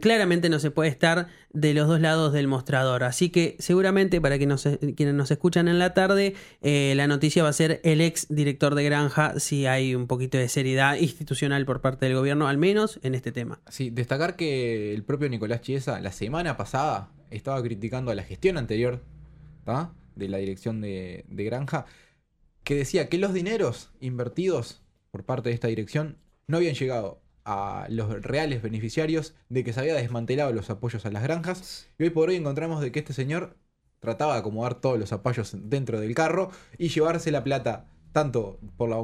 claramente 0.00 0.48
no 0.48 0.58
se 0.58 0.70
puede 0.70 0.90
estar 0.90 1.26
de 1.52 1.74
los 1.74 1.88
dos 1.88 2.00
lados 2.00 2.32
del 2.32 2.46
mostrador. 2.46 3.02
Así 3.04 3.30
que 3.30 3.56
seguramente 3.58 4.20
para 4.20 4.38
que 4.38 4.46
quienes 4.94 5.14
nos 5.14 5.30
escuchan 5.30 5.68
en 5.68 5.78
la 5.78 5.92
tarde, 5.94 6.34
eh, 6.62 6.94
la 6.96 7.06
noticia 7.06 7.42
va 7.42 7.48
a 7.48 7.52
ser 7.52 7.80
el 7.82 8.00
ex 8.00 8.28
director 8.28 8.74
de 8.74 8.84
Granja, 8.84 9.40
si 9.40 9.66
hay 9.66 9.94
un 9.94 10.06
poquito 10.06 10.38
de 10.38 10.48
seriedad 10.48 10.96
institucional 10.96 11.66
por 11.66 11.80
parte 11.80 12.06
del 12.06 12.14
gobierno, 12.14 12.48
al 12.48 12.58
menos 12.58 13.00
en 13.02 13.14
este 13.14 13.32
tema. 13.32 13.60
Sí, 13.68 13.90
destacar 13.90 14.36
que 14.36 14.94
el 14.94 15.02
propio 15.02 15.28
Nicolás 15.28 15.62
Chiesa 15.62 16.00
la 16.00 16.12
semana 16.12 16.56
pasada 16.56 17.10
estaba 17.30 17.60
criticando 17.62 18.12
a 18.12 18.14
la 18.14 18.22
gestión 18.22 18.58
anterior 18.58 19.02
de 20.14 20.28
la 20.28 20.38
dirección 20.38 20.80
de 20.80 21.24
Granja, 21.28 21.86
que 22.62 22.76
decía 22.76 23.08
que 23.08 23.18
los 23.18 23.34
dineros 23.34 23.90
invertidos 24.00 24.82
por 25.10 25.24
parte 25.24 25.48
de 25.48 25.54
esta 25.54 25.68
dirección 25.68 26.18
no 26.46 26.58
habían 26.58 26.74
llegado 26.74 27.20
a 27.46 27.86
los 27.88 28.10
reales 28.22 28.60
beneficiarios 28.60 29.34
de 29.48 29.62
que 29.62 29.72
se 29.72 29.78
había 29.78 29.94
desmantelado 29.94 30.52
los 30.52 30.68
apoyos 30.68 31.06
a 31.06 31.12
las 31.12 31.22
granjas. 31.22 31.88
Y 31.96 32.02
hoy 32.02 32.10
por 32.10 32.28
hoy 32.28 32.34
encontramos 32.34 32.80
de 32.80 32.90
que 32.90 32.98
este 32.98 33.12
señor 33.12 33.56
trataba 34.00 34.34
de 34.34 34.40
acomodar 34.40 34.80
todos 34.80 34.98
los 34.98 35.12
apoyos 35.12 35.56
dentro 35.56 36.00
del 36.00 36.14
carro 36.14 36.50
y 36.76 36.88
llevarse 36.88 37.30
la 37.30 37.44
plata 37.44 37.86
tanto 38.10 38.58
por 38.76 38.88
la 38.88 38.96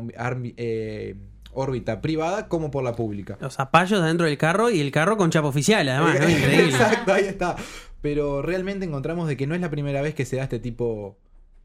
eh, 0.56 1.14
órbita 1.52 2.00
privada 2.00 2.48
como 2.48 2.72
por 2.72 2.82
la 2.82 2.96
pública. 2.96 3.38
Los 3.40 3.60
apoyos 3.60 4.04
dentro 4.04 4.26
del 4.26 4.36
carro 4.36 4.70
y 4.70 4.80
el 4.80 4.90
carro 4.90 5.16
con 5.16 5.30
chapa 5.30 5.46
oficial, 5.46 5.88
además, 5.88 6.16
Increíble. 6.28 6.64
Exacto, 6.64 7.12
ahí 7.12 7.26
está. 7.26 7.54
Pero 8.00 8.42
realmente 8.42 8.84
encontramos 8.84 9.28
de 9.28 9.36
que 9.36 9.46
no 9.46 9.54
es 9.54 9.60
la 9.60 9.70
primera 9.70 10.02
vez 10.02 10.16
que 10.16 10.24
se 10.24 10.36
da 10.36 10.42
este 10.42 10.58
tipo 10.58 11.16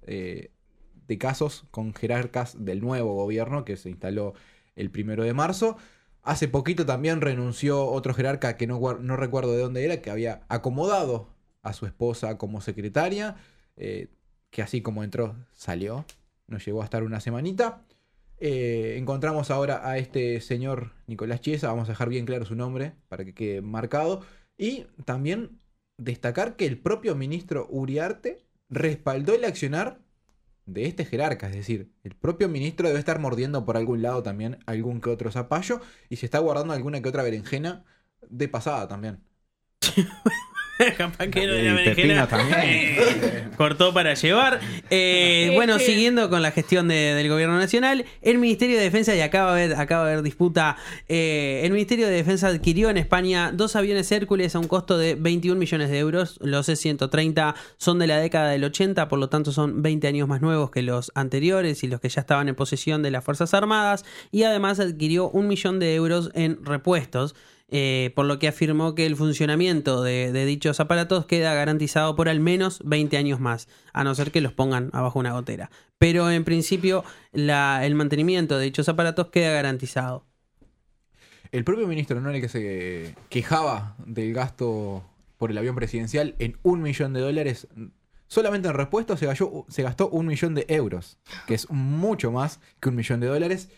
eh, 0.03 0.51
de 1.07 1.17
casos 1.17 1.65
con 1.71 1.95
jerarcas 1.95 2.63
del 2.63 2.81
nuevo 2.81 3.15
gobierno 3.15 3.65
que 3.65 3.77
se 3.77 3.89
instaló 3.89 4.35
el 4.75 4.91
primero 4.91 5.23
de 5.23 5.33
marzo. 5.33 5.77
Hace 6.27 6.49
poquito 6.49 6.85
también 6.85 7.21
renunció 7.21 7.85
otro 7.85 8.13
jerarca 8.13 8.57
que 8.57 8.67
no, 8.67 8.81
recuerdo 9.15 9.53
de 9.53 9.61
dónde 9.61 9.85
era, 9.85 10.01
que 10.01 10.09
había 10.09 10.41
acomodado 10.49 11.29
a 11.63 11.71
su 11.71 11.85
esposa 11.85 12.37
como 12.37 12.59
secretaria, 12.59 13.37
eh, 13.77 14.09
que 14.49 14.61
así 14.61 14.81
como 14.81 15.05
entró, 15.05 15.37
salió, 15.53 16.03
no 16.47 16.57
llegó 16.57 16.81
a 16.81 16.83
estar 16.83 17.03
una 17.03 17.21
semanita. 17.21 17.85
Eh, 18.39 18.97
encontramos 18.97 19.51
ahora 19.51 19.89
a 19.89 19.99
este 19.99 20.41
señor 20.41 20.91
Nicolás 21.07 21.39
Chiesa, 21.39 21.69
vamos 21.69 21.87
a 21.87 21.93
dejar 21.93 22.09
bien 22.09 22.25
claro 22.25 22.43
su 22.43 22.55
nombre 22.55 22.91
para 23.07 23.23
que 23.23 23.33
quede 23.33 23.61
marcado. 23.61 24.19
Y 24.57 24.85
también 25.05 25.61
destacar 25.97 26.57
que 26.57 26.65
el 26.65 26.77
propio 26.77 27.15
ministro 27.15 27.67
Uriarte 27.69 28.45
respaldó 28.67 29.33
el 29.33 29.45
accionar 29.45 30.01
de 30.67 30.85
este 30.85 31.05
jerarca, 31.05 31.49
es 31.49 31.55
decir, 31.55 31.91
el 32.03 32.13
propio 32.15 32.49
ministro 32.49 32.87
debe 32.87 32.99
estar 32.99 33.19
mordiendo 33.19 33.65
por 33.65 33.77
algún 33.77 34.01
lado 34.01 34.21
también 34.21 34.59
algún 34.67 35.01
que 35.01 35.09
otro 35.09 35.31
zapallo 35.31 35.81
y 36.09 36.17
se 36.17 36.25
está 36.25 36.39
guardando 36.39 36.73
alguna 36.73 37.01
que 37.01 37.09
otra 37.09 37.23
berenjena 37.23 37.85
de 38.29 38.47
pasada 38.49 38.87
también. 38.87 39.23
Capaz 40.97 41.27
que 41.27 41.47
no 41.47 42.27
también. 42.27 42.59
Eh, 42.63 43.47
cortó 43.57 43.93
para 43.93 44.13
llevar. 44.13 44.59
Eh, 44.89 45.51
bueno, 45.55 45.79
siguiendo 45.79 46.29
con 46.29 46.41
la 46.41 46.51
gestión 46.51 46.87
del 46.87 47.27
gobierno 47.29 47.57
nacional, 47.57 48.05
el 48.21 48.37
Ministerio 48.37 48.77
de 48.77 48.83
Defensa, 48.83 49.15
y 49.15 49.21
acaba 49.21 49.55
de 49.55 49.65
haber, 49.65 49.79
acaba 49.79 50.05
de 50.05 50.13
haber 50.13 50.23
disputa, 50.23 50.77
eh, 51.07 51.61
el 51.63 51.71
Ministerio 51.71 52.07
de 52.07 52.13
Defensa 52.13 52.47
adquirió 52.47 52.89
en 52.89 52.97
España 52.97 53.51
dos 53.51 53.75
aviones 53.75 54.11
Hércules 54.11 54.55
a 54.55 54.59
un 54.59 54.67
costo 54.67 54.97
de 54.97 55.15
21 55.15 55.59
millones 55.59 55.89
de 55.89 55.99
euros. 55.99 56.37
Los 56.41 56.69
E-130 56.69 57.55
son 57.77 57.99
de 57.99 58.07
la 58.07 58.19
década 58.19 58.49
del 58.49 58.63
80, 58.63 59.07
por 59.07 59.19
lo 59.19 59.29
tanto 59.29 59.51
son 59.51 59.81
20 59.81 60.07
años 60.07 60.27
más 60.27 60.41
nuevos 60.41 60.69
que 60.69 60.81
los 60.81 61.11
anteriores 61.15 61.83
y 61.83 61.87
los 61.87 61.99
que 61.99 62.09
ya 62.09 62.21
estaban 62.21 62.49
en 62.49 62.55
posesión 62.55 63.01
de 63.01 63.11
las 63.11 63.23
Fuerzas 63.23 63.53
Armadas. 63.53 64.05
Y 64.31 64.43
además 64.43 64.79
adquirió 64.79 65.29
un 65.29 65.47
millón 65.47 65.79
de 65.79 65.95
euros 65.95 66.31
en 66.35 66.63
repuestos. 66.63 67.35
Eh, 67.69 68.13
por 68.15 68.25
lo 68.25 68.39
que 68.39 68.47
afirmó 68.47 68.95
que 68.95 69.05
el 69.05 69.17
funcionamiento 69.17 70.01
de, 70.01 70.31
dichos 70.45 70.79
aparatos 70.79 71.25
queda 71.25 71.53
garantizado 71.53 72.15
por 72.15 72.29
al 72.29 72.39
menos 72.39 72.79
20 72.85 73.17
años 73.17 73.41
más, 73.41 73.67
a 73.91 74.05
no 74.05 74.15
ser 74.15 74.31
que 74.31 74.39
los 74.39 74.53
pongan 74.53 74.89
abajo 74.93 75.19
una 75.19 75.33
gotera. 75.33 75.69
Pero 75.97 76.31
en 76.31 76.45
principio 76.45 77.03
el 77.33 77.95
mantenimiento 77.95 78.57
de 78.57 78.65
dichos 78.65 78.87
aparatos 78.87 79.27
queda 79.27 79.51
garantizado. 79.51 80.25
El 81.51 81.63
propio 81.63 81.87
ministro 81.87 82.21
no 82.21 82.29
el 82.29 82.41
que 82.41 82.49
se 82.49 83.15
quejaba 83.29 83.95
del 84.05 84.33
gasto 84.33 85.03
por 85.37 85.51
el 85.51 85.57
avión 85.57 85.75
presidencial 85.75 86.35
en 86.39 86.57
un 86.63 86.81
millón 86.81 87.13
de 87.13 87.21
dólares. 87.21 87.67
Solamente 88.27 88.67
en 88.67 88.75
repuesto 88.75 89.17
se 89.17 89.27
se 89.67 89.83
gastó 89.83 90.09
un 90.09 90.25
millón 90.25 90.55
de 90.55 90.65
euros, 90.69 91.17
que 91.47 91.53
es 91.53 91.69
mucho 91.69 92.31
más 92.31 92.59
que 92.79 92.89
un 92.89 92.95
millón 92.95 93.19
de 93.19 93.27
dólares. 93.27 93.69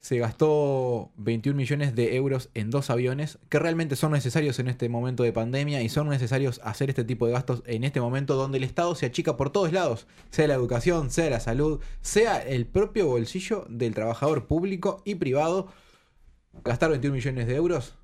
Se 0.00 0.16
gastó 0.18 1.10
21 1.16 1.56
millones 1.56 1.94
de 1.94 2.14
euros 2.14 2.50
en 2.54 2.70
dos 2.70 2.88
aviones 2.88 3.38
que 3.48 3.58
realmente 3.58 3.96
son 3.96 4.12
necesarios 4.12 4.58
en 4.58 4.68
este 4.68 4.88
momento 4.88 5.24
de 5.24 5.32
pandemia 5.32 5.82
y 5.82 5.88
son 5.88 6.08
necesarios 6.08 6.60
hacer 6.62 6.88
este 6.88 7.04
tipo 7.04 7.26
de 7.26 7.32
gastos 7.32 7.62
en 7.66 7.82
este 7.82 8.00
momento 8.00 8.36
donde 8.36 8.58
el 8.58 8.64
Estado 8.64 8.94
se 8.94 9.06
achica 9.06 9.36
por 9.36 9.50
todos 9.50 9.72
lados, 9.72 10.06
sea 10.30 10.46
la 10.46 10.54
educación, 10.54 11.10
sea 11.10 11.28
la 11.30 11.40
salud, 11.40 11.80
sea 12.00 12.38
el 12.38 12.66
propio 12.66 13.06
bolsillo 13.06 13.66
del 13.68 13.94
trabajador 13.94 14.46
público 14.46 15.02
y 15.04 15.16
privado. 15.16 15.68
Gastar 16.64 16.90
21 16.90 17.14
millones 17.14 17.46
de 17.46 17.56
euros 17.56 17.94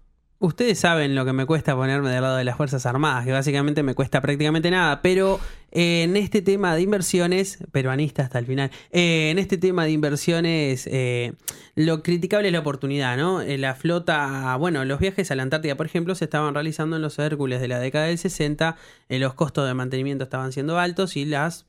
Ustedes 0.40 0.79
saben 0.79 1.14
lo 1.14 1.25
que 1.25 1.33
me 1.33 1.47
cuesta 1.47 1.77
ponerme 1.77 2.11
del 2.11 2.20
lado 2.20 2.37
de 2.37 2.44
las 2.44 2.57
Fuerzas 2.57 2.85
Armadas, 2.87 3.25
que 3.25 3.33
básicamente 3.33 3.83
me 3.83 3.94
cuesta 3.94 4.20
prácticamente 4.20 4.70
nada, 4.70 5.01
pero 5.01 5.38
eh, 5.70 6.03
en 6.03 6.16
este 6.16 6.42
tema 6.42 6.75
de 6.75 6.83
inversiones, 6.83 7.59
peruanista 7.70 8.25
hasta 8.25 8.40
el 8.40 8.47
final, 8.47 8.70
eh, 8.90 9.31
en 9.31 9.38
este 9.38 9.59
tema 9.59 9.85
de 9.85 9.92
inversiones, 9.92 10.88
eh, 10.90 11.35
lo 11.77 12.03
criticable 12.03 12.49
es 12.49 12.53
la 12.53 12.59
oportunidad, 12.59 13.16
¿no? 13.16 13.42
la 13.42 13.75
flota, 13.75 14.57
bueno, 14.57 14.85
los 14.85 14.99
viajes 14.99 15.31
a 15.31 15.37
la 15.37 15.44
Antártida, 15.44 15.77
por 15.77 15.87
ejemplo, 15.87 16.14
se 16.16 16.25
estaban 16.25 16.53
realizando 16.53 16.97
en 16.97 17.03
los 17.03 17.18
Hércules 17.18 17.61
de 17.61 17.68
la 17.68 17.79
década 17.79 18.07
del 18.07 18.18
60, 18.18 18.77
los 19.09 19.35
costos 19.35 19.66
de 19.66 19.75
mantenimiento 19.75 20.25
estaban 20.25 20.53
siendo 20.53 20.79
altos 20.79 21.16
y 21.16 21.25
las 21.25 21.66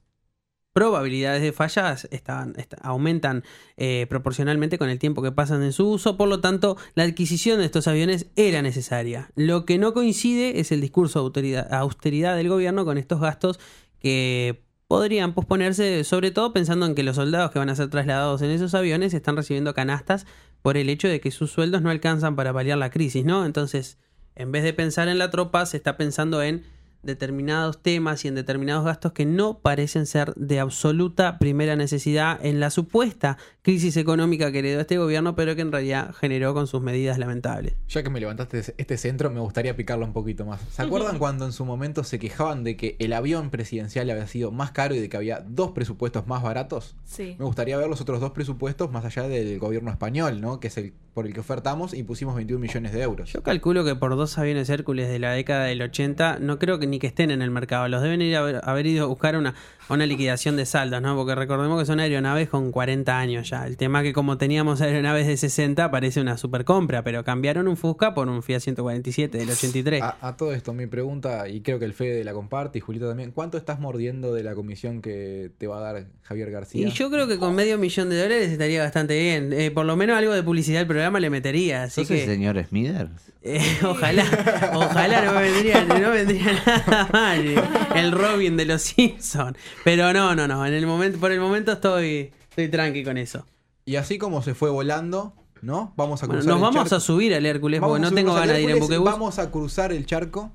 probabilidades 0.76 1.42
de 1.42 1.54
fallas 1.54 2.06
están, 2.12 2.54
aumentan 2.82 3.46
eh, 3.78 4.08
proporcionalmente 4.10 4.78
con 4.78 4.90
el 4.90 5.00
tiempo 5.00 5.22
que 5.22 5.32
pasan 5.32 5.64
en 5.64 5.72
su 5.72 5.90
uso, 5.90 6.18
por 6.18 6.28
lo 6.28 6.42
tanto 6.42 6.76
la 6.96 7.04
adquisición 7.04 7.60
de 7.60 7.66
estos 7.66 7.88
aviones 7.88 8.28
era 8.36 8.62
necesaria. 8.62 9.32
Lo 9.36 9.66
que 9.66 9.78
no 9.78 9.94
coincide 9.94 10.60
es 10.60 10.74
el 10.74 10.82
discurso 10.82 11.30
de 11.30 11.66
austeridad, 11.72 12.36
del 12.36 12.50
gobierno 12.50 12.84
con 12.84 12.98
estos 12.98 13.22
gastos 13.22 13.58
que 14.00 14.66
podrían 14.90 15.34
posponerse, 15.34 16.04
sobre 16.04 16.32
todo 16.32 16.52
pensando 16.52 16.86
en 16.86 16.94
que 16.94 17.04
los 17.04 17.16
soldados 17.16 17.52
que 17.52 17.60
van 17.60 17.70
a 17.70 17.76
ser 17.76 17.90
trasladados 17.90 18.42
en 18.42 18.50
esos 18.50 18.74
aviones 18.74 19.14
están 19.14 19.38
recibiendo 19.38 19.74
canastas 19.74 20.28
por 20.62 20.76
el 20.76 20.90
hecho 20.90 21.08
de 21.08 21.22
que 21.22 21.32
sus 21.32 21.52
sueldos 21.52 21.84
no 21.84 21.90
alcanzan 21.90 22.36
para 22.36 22.52
paliar 22.52 22.78
la 22.78 22.90
crisis, 22.90 23.24
¿no? 23.24 23.46
Entonces, 23.46 23.98
en 24.36 24.52
vez 24.52 24.66
de 24.66 24.74
pensar 24.74 25.08
en 25.08 25.20
la 25.20 25.32
tropa, 25.32 25.66
se 25.68 25.78
está 25.78 25.96
pensando 25.96 26.44
en 26.44 26.66
determinados 27.06 27.82
temas 27.82 28.26
y 28.26 28.28
en 28.28 28.36
determinados 28.36 28.86
gastos 28.86 29.14
que 29.14 29.26
no 29.26 29.60
parecen 29.60 30.06
ser 30.06 30.34
de 30.36 30.60
absoluta 30.60 31.40
primera 31.40 31.76
necesidad 31.76 32.44
en 32.44 32.60
la 32.60 32.70
supuesta 32.70 33.38
crisis 33.62 33.98
económica 33.98 34.52
que 34.52 34.60
heredó 34.60 34.82
este 34.82 34.98
gobierno, 34.98 35.36
pero 35.36 35.56
que 35.56 35.62
en 35.62 35.72
realidad 35.72 36.14
generó 36.14 36.54
con 36.54 36.68
sus 36.68 36.82
medidas 36.82 37.18
lamentables. 37.18 37.76
Ya 37.88 38.04
que 38.04 38.10
me 38.10 38.20
levantaste 38.20 38.76
este 38.78 38.98
centro, 38.98 39.30
me 39.30 39.40
gustaría 39.40 39.76
picarlo 39.76 40.06
un 40.06 40.14
poquito 40.14 40.46
más. 40.46 40.62
¿Se 40.72 40.82
acuerdan 40.82 41.18
cuando 41.20 41.46
en 41.46 41.52
su 41.52 41.66
momento 41.66 42.04
se 42.04 42.20
quejaban 42.20 42.64
de 42.64 42.78
que 42.78 42.96
el 43.00 43.14
avión 43.14 43.50
presidencial 43.50 44.10
había 44.10 44.28
sido 44.28 44.52
más 44.52 44.72
caro 44.72 44.96
y 44.96 45.00
de 45.00 45.10
que 45.10 45.18
había 45.18 45.40
dos 45.40 45.72
presupuestos 45.72 46.28
más 46.28 46.44
baratos? 46.44 46.96
Sí. 47.06 47.36
Me 47.40 47.46
gustaría 47.46 47.78
ver 47.78 47.88
los 47.88 48.02
otros 48.02 48.20
dos 48.20 48.32
presupuestos 48.32 48.92
más 48.92 49.06
allá 49.06 49.28
del 49.28 49.58
gobierno 49.60 49.92
español, 49.92 50.42
¿no? 50.42 50.60
Que 50.60 50.68
es 50.68 50.78
el 50.78 50.94
por 51.16 51.26
el 51.26 51.34
que 51.34 51.40
ofertamos 51.40 51.94
y 51.94 52.04
pusimos 52.04 52.36
21 52.36 52.60
millones 52.60 52.92
de 52.92 53.02
euros. 53.02 53.32
Yo 53.32 53.42
calculo 53.42 53.86
que 53.86 53.96
por 53.96 54.18
dos 54.18 54.38
aviones 54.38 54.70
Hércules 54.70 55.08
de 55.08 55.18
la 55.18 55.32
década 55.32 55.64
del 55.64 55.82
80, 55.82 56.40
no 56.42 56.60
creo 56.60 56.78
que 56.78 56.88
ni 56.88 57.00
que 57.00 57.08
estén 57.08 57.32
en 57.32 57.42
el 57.42 57.52
mercado. 57.52 57.88
Los 57.88 58.02
deben 58.02 58.22
ir 58.22 58.36
a 58.36 58.40
haber, 58.42 58.86
ido 58.86 59.06
a 59.06 59.08
buscar 59.08 59.38
una, 59.38 59.56
una 59.88 60.06
liquidación 60.06 60.58
de 60.58 60.66
saldos, 60.66 61.02
¿no? 61.02 61.16
Porque 61.16 61.34
recordemos 61.34 61.80
que 61.80 61.86
son 61.86 62.02
aeronaves 62.02 62.50
con 62.50 62.70
40 62.74 63.18
años 63.18 63.50
ya. 63.50 63.66
El 63.66 63.78
tema 63.78 64.04
que 64.04 64.12
como 64.12 64.38
teníamos 64.38 64.82
aeronaves 64.82 65.26
de 65.26 65.38
60 65.38 65.90
parece 65.90 66.20
una 66.20 66.38
super 66.38 66.66
compra, 66.66 67.02
pero 67.02 67.24
cambiaron 67.24 67.70
un 67.70 67.78
Fusca 67.78 68.14
por 68.14 68.28
un 68.28 68.44
Fiat 68.44 68.60
147 68.60 69.38
del 69.38 69.50
83. 69.50 70.04
A, 70.04 70.36
todo 70.36 70.52
esto, 70.52 70.74
mi 70.74 70.86
pregunta, 70.86 71.48
y 71.48 71.62
creo 71.62 71.80
que 71.80 71.86
el 71.86 71.94
Fede 71.94 72.26
la 72.26 72.34
comparte 72.34 72.80
y 72.80 72.82
Julito 72.82 73.08
también, 73.08 73.32
¿cuánto 73.32 73.58
estás 73.58 73.80
mordiendo 73.80 74.34
de 74.34 74.44
la 74.44 74.54
comisión 74.54 75.02
que 75.02 75.50
te 75.58 75.68
va 75.68 75.78
a 75.78 75.94
dar 75.94 76.08
Javier 76.24 76.52
García? 76.52 76.86
Y 76.86 76.92
yo 76.92 77.10
creo 77.10 77.26
que 77.26 77.40
con 77.40 77.56
medio 77.56 77.78
millón 77.78 78.10
de 78.10 78.22
dólares 78.22 78.50
estaría 78.50 78.84
bastante 78.84 79.18
bien. 79.18 79.54
Eh, 79.54 79.72
por 79.72 79.86
lo 79.86 79.96
menos 79.96 80.18
algo 80.18 80.34
de 80.34 80.44
publicidad 80.44 80.80
del 80.80 80.88
programa 80.88 81.05
le 81.12 81.30
metería. 81.30 81.84
Así 81.84 82.02
¿Sos 82.02 82.08
que, 82.08 82.24
el 82.24 82.30
señor 82.30 82.64
Smithers? 82.66 83.12
Eh, 83.42 83.62
ojalá, 83.84 84.72
ojalá 84.74 85.22
no 85.24 85.40
vendría, 85.40 85.86
no 85.86 86.12
vendría 86.12 86.54
nada 86.66 87.10
mal 87.12 87.46
eh, 87.46 87.62
el 87.96 88.12
Robin 88.12 88.58
de 88.58 88.66
los 88.66 88.82
Simpsons. 88.82 89.58
Pero 89.84 90.14
no, 90.14 90.36
no, 90.36 90.48
no. 90.48 90.66
En 90.66 90.74
el 90.74 90.88
momento, 90.88 91.20
por 91.20 91.32
el 91.32 91.40
momento 91.40 91.74
estoy, 91.74 92.32
estoy 92.50 92.70
tranqui 92.70 93.04
con 93.04 93.18
eso. 93.18 93.46
Y 93.86 93.98
así 93.98 94.18
como 94.18 94.42
se 94.42 94.56
fue 94.56 94.70
volando, 94.72 95.36
¿no? 95.62 95.94
Vamos 95.96 96.24
a 96.24 96.28
cruzar 96.28 96.46
Nos 96.46 96.60
vamos 96.60 96.92
a 96.92 97.00
subir 97.00 97.36
al 97.36 97.46
Hércules 97.46 97.80
porque 97.80 98.02
no 98.02 98.12
tengo 98.12 98.34
ganas 98.34 98.56
de 98.56 98.64
ir 98.64 98.70
en 98.72 98.80
buquebús. 98.80 99.06
Vamos 99.06 99.40
a 99.40 99.52
cruzar 99.52 99.92
el 99.92 100.06
charco. 100.06 100.52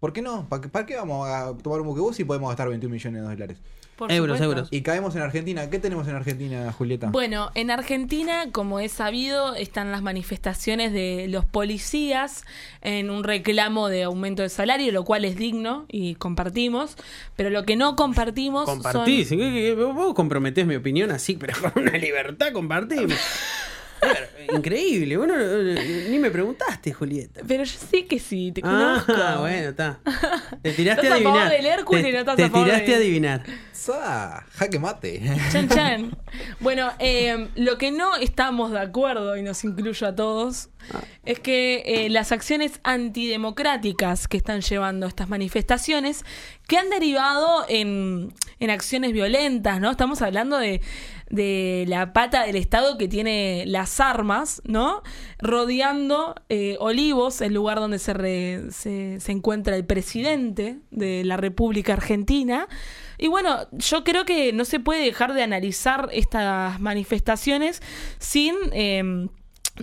¿Por 0.00 0.12
qué 0.12 0.22
no? 0.22 0.48
¿Para 0.48 0.86
qué, 0.86 0.96
vamos 0.96 1.28
a 1.28 1.54
tomar 1.62 1.80
un 1.80 1.86
buquebús 1.86 2.16
si 2.16 2.24
podemos 2.24 2.48
gastar 2.48 2.68
21 2.68 2.92
millones 2.92 3.22
de 3.22 3.28
dólares? 3.28 3.58
Euros, 4.08 4.40
euros. 4.40 4.68
Y 4.70 4.82
caemos 4.82 5.14
en 5.16 5.22
Argentina. 5.22 5.68
¿Qué 5.70 5.78
tenemos 5.78 6.08
en 6.08 6.16
Argentina, 6.16 6.72
Julieta? 6.72 7.08
Bueno, 7.08 7.50
en 7.54 7.70
Argentina, 7.70 8.46
como 8.52 8.80
es 8.80 8.92
sabido, 8.92 9.54
están 9.54 9.92
las 9.92 10.02
manifestaciones 10.02 10.92
de 10.92 11.26
los 11.28 11.44
policías 11.44 12.44
en 12.82 13.10
un 13.10 13.24
reclamo 13.24 13.88
de 13.88 14.04
aumento 14.04 14.42
de 14.42 14.48
salario, 14.48 14.92
lo 14.92 15.04
cual 15.04 15.24
es 15.24 15.36
digno 15.36 15.86
y 15.88 16.14
compartimos. 16.16 16.96
Pero 17.36 17.50
lo 17.50 17.64
que 17.64 17.76
no 17.76 17.96
compartimos. 17.96 18.64
Compartís. 18.64 19.30
Vos 19.76 20.14
comprometés 20.14 20.66
mi 20.66 20.76
opinión 20.76 21.10
así, 21.10 21.36
pero 21.36 21.54
con 21.60 21.82
una 21.82 21.98
libertad 21.98 22.52
compartimos. 22.52 23.14
Increíble, 24.52 25.16
bueno, 25.16 25.34
ni 25.36 26.18
me 26.18 26.30
preguntaste, 26.30 26.92
Julieta. 26.92 27.40
Pero 27.46 27.64
yo 27.64 27.78
sé 27.78 28.06
que 28.06 28.18
sí, 28.18 28.52
te 28.52 28.60
ah, 28.64 29.02
conozco. 29.04 29.12
Ah, 29.16 29.36
bueno, 29.40 29.70
está. 29.70 30.00
Te 30.62 30.72
tiraste 30.76 31.08
a 31.08 31.14
adivinar. 31.14 31.50
te, 31.50 32.48
tiraste 32.48 32.94
a 32.94 32.96
adivinar. 32.96 33.42
jaque 34.52 34.78
mate. 34.78 35.22
Chan, 35.52 35.68
chan. 35.68 36.16
Bueno, 36.58 36.90
eh, 36.98 37.48
lo 37.54 37.78
que 37.78 37.92
no 37.92 38.16
estamos 38.16 38.72
de 38.72 38.80
acuerdo, 38.80 39.36
y 39.36 39.42
nos 39.42 39.62
incluyo 39.62 40.06
a 40.08 40.16
todos, 40.16 40.68
ah. 40.92 41.00
es 41.24 41.38
que 41.38 41.82
eh, 41.86 42.10
las 42.10 42.32
acciones 42.32 42.80
antidemocráticas 42.82 44.26
que 44.26 44.36
están 44.36 44.60
llevando 44.60 45.06
estas 45.06 45.28
manifestaciones, 45.28 46.24
que 46.66 46.76
han 46.76 46.90
derivado 46.90 47.64
en, 47.68 48.34
en 48.58 48.70
acciones 48.70 49.12
violentas, 49.12 49.80
¿no? 49.80 49.90
Estamos 49.92 50.22
hablando 50.22 50.58
de 50.58 50.80
de 51.30 51.84
la 51.88 52.12
pata 52.12 52.44
del 52.44 52.56
Estado 52.56 52.98
que 52.98 53.08
tiene 53.08 53.64
las 53.66 54.00
armas, 54.00 54.33
¿no? 54.64 55.02
Rodeando 55.38 56.34
eh, 56.48 56.76
Olivos, 56.80 57.40
el 57.40 57.54
lugar 57.54 57.78
donde 57.78 57.98
se, 57.98 58.70
se, 58.70 59.32
encuentra 59.32 59.76
el 59.76 59.84
presidente 59.84 60.78
de 60.90 61.24
la 61.24 61.36
República 61.36 61.92
Argentina. 61.92 62.68
Y 63.18 63.28
bueno, 63.28 63.68
yo 63.72 64.04
creo 64.04 64.24
que 64.24 64.52
no 64.52 64.64
se 64.64 64.80
puede 64.80 65.04
dejar 65.04 65.34
de 65.34 65.42
analizar 65.42 66.08
estas 66.12 66.80
manifestaciones 66.80 67.82
sin... 68.18 68.54
Em, 68.72 69.28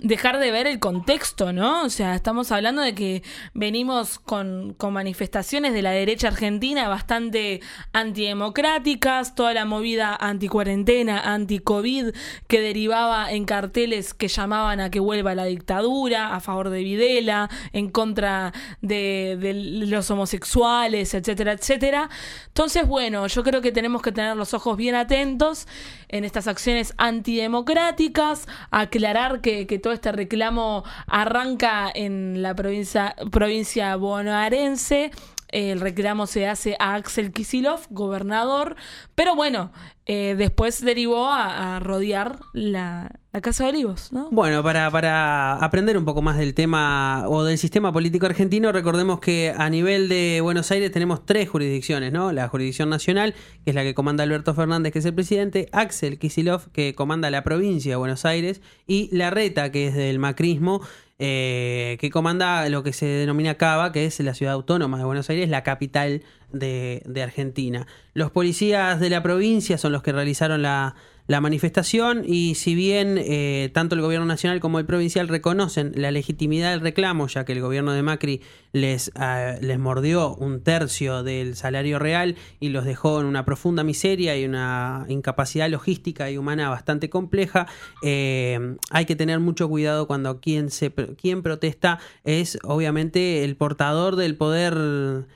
dejar 0.00 0.38
de 0.38 0.50
ver 0.50 0.66
el 0.66 0.78
contexto, 0.78 1.52
¿no? 1.52 1.82
O 1.84 1.90
sea, 1.90 2.14
estamos 2.14 2.50
hablando 2.50 2.80
de 2.80 2.94
que 2.94 3.22
venimos 3.52 4.18
con, 4.18 4.72
con 4.74 4.94
manifestaciones 4.94 5.74
de 5.74 5.82
la 5.82 5.90
derecha 5.90 6.28
argentina 6.28 6.88
bastante 6.88 7.60
antidemocráticas, 7.92 9.34
toda 9.34 9.52
la 9.52 9.66
movida 9.66 10.16
anticuarentena, 10.16 11.20
anti-COVID, 11.34 12.14
que 12.48 12.60
derivaba 12.60 13.30
en 13.32 13.44
carteles 13.44 14.14
que 14.14 14.28
llamaban 14.28 14.80
a 14.80 14.90
que 14.90 15.00
vuelva 15.00 15.34
la 15.34 15.44
dictadura, 15.44 16.34
a 16.34 16.40
favor 16.40 16.70
de 16.70 16.82
Videla, 16.82 17.50
en 17.72 17.90
contra 17.90 18.52
de, 18.80 19.36
de 19.38 19.52
los 19.86 20.10
homosexuales, 20.10 21.12
etcétera, 21.12 21.52
etcétera. 21.52 22.08
Entonces, 22.46 22.86
bueno, 22.86 23.26
yo 23.26 23.42
creo 23.42 23.60
que 23.60 23.72
tenemos 23.72 24.00
que 24.00 24.12
tener 24.12 24.36
los 24.36 24.54
ojos 24.54 24.76
bien 24.76 24.94
atentos 24.94 25.66
en 26.12 26.24
estas 26.24 26.46
acciones 26.46 26.94
antidemocráticas, 26.98 28.46
aclarar 28.70 29.40
que, 29.40 29.66
que 29.66 29.80
todo 29.80 29.92
este 29.92 30.12
reclamo 30.12 30.84
arranca 31.08 31.90
en 31.92 32.42
la 32.42 32.54
provincia, 32.54 33.16
provincia 33.32 33.96
bonaerense. 33.96 35.10
El 35.48 35.80
reclamo 35.80 36.26
se 36.26 36.48
hace 36.48 36.76
a 36.78 36.94
Axel 36.94 37.32
Kisilov, 37.32 37.80
gobernador, 37.90 38.76
pero 39.14 39.34
bueno, 39.34 39.70
eh, 40.04 40.34
después 40.36 40.84
derivó 40.84 41.28
a, 41.28 41.78
rodear 41.78 42.40
la, 42.52 43.20
Casa 43.40 43.64
de 43.64 43.70
Olivos, 43.70 44.12
¿no? 44.12 44.28
Bueno, 44.30 44.62
para, 44.62 44.90
para 44.90 45.54
aprender 45.54 45.96
un 45.96 46.04
poco 46.04 46.20
más 46.22 46.36
del 46.36 46.54
tema 46.54 47.24
o 47.28 47.44
del 47.44 47.56
sistema 47.56 47.92
político 47.92 48.26
argentino, 48.26 48.72
recordemos 48.72 49.20
que 49.20 49.54
a 49.56 49.70
nivel 49.70 50.08
de 50.08 50.40
Buenos 50.42 50.70
Aires 50.70 50.90
tenemos 50.90 51.24
tres 51.24 51.48
jurisdicciones, 51.48 52.12
¿no? 52.12 52.32
La 52.32 52.48
jurisdicción 52.48 52.90
nacional, 52.90 53.34
que 53.64 53.70
es 53.70 53.74
la 53.74 53.84
que 53.84 53.94
comanda 53.94 54.24
Alberto 54.24 54.54
Fernández, 54.54 54.92
que 54.92 54.98
es 54.98 55.04
el 55.06 55.14
presidente, 55.14 55.68
Axel 55.72 56.18
Kisilov, 56.18 56.70
que 56.72 56.94
comanda 56.94 57.30
la 57.30 57.42
provincia 57.42 57.92
de 57.92 57.96
Buenos 57.96 58.24
Aires, 58.26 58.60
y 58.86 59.08
la 59.16 59.30
Reta, 59.30 59.72
que 59.72 59.86
es 59.86 59.94
del 59.94 60.18
macrismo, 60.18 60.82
eh, 61.24 61.98
que 62.00 62.10
comanda 62.10 62.68
lo 62.68 62.82
que 62.82 62.92
se 62.92 63.06
denomina 63.06 63.54
Cava, 63.54 63.92
que 63.92 64.06
es 64.06 64.18
la 64.18 64.34
ciudad 64.34 64.54
autónoma 64.54 64.98
de 64.98 65.04
Buenos 65.04 65.30
Aires, 65.30 65.48
la 65.48 65.62
capital 65.62 66.24
de, 66.52 67.22
Argentina. 67.22 67.86
Los 68.14 68.30
policías 68.30 69.00
de 69.00 69.10
la 69.10 69.22
provincia 69.22 69.78
son 69.78 69.92
los 69.92 70.02
que 70.02 70.12
realizaron 70.12 70.62
la, 70.62 70.94
la 71.26 71.40
manifestación 71.40 72.24
y 72.26 72.56
si 72.56 72.74
bien 72.74 73.16
eh, 73.18 73.70
tanto 73.72 73.94
el 73.94 74.00
gobierno 74.00 74.26
nacional 74.26 74.60
como 74.60 74.78
el 74.78 74.86
provincial 74.86 75.28
reconocen 75.28 75.92
la 75.94 76.10
legitimidad 76.10 76.72
del 76.72 76.80
reclamo, 76.80 77.28
ya 77.28 77.44
que 77.44 77.52
el 77.52 77.60
gobierno 77.60 77.92
de 77.92 78.02
Macri 78.02 78.42
les, 78.72 79.12
ah, 79.14 79.54
les 79.60 79.78
mordió 79.78 80.34
un 80.34 80.62
tercio 80.62 81.22
del 81.22 81.54
salario 81.54 81.98
real 81.98 82.36
y 82.58 82.70
los 82.70 82.84
dejó 82.84 83.20
en 83.20 83.26
una 83.26 83.44
profunda 83.44 83.84
miseria 83.84 84.36
y 84.36 84.44
una 84.44 85.06
incapacidad 85.08 85.70
logística 85.70 86.30
y 86.30 86.38
humana 86.38 86.68
bastante 86.68 87.08
compleja, 87.08 87.66
eh, 88.02 88.76
hay 88.90 89.04
que 89.04 89.16
tener 89.16 89.38
mucho 89.38 89.68
cuidado 89.68 90.06
cuando 90.06 90.40
quien, 90.40 90.70
se, 90.70 90.92
quien 90.92 91.42
protesta 91.42 91.98
es 92.24 92.58
obviamente 92.64 93.44
el 93.44 93.56
portador 93.56 94.16
del 94.16 94.36
poder 94.36 95.26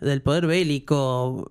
del 0.00 0.22
poder 0.22 0.46
bélico 0.46 1.46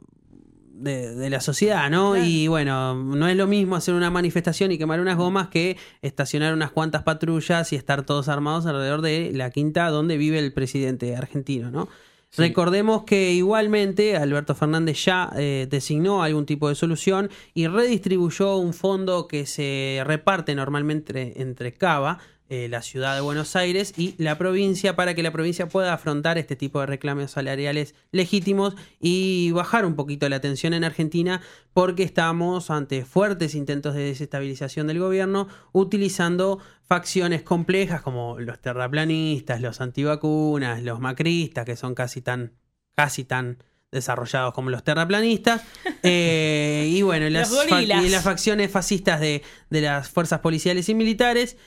de, 0.79 1.13
de 1.13 1.29
la 1.29 1.41
sociedad, 1.41 1.89
¿no? 1.89 2.17
Y 2.17 2.47
bueno, 2.47 2.95
no 2.95 3.27
es 3.27 3.35
lo 3.35 3.47
mismo 3.47 3.75
hacer 3.75 3.93
una 3.93 4.09
manifestación 4.09 4.71
y 4.71 4.77
quemar 4.77 4.99
unas 4.99 5.17
gomas 5.17 5.49
que 5.49 5.77
estacionar 6.01 6.53
unas 6.53 6.71
cuantas 6.71 7.03
patrullas 7.03 7.73
y 7.73 7.75
estar 7.75 8.05
todos 8.05 8.29
armados 8.29 8.65
alrededor 8.65 9.01
de 9.01 9.31
la 9.33 9.51
quinta 9.51 9.89
donde 9.89 10.17
vive 10.17 10.39
el 10.39 10.53
presidente 10.53 11.15
argentino, 11.15 11.69
¿no? 11.69 11.89
Sí. 12.31 12.43
Recordemos 12.43 13.03
que 13.05 13.31
igualmente 13.31 14.15
Alberto 14.15 14.53
Fernández 14.53 15.03
ya 15.03 15.31
eh, 15.35 15.67
designó 15.69 16.21
algún 16.21 16.45
tipo 16.45 16.69
de 16.69 16.75
solución 16.75 17.29
y 17.55 17.65
redistribuyó 17.67 18.57
un 18.57 18.73
fondo 18.73 19.27
que 19.27 19.47
se 19.47 20.03
reparte 20.05 20.53
normalmente 20.53 21.41
entre 21.41 21.73
Cava, 21.73 22.19
eh, 22.51 22.67
la 22.67 22.81
ciudad 22.81 23.13
de 23.13 23.21
Buenos 23.21 23.55
Aires 23.55 23.93
y 23.95 24.15
la 24.17 24.39
provincia 24.39 24.95
para 24.95 25.13
que 25.13 25.21
la 25.21 25.31
provincia 25.31 25.69
pueda 25.69 25.93
afrontar 25.93 26.39
este 26.39 26.55
tipo 26.55 26.79
de 26.79 26.87
reclamos 26.87 27.29
salariales 27.29 27.93
legítimos 28.11 28.75
y 28.99 29.51
bajar 29.51 29.85
un 29.85 29.95
poquito 29.95 30.27
la 30.29 30.41
tensión 30.41 30.73
en 30.73 30.83
Argentina 30.83 31.41
porque 31.73 32.01
estamos 32.01 32.71
ante 32.71 33.05
fuertes 33.05 33.53
intentos 33.53 33.93
de 33.93 34.01
desestabilización 34.01 34.87
del 34.87 34.97
gobierno 34.97 35.47
utilizando 35.73 36.57
facciones 36.81 37.43
complejas 37.43 38.01
como 38.01 38.39
los 38.39 38.59
terraplanistas, 38.59 39.61
los 39.61 39.79
antivacunas, 39.79 40.81
los 40.81 40.99
macristas 40.99 41.65
que 41.65 41.75
son 41.75 41.93
casi 41.93 42.21
tan 42.21 42.53
casi 42.95 43.25
tan 43.25 43.59
desarrollados 43.91 44.55
como 44.55 44.71
los 44.71 44.83
terraplanistas. 44.83 45.61
Eh, 46.01 46.87
y 46.89 47.01
bueno 47.01 47.29
las, 47.29 47.51
y 47.69 47.85
las 48.09 48.23
facciones 48.23 48.71
fascistas 48.71 49.19
de, 49.19 49.43
de 49.69 49.81
las 49.81 50.07
fuerzas 50.07 50.39
policiales 50.39 50.87
y 50.87 50.95
militares 50.95 51.57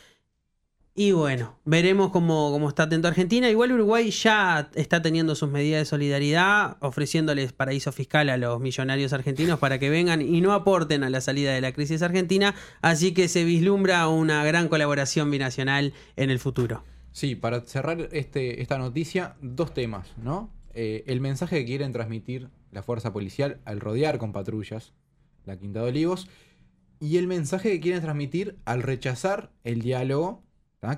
y 0.94 1.12
bueno, 1.12 1.58
veremos 1.64 2.10
cómo, 2.10 2.50
cómo 2.50 2.68
está 2.68 2.82
atento 2.82 3.08
Argentina. 3.08 3.48
Igual 3.48 3.72
Uruguay 3.72 4.10
ya 4.10 4.70
está 4.74 5.00
teniendo 5.00 5.34
sus 5.34 5.48
medidas 5.50 5.80
de 5.80 5.84
solidaridad, 5.86 6.76
ofreciéndoles 6.80 7.52
paraíso 7.52 7.92
fiscal 7.92 8.28
a 8.28 8.36
los 8.36 8.60
millonarios 8.60 9.12
argentinos 9.12 9.58
para 9.58 9.78
que 9.78 9.88
vengan 9.88 10.20
y 10.20 10.40
no 10.42 10.52
aporten 10.52 11.02
a 11.02 11.10
la 11.10 11.22
salida 11.22 11.52
de 11.52 11.62
la 11.62 11.72
crisis 11.72 12.02
argentina. 12.02 12.54
Así 12.82 13.14
que 13.14 13.28
se 13.28 13.44
vislumbra 13.44 14.06
una 14.08 14.44
gran 14.44 14.68
colaboración 14.68 15.30
binacional 15.30 15.94
en 16.16 16.30
el 16.30 16.38
futuro. 16.38 16.84
Sí, 17.12 17.36
para 17.36 17.60
cerrar 17.62 18.08
este, 18.12 18.60
esta 18.60 18.76
noticia, 18.76 19.36
dos 19.40 19.72
temas, 19.72 20.12
¿no? 20.22 20.50
Eh, 20.74 21.04
el 21.06 21.20
mensaje 21.20 21.58
que 21.58 21.66
quieren 21.66 21.92
transmitir 21.92 22.48
la 22.70 22.82
fuerza 22.82 23.12
policial 23.12 23.60
al 23.64 23.80
rodear 23.80 24.18
con 24.18 24.32
patrullas 24.32 24.92
la 25.44 25.58
Quinta 25.58 25.82
de 25.82 25.88
Olivos 25.88 26.28
y 27.00 27.16
el 27.16 27.26
mensaje 27.26 27.70
que 27.70 27.80
quieren 27.80 28.00
transmitir 28.00 28.56
al 28.64 28.82
rechazar 28.82 29.50
el 29.64 29.82
diálogo, 29.82 30.42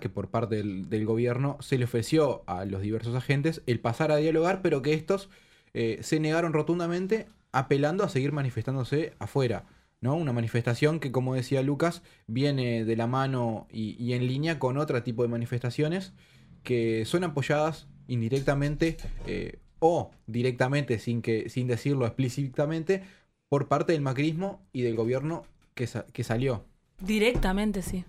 que 0.01 0.09
por 0.09 0.31
parte 0.31 0.57
del, 0.57 1.05
gobierno 1.05 1.59
se 1.61 1.77
le 1.77 1.85
ofreció 1.85 2.42
a 2.47 2.64
los 2.64 2.81
diversos 2.81 3.14
agentes 3.14 3.62
el 3.66 3.81
pasar 3.81 4.11
a 4.11 4.16
dialogar, 4.16 4.62
pero 4.62 4.81
que 4.81 4.94
estos 4.94 5.29
eh, 5.75 5.99
se 6.03 6.20
negaron 6.20 6.55
rotundamente 6.55 7.27
apelando 7.53 8.03
a 8.03 8.09
seguir 8.09 8.33
manifestándose 8.33 9.12
afuera. 9.18 9.66
¿no? 10.01 10.16
Una 10.16 10.33
manifestación 10.33 11.01
que, 11.01 11.12
como 11.12 11.35
decía 11.35 11.62
Lucas, 11.62 12.03
viene 12.27 12.85
de 12.85 12.97
la 12.97 13.07
mano 13.07 13.66
y, 13.70 14.14
en 14.14 14.27
línea 14.27 14.59
con 14.59 14.79
otro 14.79 15.03
tipo 15.03 15.23
de 15.23 15.29
manifestaciones 15.29 16.14
que 16.62 17.05
son 17.05 17.23
apoyadas 17.23 17.87
indirectamente 18.09 18.97
eh, 19.27 19.59
o 19.81 20.11
directamente, 20.27 20.99
sin, 20.99 21.20
que, 21.20 21.51
sin 21.51 21.66
decirlo 21.66 22.07
explícitamente, 22.07 23.03
por 23.51 23.68
parte 23.68 23.92
del 23.92 24.01
macrismo 24.01 24.62
y 24.73 24.81
del 24.81 24.97
gobierno 24.97 25.44
que, 25.75 25.87
que 26.12 26.25
salió. 26.25 26.64
Directamente, 27.01 27.83
sí. 27.83 28.05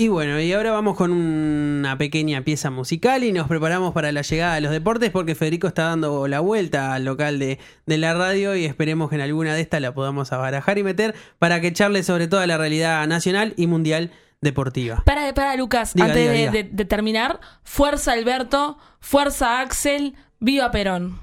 Y 0.00 0.08
bueno, 0.08 0.40
y 0.40 0.50
ahora 0.54 0.70
vamos 0.70 0.96
con 0.96 1.12
una 1.12 1.98
pequeña 1.98 2.40
pieza 2.42 2.70
musical 2.70 3.22
y 3.22 3.32
nos 3.32 3.48
preparamos 3.48 3.92
para 3.92 4.10
la 4.12 4.22
llegada 4.22 4.54
de 4.54 4.62
los 4.62 4.70
deportes 4.72 5.10
porque 5.10 5.34
Federico 5.34 5.66
está 5.68 5.82
dando 5.84 6.26
la 6.26 6.40
vuelta 6.40 6.94
al 6.94 7.04
local 7.04 7.38
de, 7.38 7.58
de 7.84 7.98
la 7.98 8.14
radio 8.14 8.56
y 8.56 8.64
esperemos 8.64 9.10
que 9.10 9.16
en 9.16 9.20
alguna 9.20 9.52
de 9.54 9.60
estas 9.60 9.82
la 9.82 9.92
podamos 9.92 10.32
abarajar 10.32 10.78
y 10.78 10.84
meter 10.84 11.14
para 11.38 11.60
que 11.60 11.74
charle 11.74 12.02
sobre 12.02 12.28
toda 12.28 12.46
la 12.46 12.56
realidad 12.56 13.06
nacional 13.08 13.52
y 13.58 13.66
mundial 13.66 14.10
deportiva. 14.40 15.02
Para, 15.04 15.34
para 15.34 15.54
Lucas, 15.56 15.92
Diga, 15.92 16.06
antes 16.06 16.18
diga, 16.22 16.32
de, 16.32 16.38
diga. 16.38 16.52
de- 16.52 16.64
de 16.64 16.84
terminar, 16.86 17.38
fuerza 17.62 18.12
Alberto, 18.12 18.78
fuerza 19.00 19.60
Axel, 19.60 20.14
viva 20.38 20.70
Perón. 20.70 21.20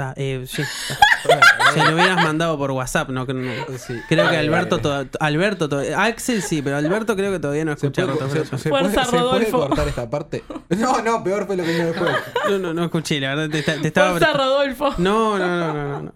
Está, 0.00 0.14
eh, 0.16 0.44
sí. 0.46 0.62
Se 1.74 1.84
lo 1.84 1.94
hubieras 1.94 2.16
mandado 2.24 2.56
por 2.56 2.70
WhatsApp, 2.70 3.10
¿no? 3.10 3.26
no. 3.26 3.52
Sí. 3.78 3.94
Creo 4.08 4.28
que 4.30 4.36
Alberto, 4.38 4.78
to- 4.78 5.06
Alberto 5.20 5.68
to- 5.68 5.82
Axel 5.96 6.40
sí, 6.42 6.62
pero 6.62 6.76
Alberto 6.78 7.14
creo 7.16 7.30
que 7.30 7.38
todavía 7.38 7.64
no 7.66 7.76
¿Se 7.76 7.90
puede, 7.90 8.06
Roto 8.08 8.28
se- 8.30 8.44
se 8.46 8.70
Fuerza, 8.70 8.70
puede- 8.70 8.90
se 9.04 9.10
puede 9.10 9.22
Rodolfo. 9.22 9.58
cortar 9.68 9.88
esta 9.88 10.08
parte? 10.10 10.42
No, 10.70 11.02
no, 11.02 11.22
peor 11.22 11.46
fue 11.46 11.56
lo 11.56 11.64
que 11.64 11.72
vino 11.72 11.84
después. 11.86 12.10
No, 12.48 12.58
no, 12.58 12.72
no 12.74 12.84
escuché, 12.84 13.20
la 13.20 13.34
verdad 13.34 13.50
te, 13.50 13.62
te 13.62 13.88
estaba... 13.88 14.10
Fuerza 14.12 14.32
Rodolfo. 14.32 14.94
No, 14.98 15.38
no, 15.38 15.46
no, 15.46 15.72
no, 15.74 16.02
no. 16.04 16.12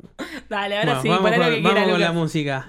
Dale, 0.48 0.78
ahora 0.78 0.86
Bueno, 0.94 1.02
sí, 1.02 1.08
vamos 1.08 1.22
poné 1.24 1.36
lo 1.36 1.42
con, 1.44 1.52
que 1.54 1.60
vamos 1.60 1.72
quiera, 1.74 1.90
con 1.92 2.00
la 2.00 2.12
música. 2.12 2.68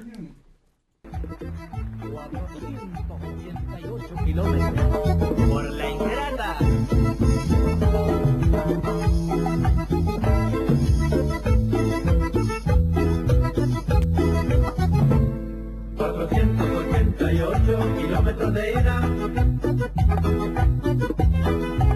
por 5.48 5.64
la 5.72 5.90
ingrata. 5.90 6.58
Matadera 18.38 19.00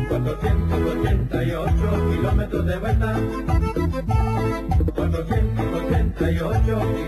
488 0.07 2.11
kilómetros 2.11 2.65
de 2.65 2.77
vuelta. 2.77 3.15
488 4.95 6.98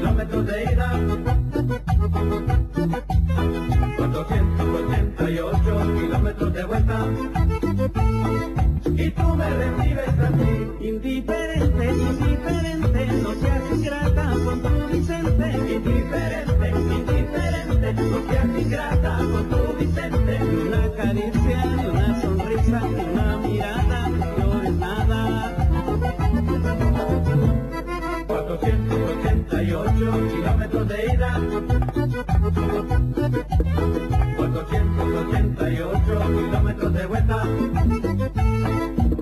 488 34.38 36.20
kilómetros 36.38 36.94
de 36.94 37.06
vuelta. 37.08 37.44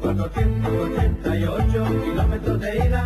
488 0.01 1.85
kilómetros 2.03 2.59
de 2.59 2.75
ida. 2.75 3.05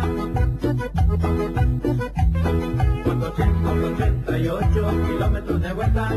488 3.04 4.90
kilómetros 5.06 5.62
de 5.62 5.72
vuelta 5.72 6.10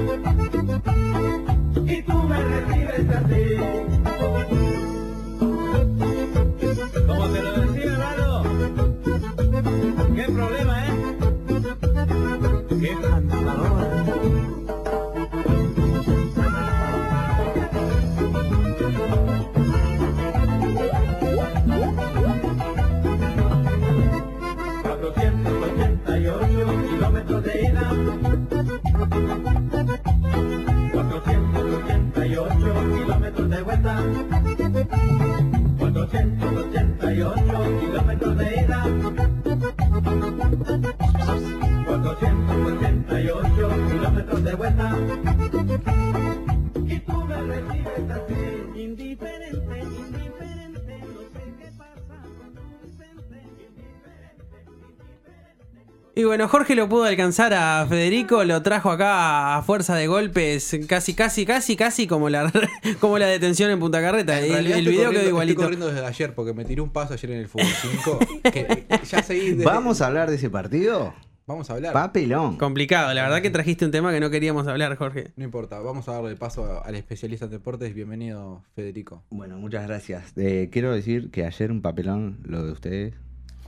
bueno, 56.38 56.50
Jorge 56.50 56.76
lo 56.76 56.88
pudo 56.88 57.06
alcanzar 57.06 57.52
a 57.56 57.84
Federico, 57.90 58.44
lo 58.44 58.62
trajo 58.62 58.92
acá 58.92 59.58
a 59.58 59.64
fuerza 59.64 59.96
de 59.96 60.06
golpes, 60.06 60.78
casi, 60.88 61.16
casi, 61.16 61.48
casi, 61.48 61.76
casi 61.76 62.06
como 62.06 62.30
la, 62.30 62.52
como 63.00 63.18
la 63.18 63.26
detención 63.26 63.72
en 63.72 63.80
Punta 63.80 64.00
Carreta. 64.02 64.40
En 64.40 64.54
El, 64.54 64.68
el 64.72 64.88
video 64.88 65.10
quedó 65.10 65.28
igualito. 65.30 65.62
Estoy 65.62 65.78
corriendo 65.78 65.88
desde 65.88 66.06
ayer 66.06 66.36
porque 66.36 66.54
me 66.54 66.64
tiré 66.64 66.82
un 66.82 66.92
paso 66.92 67.16
ayer 67.16 67.32
en 67.32 67.40
el 67.40 67.48
fútbol 67.48 67.66
5. 67.66 68.20
que 68.54 68.86
ya 69.10 69.24
seguí. 69.24 69.50
desde- 69.54 69.66
¿Vamos 69.66 70.00
a 70.02 70.06
hablar 70.06 70.30
de 70.30 70.36
ese 70.36 70.52
partido? 70.52 71.12
Vamos 71.48 71.72
a 71.72 71.74
hablar. 71.74 71.94
Papelón. 71.94 72.58
Complicado, 72.58 73.12
la 73.16 73.24
verdad 73.24 73.42
que 73.42 73.50
trajiste 73.50 73.84
un 73.86 73.90
tema 73.90 74.12
que 74.12 74.20
no 74.20 74.30
queríamos 74.30 74.68
hablar, 74.68 74.96
Jorge. 74.96 75.32
No 75.38 75.44
importa, 75.44 75.80
vamos 75.80 76.08
a 76.08 76.12
darle 76.12 76.36
paso 76.36 76.84
al 76.86 76.94
especialista 76.94 77.46
en 77.46 77.52
deportes. 77.52 77.96
Bienvenido, 77.96 78.62
Federico. 78.76 79.24
Bueno, 79.32 79.58
muchas 79.58 79.88
gracias. 79.88 80.34
Eh, 80.36 80.70
quiero 80.72 80.94
decir 80.94 81.32
que 81.32 81.46
ayer 81.46 81.72
un 81.72 81.82
papelón, 81.82 82.38
lo 82.44 82.64
de 82.64 82.72
ustedes, 82.74 83.14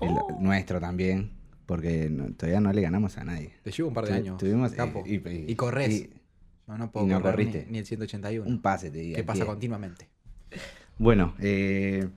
el 0.02 0.10
Oh. 0.12 0.38
nuestro 0.40 0.80
también, 0.80 1.32
porque 1.70 2.10
no- 2.10 2.34
todavía 2.34 2.60
no 2.60 2.74
le 2.74 2.82
ganamos 2.82 3.16
a 3.20 3.24
nadie. 3.24 3.52
Te 3.64 3.70
llevo 3.72 3.90
un 3.90 3.94
par 3.94 4.06
de 4.06 4.10
Tu- 4.10 4.16
años. 4.18 4.38
tuvimos, 4.40 4.72
capo. 4.72 5.04
eh, 5.06 5.22
y, 5.48 5.52
y- 5.52 5.56
corres. 5.56 5.90
y- 5.94 6.10
no, 6.66 6.80
no 6.80 6.92
puedo 6.92 7.06
y 7.06 7.10
no 7.10 7.22
correr 7.22 7.36
corriste. 7.36 7.66
Ni, 7.68 7.74
ni 7.74 7.78
el 7.78 7.86
181. 7.86 8.48
Un 8.50 8.60
pase, 8.60 8.90
te 8.90 8.98
digo. 8.98 9.16
que 9.16 9.24
pasa 9.24 9.46
continuamente. 9.46 10.08
Bueno, 10.98 11.36
eh, 11.40 12.08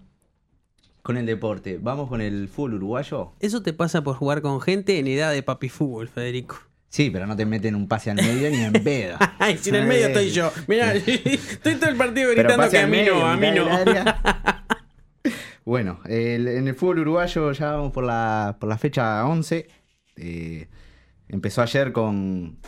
con 1.03 1.19
el 1.19 1.27
deporte, 1.27 1.79
vamos 1.81 2.09
con 2.09 2.23
el 2.23 2.49
fútbol 2.49 2.75
uruguayo. 2.75 3.33
Eso 3.41 3.63
te 3.63 3.75
pasa 3.75 4.03
por 4.03 4.17
jugar 4.17 4.41
con 4.41 4.59
gente 4.63 4.99
en 4.99 5.07
edad 5.07 5.33
de 5.33 5.43
papi 5.43 5.69
fútbol, 5.69 6.09
Federico. 6.09 6.57
Sí, 6.89 7.11
pero 7.11 7.27
no 7.27 7.37
te 7.37 7.45
meten 7.47 7.75
un 7.75 7.89
pase 7.89 8.11
al 8.11 8.17
medio 8.17 8.51
ni 8.51 8.57
en 8.63 8.73
pedo. 8.73 9.17
Ay, 9.39 9.59
si 9.59 9.69
en 9.71 9.77
el 9.77 9.87
medio 9.87 10.07
estoy 10.09 10.31
yo. 10.31 10.51
Mirá, 10.67 10.95
estoy 10.95 11.75
todo 11.77 11.91
el 11.91 11.97
partido 11.97 12.31
gritando 12.31 12.71
que 12.71 12.79
a 12.79 12.87
mí 12.87 12.97
medio, 12.99 13.15
no, 13.19 13.27
a 13.27 13.37
mí 13.37 13.47
no. 13.55 13.67
Bueno, 15.65 16.01
el- 16.07 16.49
en 16.49 16.69
el 16.69 16.75
fútbol 16.75 17.01
uruguayo 17.01 17.53
ya 17.53 17.73
vamos 17.73 17.93
por 17.93 18.05
la, 18.05 18.57
por 18.61 18.69
la 18.69 18.79
fecha 18.79 19.25
11. 19.27 19.69
Eh, 20.17 20.69
empezó 21.29 21.63
ayer 21.63 21.93
con 21.93 22.59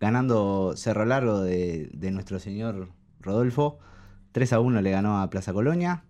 ganando 0.00 0.74
Cerro 0.76 1.04
Largo 1.04 1.40
de, 1.42 1.88
de 1.92 2.10
nuestro 2.10 2.38
señor 2.38 2.90
Rodolfo. 3.20 3.78
3 4.32 4.52
a 4.52 4.60
1 4.60 4.82
le 4.82 4.90
ganó 4.90 5.20
a 5.20 5.30
Plaza 5.30 5.52
Colonia. 5.52 6.04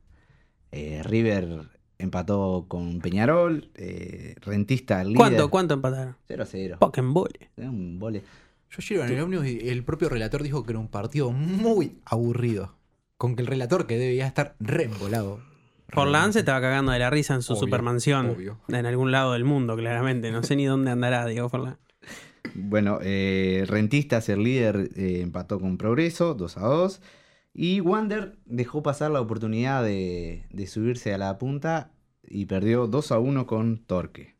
Eh, 0.72 1.02
River 1.04 1.60
empató 1.98 2.66
con 2.68 3.00
Peñarol. 3.00 3.70
Eh, 3.76 4.34
Rentista 4.40 5.00
el 5.00 5.08
líder. 5.08 5.18
¿Cuánto, 5.18 5.50
cuánto 5.50 5.74
empataron? 5.74 6.16
0 6.26 6.42
a 6.42 6.46
0. 6.46 6.76
Pokémon 6.80 7.24
Un 7.56 7.98
vole. 8.00 8.24
Yo 8.68 8.78
llego 8.80 9.04
en 9.04 9.12
el 9.12 9.20
ómnibus 9.20 9.46
y 9.46 9.68
el 9.68 9.84
propio 9.84 10.08
relator 10.08 10.42
dijo 10.42 10.64
que 10.64 10.72
era 10.72 10.80
un 10.80 10.88
partido 10.88 11.30
muy 11.30 12.00
aburrido. 12.04 12.74
Con 13.16 13.36
que 13.36 13.42
el 13.42 13.46
relator 13.46 13.86
que 13.86 13.96
debía 13.96 14.26
estar 14.26 14.56
reembolado. 14.58 15.40
Forlán 15.88 16.32
se 16.32 16.40
estaba 16.40 16.60
cagando 16.60 16.92
de 16.92 16.98
la 16.98 17.10
risa 17.10 17.34
en 17.34 17.42
su 17.42 17.52
Obvio, 17.52 17.60
supermansión. 17.60 18.30
obvio. 18.30 18.58
En 18.68 18.86
algún 18.86 19.12
lado 19.12 19.32
del 19.32 19.44
mundo, 19.44 19.76
claramente. 19.76 20.30
No 20.32 20.42
sé 20.42 20.56
ni 20.56 20.64
dónde 20.66 20.90
andará, 20.90 21.26
Diego 21.26 21.48
Forlán. 21.48 21.78
Bueno, 22.54 22.98
eh, 23.02 23.64
Rentistas, 23.68 24.28
el 24.28 24.42
líder, 24.42 24.90
eh, 24.96 25.20
empató 25.22 25.60
con 25.60 25.78
Progreso, 25.78 26.34
2 26.34 26.56
a 26.58 26.60
2. 26.66 27.00
Y 27.54 27.80
Wander 27.80 28.36
dejó 28.44 28.82
pasar 28.82 29.10
la 29.10 29.20
oportunidad 29.20 29.82
de, 29.82 30.44
de 30.50 30.66
subirse 30.66 31.14
a 31.14 31.18
la 31.18 31.38
punta 31.38 31.92
y 32.22 32.46
perdió 32.46 32.86
2 32.86 33.12
a 33.12 33.18
1 33.18 33.46
con 33.46 33.78
Torque. 33.78 34.36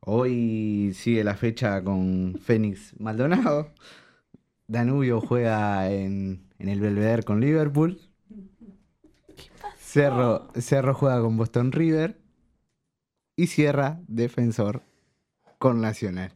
Hoy 0.00 0.92
sigue 0.94 1.24
la 1.24 1.34
fecha 1.34 1.82
con 1.82 2.36
Fénix 2.42 2.98
Maldonado. 3.00 3.72
Danubio 4.66 5.20
juega 5.20 5.90
en, 5.90 6.48
en 6.58 6.68
el 6.68 6.80
Belvedere 6.80 7.22
con 7.22 7.40
Liverpool. 7.40 8.00
Cerro, 9.94 10.48
Cerro 10.60 10.92
juega 10.92 11.20
con 11.20 11.36
Boston 11.36 11.70
River. 11.70 12.18
Y 13.36 13.46
Sierra, 13.46 14.00
defensor, 14.08 14.82
con 15.58 15.80
Nacional. 15.80 16.32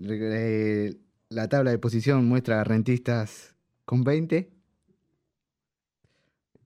Eh, 0.00 0.96
la 1.28 1.48
tabla 1.48 1.70
de 1.70 1.78
posición 1.78 2.26
muestra 2.26 2.60
a 2.60 2.64
Rentistas 2.64 3.54
con 3.84 4.02
20. 4.02 4.50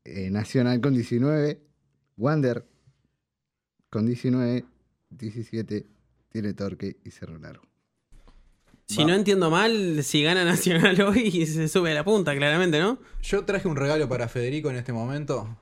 eh, 0.04 0.30
Nacional 0.30 0.80
con 0.80 0.94
19. 0.94 1.60
Wander 2.16 2.66
con 3.90 4.06
19. 4.06 4.64
17 5.10 5.86
tiene 6.30 6.54
Torque 6.54 6.96
y 7.04 7.10
Cerro 7.10 7.36
Largo. 7.38 7.64
Si 8.86 9.04
no 9.04 9.14
entiendo 9.14 9.50
mal, 9.50 10.02
si 10.02 10.22
gana 10.22 10.46
Nacional 10.46 10.98
hoy 11.02 11.44
se 11.44 11.68
sube 11.68 11.90
a 11.90 11.94
la 11.94 12.04
punta, 12.04 12.34
claramente, 12.34 12.80
¿no? 12.80 12.98
Yo 13.20 13.44
traje 13.44 13.68
un 13.68 13.76
regalo 13.76 14.08
para 14.08 14.28
Federico 14.28 14.70
en 14.70 14.76
este 14.76 14.94
momento. 14.94 15.58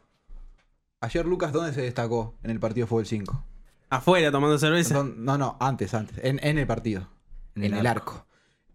Ayer 1.04 1.26
Lucas, 1.26 1.52
¿dónde 1.52 1.72
se 1.74 1.82
destacó 1.82 2.34
en 2.42 2.50
el 2.50 2.58
partido 2.60 2.86
Fútbol 2.86 3.06
5? 3.06 3.44
Afuera 3.90 4.30
tomando 4.32 4.58
cerveza. 4.58 5.04
No, 5.04 5.36
no, 5.38 5.56
antes, 5.60 5.92
antes. 5.94 6.18
En, 6.24 6.40
en 6.42 6.58
el 6.58 6.66
partido. 6.66 7.08
En, 7.54 7.64
En 7.64 7.74
el 7.74 7.80
el 7.80 7.86
arco. 7.86 8.26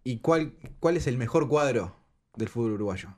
¿Y 0.04 0.18
cuál, 0.18 0.54
cuál 0.78 0.96
es 0.96 1.06
el 1.06 1.18
mejor 1.18 1.48
cuadro 1.48 1.96
del 2.36 2.48
fútbol 2.48 2.72
uruguayo? 2.72 3.08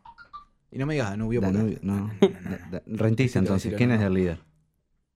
Y 0.70 0.78
no 0.78 0.86
me 0.86 0.94
digas 0.94 1.10
Danubio. 1.10 1.40
porque- 1.42 1.56
Danubio, 1.58 1.78
no. 1.82 1.94
no, 2.20 2.80
no, 2.86 3.10
Decilo, 3.10 3.40
entonces. 3.40 3.74
¿Quién 3.76 3.90
no, 3.90 3.94
es 3.96 4.00
no. 4.00 4.06
el 4.06 4.14
líder? 4.14 4.40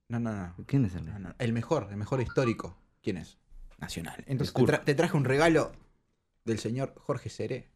No, 0.09 0.19
no, 0.19 0.31
no. 0.31 0.53
¿Quién 0.67 0.85
es 0.85 0.93
el 0.95 1.05
líder? 1.05 1.19
no. 1.19 1.33
El 1.39 1.51
mejor, 1.53 1.87
el 1.89 1.97
mejor 1.97 2.21
histórico. 2.21 2.77
¿Quién 3.01 3.17
es? 3.17 3.37
Nacional. 3.79 4.23
Entonces 4.27 4.53
te, 4.53 4.61
tra- 4.63 4.83
te 4.83 4.93
traje 4.95 5.17
un 5.17 5.25
regalo 5.25 5.71
del 6.45 6.59
señor 6.59 6.93
Jorge 6.97 7.29
Seré. 7.29 7.69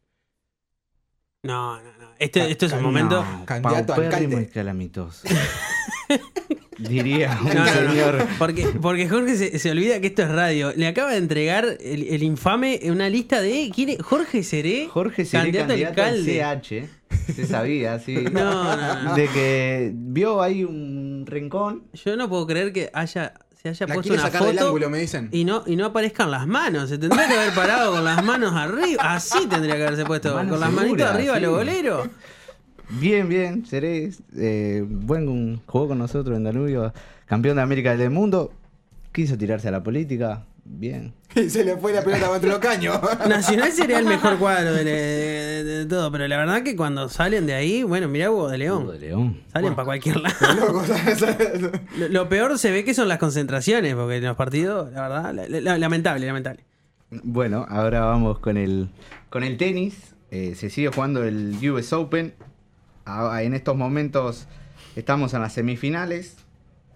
No, 1.43 1.81
no, 1.81 1.97
no. 1.97 2.11
Este, 2.19 2.39
Ca- 2.41 2.47
esto 2.47 2.67
es 2.67 2.73
un 2.73 2.83
momento. 2.83 3.23
No, 3.23 3.45
candidato 3.45 3.93
a 3.93 3.95
alcalde. 3.97 4.49
calamitoso. 4.49 5.27
Diría 6.89 7.37
un 7.41 7.47
No, 7.49 7.53
no, 7.53 7.65
no. 7.65 7.71
señor. 7.91 8.27
Porque, 8.37 8.67
porque 8.81 9.07
Jorge 9.09 9.35
se, 9.35 9.59
se 9.59 9.71
olvida 9.71 9.99
que 10.01 10.07
esto 10.07 10.23
es 10.23 10.29
radio. 10.29 10.73
Le 10.75 10.87
acaba 10.87 11.11
de 11.11 11.17
entregar 11.17 11.65
el, 11.79 12.07
el 12.07 12.23
infame 12.23 12.79
una 12.85 13.09
lista 13.09 13.41
de. 13.41 13.71
¿quién 13.73 13.89
es? 13.89 13.97
Jorge 14.01 14.43
Seré. 14.43 14.87
Jorge 14.91 15.25
Seré, 15.25 15.51
candidato 15.51 15.95
candidato, 15.95 16.55
al. 16.55 16.61
CH. 16.61 16.89
Se 17.35 17.45
sabía, 17.45 17.99
sí. 17.99 18.15
No, 18.31 18.75
no, 18.75 19.03
no. 19.03 19.15
De 19.15 19.27
que 19.27 19.91
vio 19.93 20.41
ahí 20.41 20.63
un 20.63 21.25
rincón. 21.27 21.83
Yo 21.93 22.15
no 22.15 22.29
puedo 22.29 22.47
creer 22.47 22.71
que 22.73 22.89
haya, 22.93 23.33
se 23.61 23.69
haya 23.69 23.85
La 23.87 23.93
puesto 23.95 24.13
una 24.13 24.21
sacar 24.23 24.43
del 24.43 24.55
foto 24.55 24.67
ángulo, 24.67 24.89
me 24.89 24.99
dicen. 24.99 25.29
y 25.31 25.43
no, 25.43 25.63
y 25.67 25.75
no 25.75 25.85
aparezcan 25.87 26.31
las 26.31 26.47
manos. 26.47 26.89
Se 26.89 26.97
tendría 26.97 27.27
que 27.27 27.33
haber 27.35 27.53
parado 27.53 27.91
con 27.93 28.03
las 28.05 28.23
manos 28.23 28.53
arriba. 28.53 29.13
Así 29.13 29.45
tendría 29.47 29.75
que 29.75 29.83
haberse 29.83 30.05
puesto. 30.05 30.33
Con 30.33 30.47
las 30.49 30.59
segura, 30.59 30.69
manitos 30.71 31.07
arriba, 31.09 31.35
sí. 31.35 31.41
los 31.41 31.51
boleros. 31.51 32.07
Bien, 32.99 33.27
bien, 33.29 33.65
Seré. 33.65 34.11
eh, 34.37 34.83
buen 34.87 35.61
jugó 35.65 35.87
con 35.89 35.97
nosotros 35.97 36.35
en 36.37 36.43
Danubio. 36.43 36.93
Campeón 37.25 37.55
de 37.55 37.61
América 37.61 37.95
del 37.95 38.09
Mundo. 38.09 38.51
Quiso 39.11 39.37
tirarse 39.37 39.67
a 39.69 39.71
la 39.71 39.83
política. 39.83 40.45
Bien. 40.63 41.13
Y 41.35 41.49
se 41.49 41.63
le 41.63 41.77
fue 41.77 41.93
la 41.93 42.03
pelota 42.03 42.27
contra 42.27 42.49
los 42.49 42.59
caños. 42.59 42.99
Nacional 43.29 43.71
sería 43.71 43.99
el 43.99 44.05
mejor 44.05 44.37
cuadro 44.37 44.73
de, 44.73 44.83
de- 44.83 45.63
de 45.63 45.85
todo, 45.85 46.11
pero 46.11 46.27
la 46.27 46.37
verdad 46.37 46.61
que 46.63 46.75
cuando 46.75 47.07
salen 47.07 47.45
de 47.45 47.53
ahí, 47.53 47.83
bueno, 47.83 48.07
mirá 48.09 48.29
Hugo 48.29 48.49
de 48.49 48.57
León. 48.57 48.83
Hugo 48.83 48.91
de 48.93 48.99
León. 48.99 49.41
Salen 49.53 49.73
para 49.75 49.85
cualquier 49.85 50.17
lado. 50.19 50.35
Loco, 50.59 50.83
¿sabes? 50.85 51.21
Lo, 51.97 52.07
lo 52.09 52.29
peor 52.29 52.57
se 52.59 52.69
ve 52.71 52.83
que 52.83 52.93
son 52.93 53.07
las 53.07 53.17
concentraciones, 53.17 53.95
porque 53.95 54.17
en 54.17 54.25
los 54.25 54.35
partidos, 54.35 54.91
la 54.91 55.07
verdad, 55.07 55.33
la- 55.33 55.61
la- 55.61 55.77
lamentable, 55.77 56.25
lamentable. 56.27 56.65
Bueno, 57.23 57.65
ahora 57.69 58.01
vamos 58.01 58.39
con 58.39 58.57
el, 58.57 58.89
con 59.29 59.43
el 59.43 59.55
tenis. 59.57 60.13
Eh, 60.31 60.53
se 60.55 60.69
sigue 60.69 60.89
jugando 60.89 61.23
el 61.23 61.57
US 61.71 61.93
Open. 61.93 62.33
En 63.05 63.53
estos 63.53 63.75
momentos 63.75 64.47
estamos 64.95 65.33
en 65.33 65.41
las 65.41 65.53
semifinales. 65.53 66.37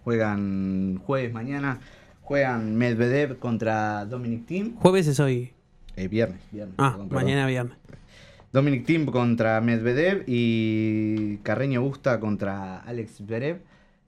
Juegan 0.03 0.99
jueves 1.05 1.33
mañana. 1.33 1.79
Juegan 2.21 2.75
Medvedev 2.75 3.37
contra 3.39 4.05
Dominic 4.05 4.45
Thiem. 4.45 4.75
Jueves 4.75 5.07
es 5.07 5.19
hoy. 5.19 5.53
Eh, 5.95 6.07
viernes, 6.07 6.39
viernes. 6.51 6.75
Ah, 6.77 6.91
perdón, 6.91 7.09
perdón. 7.09 7.23
mañana 7.23 7.47
viernes. 7.47 7.77
Dominic 8.51 8.85
Thiem 8.85 9.05
contra 9.05 9.59
Medvedev 9.61 10.23
y 10.27 11.37
Carreño 11.37 11.81
Busta 11.81 12.19
contra 12.19 12.77
Alex 12.77 13.17
Zverev. 13.17 13.61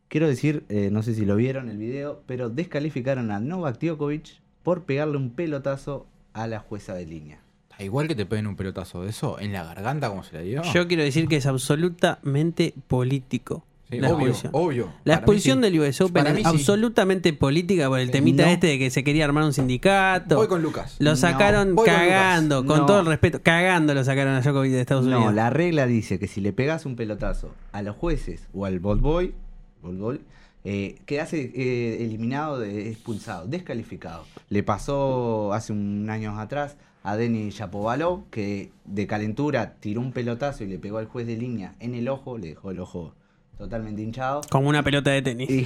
Quiero 0.08 0.28
decir, 0.28 0.64
eh, 0.70 0.90
no 0.92 1.04
sé 1.04 1.14
si 1.14 1.26
lo 1.26 1.36
vieron 1.36 1.70
el 1.70 1.78
video, 1.78 2.24
pero 2.28 2.50
descalificaron 2.50 3.30
a 3.32 3.40
Novak 3.40 3.80
Djokovic 3.80 4.40
por 4.64 4.84
pegarle 4.86 5.18
un 5.18 5.32
pelotazo 5.32 6.08
a 6.34 6.48
la 6.48 6.60
jueza 6.60 6.94
de 6.94 7.06
línea. 7.06 7.40
Igual 7.80 8.08
que 8.08 8.16
te 8.16 8.26
peguen 8.26 8.48
un 8.48 8.56
pelotazo 8.56 9.04
de 9.04 9.10
eso 9.10 9.40
en 9.40 9.54
la 9.54 9.64
garganta, 9.64 10.10
como 10.10 10.24
se 10.24 10.38
le 10.38 10.44
dio. 10.44 10.62
Yo 10.74 10.88
quiero 10.88 11.04
decir 11.04 11.28
que 11.28 11.38
es 11.38 11.46
absolutamente 11.46 12.74
político. 12.88 13.64
Sí, 13.90 14.00
la 14.02 14.10
obvio, 14.10 14.28
expulsión. 14.28 14.52
obvio. 14.54 14.94
La 15.06 15.22
mí 15.22 15.40
sí. 15.40 15.62
del 15.62 15.80
US 15.80 16.02
Open 16.02 16.14
Para 16.26 16.32
es 16.32 16.38
sí. 16.40 16.44
absolutamente 16.46 17.32
política 17.32 17.88
por 17.88 18.00
el 18.00 18.12
temita 18.12 18.44
No. 18.44 18.50
este 18.52 18.68
de 18.68 18.80
que 18.80 18.90
se 18.90 19.02
quería 19.06 19.24
armar 19.24 19.46
un 19.46 19.54
sindicato. 19.54 20.36
Voy 20.36 20.48
con 20.48 20.62
Lucas. 20.62 20.98
Lo 21.00 21.16
sacaron 21.16 21.74
cagando, 21.86 22.66
con 22.66 22.80
No. 22.80 22.86
todo 22.86 23.00
el 23.00 23.06
respeto, 23.06 23.42
cagando 23.42 23.94
lo 23.94 24.04
sacaron 24.04 24.34
a 24.34 24.42
Djokovic 24.42 24.72
de 24.74 24.82
Estados 24.82 25.06
Unidos. 25.06 25.24
No, 25.24 25.32
la 25.32 25.50
regla 25.52 25.86
dice 25.88 26.20
que 26.20 26.28
si 26.28 26.42
le 26.42 26.52
pegas 26.52 26.86
un 26.86 26.98
pelotazo 26.98 27.54
a 27.72 27.82
los 27.82 27.96
jueces 27.96 28.48
o 28.54 28.66
al 28.66 28.80
ball 28.82 29.00
boy, 29.00 29.34
ball 29.82 29.96
boy, 29.98 30.22
eh, 30.66 30.98
quedase 31.06 31.50
eh, 31.56 32.04
eliminado, 32.04 32.60
de- 32.60 32.90
expulsado, 32.90 33.48
descalificado. 33.48 34.26
Le 34.50 34.64
pasó 34.64 35.54
hace 35.54 35.72
un 35.72 36.10
año 36.10 36.38
atrás 36.38 36.76
a 37.08 37.16
Denis 37.16 37.56
Shapovalov, 37.56 38.30
que 38.30 38.70
de 38.84 39.08
calentura 39.08 39.76
tiró 39.80 40.02
un 40.02 40.12
pelotazo 40.12 40.66
y 40.66 40.68
le 40.68 40.78
pegó 40.78 40.98
al 40.98 41.06
juez 41.06 41.26
de 41.26 41.38
línea 41.38 41.74
en 41.80 41.96
el 41.96 42.10
ojo, 42.10 42.38
le 42.38 42.50
dejó 42.50 42.72
el 42.72 42.82
ojo 42.82 43.14
totalmente 43.58 44.02
hinchado. 44.02 44.42
Como 44.52 44.68
una 44.68 44.84
pelota 44.84 45.12
de 45.12 45.22
tenis. 45.22 45.50
Y, 45.50 45.66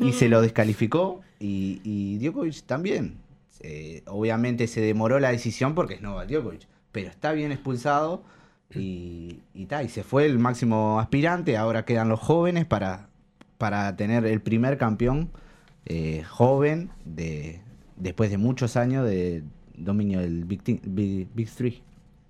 y 0.00 0.12
se 0.12 0.28
lo 0.28 0.40
descalificó 0.40 1.20
y, 1.38 1.80
y 1.84 2.18
Djokovic 2.18 2.64
también. 2.64 3.18
Eh, 3.60 4.02
obviamente 4.06 4.66
se 4.66 4.80
demoró 4.80 5.20
la 5.20 5.30
decisión 5.30 5.76
porque 5.76 5.94
es 5.94 6.02
Novak 6.02 6.28
Djokovic, 6.28 6.66
pero 6.90 7.10
está 7.10 7.30
bien 7.30 7.52
expulsado 7.52 8.24
y, 8.74 9.38
y, 9.54 9.66
ta, 9.66 9.84
y 9.84 9.88
se 9.88 10.02
fue 10.02 10.26
el 10.26 10.40
máximo 10.40 10.98
aspirante. 10.98 11.56
Ahora 11.56 11.84
quedan 11.84 12.08
los 12.08 12.18
jóvenes 12.18 12.66
para, 12.66 13.08
para 13.56 13.94
tener 13.94 14.26
el 14.26 14.40
primer 14.40 14.78
campeón 14.78 15.30
eh, 15.86 16.24
joven 16.28 16.90
de, 17.04 17.60
después 17.94 18.32
de 18.32 18.38
muchos 18.38 18.76
años 18.76 19.06
de 19.06 19.44
dominio 19.84 20.20
del 20.20 20.44
Big, 20.44 20.62
Big, 20.84 21.28
Big 21.34 21.50
Three. 21.50 21.82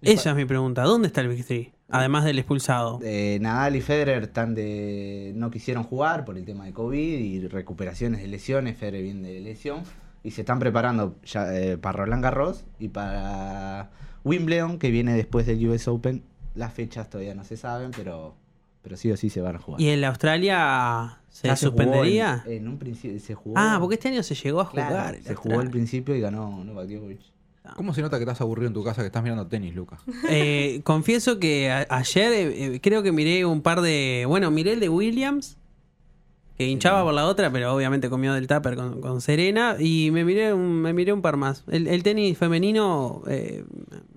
Esa 0.03 0.30
es 0.30 0.36
mi 0.36 0.44
pregunta. 0.44 0.82
¿Dónde 0.82 1.09
está 1.09 1.20
el 1.22 1.28
Big 1.28 1.44
Three? 1.44 1.72
Además 1.90 2.24
del 2.24 2.38
expulsado. 2.38 3.01
Eh, 3.03 3.38
Nadal 3.40 3.74
y 3.76 3.80
Federer 3.80 4.24
están 4.24 4.55
de, 4.55 5.32
no 5.34 5.51
quisieron 5.51 5.84
jugar 5.84 6.24
por 6.24 6.36
el 6.36 6.44
tema 6.44 6.66
de 6.66 6.72
COVID 6.72 7.18
y 7.18 7.49
recuperaciones 7.49 8.20
de 8.20 8.28
lesiones. 8.28 8.76
Federer 8.76 9.03
viene 9.03 9.28
de 9.28 9.40
lesión 9.40 9.82
y 10.22 10.32
se 10.32 10.42
están 10.42 10.59
preparando 10.59 11.16
ya, 11.24 11.55
eh, 11.57 11.78
para 11.78 12.05
Roland 12.05 12.22
Garros 12.22 12.64
y 12.78 12.88
para 12.88 13.90
Wimbledon, 14.24 14.78
que 14.78 14.90
viene 14.90 15.14
después 15.14 15.46
del 15.46 15.66
US 15.66 15.88
Open. 15.88 16.22
Las 16.55 16.74
fechas 16.74 17.09
todavía 17.09 17.34
no 17.34 17.44
se 17.44 17.57
saben, 17.57 17.92
pero, 17.96 18.34
pero 18.82 18.96
sí 18.99 19.11
o 19.11 19.16
sí 19.16 19.30
se 19.30 19.40
van 19.40 19.57
a 19.57 19.59
jugar. 19.59 19.80
¿Y 19.80 19.88
en 19.88 20.01
la 20.03 20.09
Australia 20.09 21.20
se 21.30 21.57
suspendería? 21.57 22.42
En, 22.46 22.53
en 22.53 22.68
un 22.68 22.78
principio 22.78 23.18
se 23.20 23.34
jugó. 23.34 23.55
Ah, 23.57 23.78
porque 23.80 23.94
este 23.94 24.09
año 24.09 24.22
se 24.22 24.34
llegó 24.34 24.61
a 24.61 24.70
Claro, 24.70 24.90
jugar. 24.90 25.22
se 25.22 25.34
jugó 25.34 25.61
al 25.61 25.70
principio 25.70 26.14
y 26.14 26.20
ganó 26.20 26.62
Novak 26.64 26.86
Djokovic. 26.88 27.20
¿Cómo 27.76 27.94
se 27.94 28.02
nota 28.02 28.16
que 28.18 28.24
estás 28.24 28.40
aburrido 28.40 28.68
en 28.68 28.74
tu 28.74 28.82
casa 28.84 29.02
que 29.02 29.06
estás 29.06 29.22
mirando 29.22 29.46
tenis, 29.46 29.74
Lucas? 29.74 30.00
Eh, 30.30 30.80
confieso 30.84 31.38
que 31.38 31.70
a- 31.70 31.86
ayer 31.90 32.32
eh, 32.32 32.74
eh, 32.74 32.80
creo 32.82 33.02
que 33.02 33.12
miré 33.12 33.44
un 33.44 33.62
par 33.62 33.80
de. 33.80 34.24
Bueno, 34.26 34.50
miré 34.50 34.72
el 34.74 34.80
de 34.80 34.88
Williams, 34.88 35.56
que 36.56 36.66
hinchaba 36.66 37.04
por 37.04 37.14
la 37.14 37.26
otra, 37.26 37.50
pero 37.52 37.72
obviamente 37.74 38.10
comió 38.10 38.34
del 38.34 38.46
tupper 38.48 38.74
con, 38.76 39.00
con 39.00 39.20
Serena. 39.20 39.76
Y 39.78 40.10
me 40.12 40.24
miré 40.24 40.52
un, 40.52 40.82
me 40.82 40.92
miré 40.92 41.12
un 41.12 41.22
par 41.22 41.36
más. 41.36 41.64
El, 41.68 41.86
el 41.86 42.02
tenis 42.02 42.36
femenino 42.36 43.22
eh, 43.28 43.64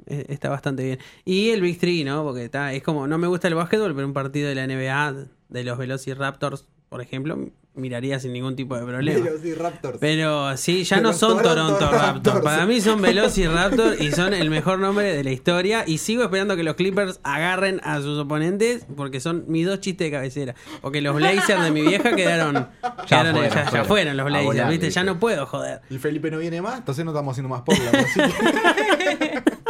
eh, 0.08 0.26
está 0.30 0.50
bastante 0.50 0.84
bien. 0.84 1.00
Y 1.24 1.50
el 1.52 1.62
Big 1.62 1.80
Three, 1.80 2.04
¿no? 2.04 2.24
Porque 2.24 2.46
está, 2.46 2.74
es 2.74 2.82
como. 2.84 3.08
No 3.08 3.18
me 3.18 3.28
gusta 3.28 3.48
el 3.48 3.56
básquetbol, 3.56 3.94
pero 3.94 4.08
un 4.08 4.14
partido 4.14 4.50
de 4.50 4.56
la 4.56 4.66
NBA, 4.66 5.28
de 5.50 5.64
los 5.64 5.78
Velociraptors, 5.78 6.66
por 6.92 7.02
ejemplo, 7.02 7.40
miraría 7.74 8.20
sin 8.20 8.34
ningún 8.34 8.58
tipo 8.58 8.76
de 8.78 8.86
problema. 8.86 9.26
Raptors. 9.58 9.98
Pero 10.02 10.58
sí, 10.58 10.84
ya 10.84 11.00
no 11.00 11.14
son 11.14 11.42
Toronto 11.42 11.78
Toronto 11.78 11.86
Raptors. 11.90 12.36
Raptors. 12.36 12.42
Para 12.44 12.66
mí 12.66 12.82
son 12.82 13.02
Velociraptor 13.02 14.02
y 14.02 14.12
son 14.12 14.34
el 14.34 14.50
mejor 14.50 14.78
nombre 14.78 15.06
de 15.16 15.24
la 15.24 15.32
historia. 15.32 15.86
Y 15.88 16.00
sigo 16.00 16.24
esperando 16.24 16.58
que 16.58 16.64
los 16.64 16.76
Clippers 16.76 17.22
agarren 17.24 17.80
a 17.86 18.02
sus 18.02 18.20
oponentes 18.20 18.86
porque 18.98 19.22
son 19.22 19.46
mis 19.48 19.66
dos 19.66 19.80
chistes 19.80 20.08
de 20.08 20.12
cabecera. 20.12 20.54
Porque 20.82 21.00
los 21.00 21.16
Blazers 21.16 21.64
de 21.64 21.72
mi 21.72 21.82
vieja 21.82 22.14
quedaron. 22.14 22.68
quedaron- 23.08 23.36
fueron, 23.38 23.50
ya, 23.54 23.72
ya 23.72 23.84
fueron. 23.86 24.18
los 24.18 24.26
Blazers, 24.26 24.46
volar, 24.48 24.70
¿viste? 24.70 24.90
Ya 24.90 25.04
no 25.06 25.18
puedo 25.18 25.46
joder. 25.46 25.80
Y 25.90 25.98
Felipe 25.98 26.30
no 26.30 26.40
viene 26.40 26.62
más, 26.62 26.80
entonces 26.80 27.06
no 27.06 27.12
estamos 27.12 27.32
haciendo 27.32 27.48
más 27.48 27.62
por. 27.62 27.76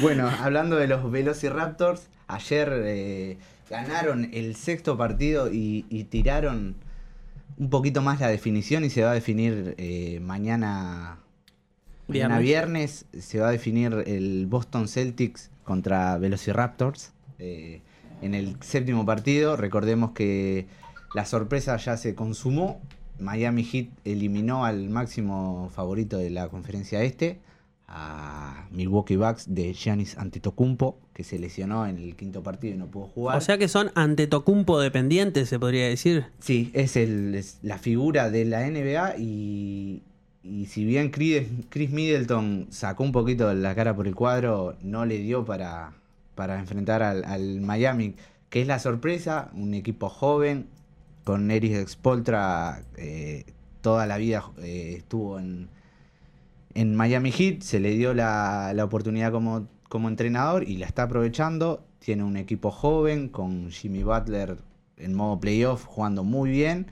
Bueno, 0.00 0.30
hablando 0.40 0.76
de 0.76 0.86
los 0.86 1.10
Velociraptors, 1.10 2.08
ayer 2.28 2.72
eh, 2.86 3.38
ganaron 3.70 4.28
el 4.32 4.56
sexto 4.56 4.98
partido 4.98 5.50
y, 5.50 5.86
y 5.88 6.04
tiraron 6.04 6.74
un 7.60 7.70
poquito 7.70 8.02
más 8.02 8.20
la 8.20 8.28
definición 8.28 8.84
y 8.84 8.90
se 8.90 9.02
va 9.02 9.12
a 9.12 9.14
definir 9.14 9.74
eh, 9.78 10.18
mañana, 10.20 11.18
mañana 12.08 12.38
Viernes. 12.38 13.06
viernes. 13.12 13.26
Se 13.26 13.38
va 13.38 13.48
a 13.48 13.50
definir 13.52 14.02
el 14.06 14.46
Boston 14.46 14.88
Celtics 14.88 15.50
contra 15.62 16.16
Velociraptors 16.18 17.12
eh, 17.38 17.82
en 18.22 18.34
el 18.34 18.56
séptimo 18.60 19.06
partido. 19.06 19.56
Recordemos 19.56 20.12
que 20.12 20.66
la 21.14 21.26
sorpresa 21.26 21.76
ya 21.76 21.96
se 21.96 22.14
consumó. 22.14 22.80
Miami 23.18 23.62
Heat 23.62 23.88
eliminó 24.04 24.64
al 24.64 24.88
máximo 24.88 25.70
favorito 25.74 26.16
de 26.16 26.30
la 26.30 26.48
conferencia 26.48 27.02
este, 27.02 27.38
a 27.90 28.68
Milwaukee 28.70 29.16
Bucks 29.16 29.52
de 29.52 29.74
Giannis 29.74 30.16
Antetokounmpo, 30.16 30.98
que 31.12 31.24
se 31.24 31.38
lesionó 31.38 31.86
en 31.86 31.98
el 31.98 32.14
quinto 32.14 32.42
partido 32.42 32.74
y 32.74 32.78
no 32.78 32.86
pudo 32.86 33.06
jugar. 33.06 33.36
O 33.36 33.40
sea 33.40 33.58
que 33.58 33.66
son 33.66 33.90
ante 33.96 34.28
Tocumpo 34.28 34.78
dependientes, 34.78 35.48
se 35.48 35.58
podría 35.58 35.88
decir. 35.88 36.26
Sí, 36.38 36.70
es, 36.72 36.96
el, 36.96 37.34
es 37.34 37.58
la 37.62 37.78
figura 37.78 38.30
de 38.30 38.44
la 38.44 38.68
NBA 38.68 39.16
y, 39.18 40.02
y 40.44 40.66
si 40.66 40.84
bien 40.84 41.10
Chris, 41.10 41.48
Chris 41.68 41.90
Middleton 41.90 42.68
sacó 42.70 43.02
un 43.02 43.12
poquito 43.12 43.52
la 43.52 43.74
cara 43.74 43.94
por 43.94 44.06
el 44.06 44.14
cuadro, 44.14 44.76
no 44.82 45.04
le 45.04 45.18
dio 45.18 45.44
para, 45.44 45.92
para 46.36 46.60
enfrentar 46.60 47.02
al, 47.02 47.24
al 47.24 47.60
Miami, 47.60 48.14
que 48.50 48.60
es 48.62 48.68
la 48.68 48.78
sorpresa, 48.78 49.50
un 49.52 49.74
equipo 49.74 50.08
joven, 50.08 50.68
con 51.24 51.50
Eric 51.50 51.88
Spoltra 51.88 52.82
eh, 52.96 53.44
toda 53.80 54.06
la 54.06 54.16
vida 54.16 54.44
eh, 54.62 54.94
estuvo 54.98 55.38
en, 55.38 55.68
en 56.74 56.94
Miami 56.94 57.32
Heat, 57.32 57.62
se 57.62 57.80
le 57.80 57.90
dio 57.90 58.14
la, 58.14 58.72
la 58.74 58.84
oportunidad 58.84 59.32
como, 59.32 59.68
como 59.88 60.08
entrenador 60.08 60.68
y 60.68 60.76
la 60.76 60.86
está 60.86 61.04
aprovechando. 61.04 61.84
Tiene 61.98 62.24
un 62.24 62.36
equipo 62.36 62.70
joven 62.70 63.28
con 63.28 63.70
Jimmy 63.70 64.02
Butler 64.02 64.56
en 64.96 65.14
modo 65.14 65.40
playoff 65.40 65.84
jugando 65.84 66.24
muy 66.24 66.50
bien 66.50 66.86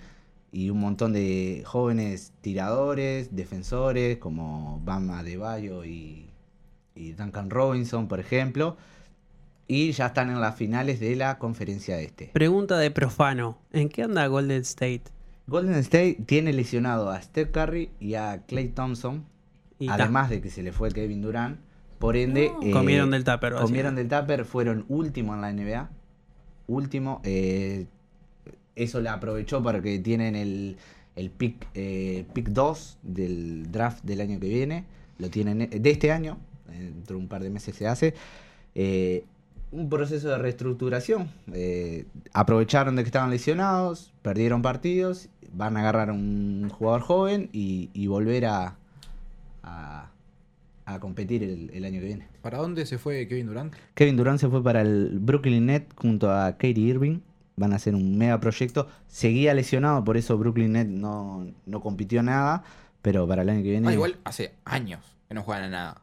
y 0.51 0.71
un 0.71 0.81
montón 0.81 1.13
de 1.13 1.63
jóvenes 1.67 2.33
tiradores, 2.41 3.35
defensores 3.35 4.19
como 4.19 4.81
Bam 4.85 5.11
Adebayo 5.11 5.85
y, 5.85 6.31
y 6.95 7.13
Duncan 7.13 7.51
Robinson, 7.51 8.09
por 8.09 8.21
ejemplo. 8.21 8.77
Y 9.67 9.93
ya 9.93 10.07
están 10.07 10.31
en 10.31 10.41
las 10.41 10.57
finales 10.57 10.99
de 10.99 11.15
la 11.15 11.39
conferencia 11.39 12.01
este. 12.01 12.31
Pregunta 12.33 12.79
de 12.79 12.91
profano. 12.91 13.59
¿En 13.73 13.91
qué 13.91 14.03
anda 14.03 14.27
Golden 14.27 14.63
State? 14.63 15.03
Golden 15.47 15.75
State 15.75 16.19
tiene 16.27 16.55
lesionado 16.55 17.11
a 17.11 17.21
Steph 17.21 17.51
Curry 17.51 17.91
y 18.01 18.15
a 18.15 18.45
Clay 18.47 18.69
Thompson, 18.69 19.27
Y 19.79 19.87
ta. 19.87 19.95
además 19.95 20.31
de 20.31 20.41
que 20.41 20.51
se 20.51 20.63
le 20.63 20.73
fue 20.73 20.91
Kevin 20.91 21.23
Durant. 21.23 21.59
Por 21.99 22.17
ende, 22.17 22.53
eh, 22.63 22.71
Comieron 22.71 23.11
del 23.11 23.25
tupper, 23.25 23.55
Comieron 23.55 23.95
del 23.97 24.09
tupper, 24.09 24.45
fueron 24.45 24.85
último 24.89 25.35
en 25.35 25.41
la 25.41 25.53
NBA. 25.53 25.91
Último. 26.69 27.21
eh, 27.25 27.87
eso 28.77 29.01
la 29.01 29.15
aprovechó 29.15 29.61
para 29.63 29.83
que 29.83 29.99
tienen 29.99 30.37
el, 30.37 30.77
el 31.17 31.31
pick, 31.31 31.67
eh, 31.75 32.25
pick 32.33 32.51
2 32.51 32.99
del 33.03 33.73
draft 33.73 34.05
del 34.05 34.21
año 34.21 34.39
que 34.39 34.49
viene. 34.49 34.85
Lo 35.19 35.29
tienen 35.31 35.63
eh, 35.63 35.67
de 35.69 35.91
este 35.91 36.13
año. 36.13 36.39
Dentro 36.69 37.17
de 37.17 37.23
un 37.23 37.29
par 37.29 37.43
de 37.43 37.51
meses 37.51 37.75
se 37.75 37.89
hace. 37.89 38.15
Eh, 38.77 39.25
un 39.73 39.89
proceso 39.91 40.29
de 40.29 40.39
reestructuración. 40.39 41.29
eh, 41.53 42.07
aprovecharon 42.33 42.95
de 42.95 43.03
que 43.03 43.09
estaban 43.09 43.31
lesionados, 43.31 44.13
perdieron 44.23 44.63
partidos, 44.63 45.29
van 45.53 45.77
a 45.77 45.81
agarrar 45.81 46.11
a 46.11 46.13
un 46.13 46.69
jugador 46.71 47.01
joven 47.01 47.51
y, 47.53 47.91
y 47.93 48.07
volver 48.07 48.47
a, 48.47 48.78
a, 49.69 50.11
a 50.95 51.01
competir 51.01 51.43
el, 51.43 51.71
el 51.73 51.85
año 51.85 52.01
que 52.01 52.07
viene. 52.07 52.29
¿Para 52.43 52.59
dónde 52.59 52.87
se 52.87 52.99
fue 52.99 53.27
Kevin 53.29 53.47
Durant? 53.47 53.75
Kevin 53.95 54.17
Durant 54.17 54.39
se 54.41 54.49
fue 54.49 54.63
para 54.63 54.81
el 54.81 55.19
Brooklyn 55.21 55.67
Net 55.67 55.85
junto 55.97 56.31
a 56.33 56.53
Katie 56.53 56.79
Irving. 56.81 57.21
Van 57.57 57.73
a 57.73 57.77
hacer 57.77 57.95
un 57.95 58.17
mega 58.17 58.39
proyecto. 58.41 58.89
Seguía 59.09 59.53
lesionado, 59.55 60.05
por 60.05 60.17
eso 60.17 60.39
Brooklyn 60.39 60.73
Net 60.73 60.87
no, 60.89 61.47
no 61.67 61.81
compitió 61.81 62.23
nada. 62.23 62.63
Pero 63.03 63.27
para 63.29 63.43
el 63.43 63.49
año 63.49 63.63
que 63.63 63.71
viene. 63.71 63.89
Ah, 63.89 63.93
igual 63.93 64.17
hace 64.25 64.55
años 64.65 65.01
que 65.29 65.35
no 65.35 65.43
juegan 65.43 65.65
a 65.65 65.69
nada. 65.69 66.03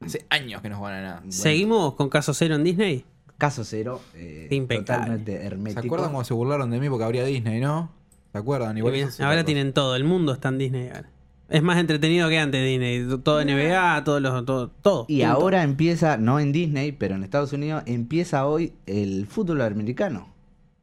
Hace 0.00 0.24
años 0.30 0.62
que 0.62 0.68
no 0.68 0.78
juegan 0.78 0.98
a 0.98 1.02
nada. 1.02 1.22
¿Seguimos 1.28 1.94
con 1.94 2.08
caso 2.08 2.32
cero 2.34 2.54
en 2.54 2.64
Disney? 2.64 3.04
Caso 3.36 3.64
cero. 3.64 4.00
eh, 4.14 4.48
Impecable. 4.50 5.18
totalmente 5.18 5.72
¿Se 5.72 5.78
acuerdan 5.80 6.10
cuando 6.10 6.24
se 6.24 6.34
burlaron 6.34 6.70
de 6.70 6.80
mí 6.80 6.88
porque 6.88 7.04
habría 7.04 7.24
Disney, 7.24 7.60
no? 7.60 7.90
¿Se 8.32 8.38
acuerdan? 8.38 8.76
Igual 8.78 8.92
Bien, 8.94 9.08
ahora 9.20 9.44
tienen 9.44 9.72
todo, 9.72 9.96
el 9.96 10.04
mundo 10.04 10.32
está 10.32 10.48
en 10.50 10.58
Disney. 10.58 10.88
ahora. 10.88 11.08
Es 11.48 11.62
más 11.62 11.78
entretenido 11.78 12.28
que 12.28 12.38
antes 12.38 12.62
Disney. 12.64 13.06
Todo 13.22 13.42
NBA, 13.42 14.04
todos 14.04 14.20
los, 14.20 14.44
todo, 14.44 14.68
todo. 14.70 15.06
Y 15.08 15.22
ahora 15.22 15.62
empieza, 15.62 16.16
no 16.18 16.38
en 16.40 16.52
Disney, 16.52 16.92
pero 16.92 17.14
en 17.14 17.24
Estados 17.24 17.52
Unidos, 17.52 17.82
empieza 17.86 18.46
hoy 18.46 18.74
el 18.86 19.26
fútbol 19.26 19.62
americano. 19.62 20.34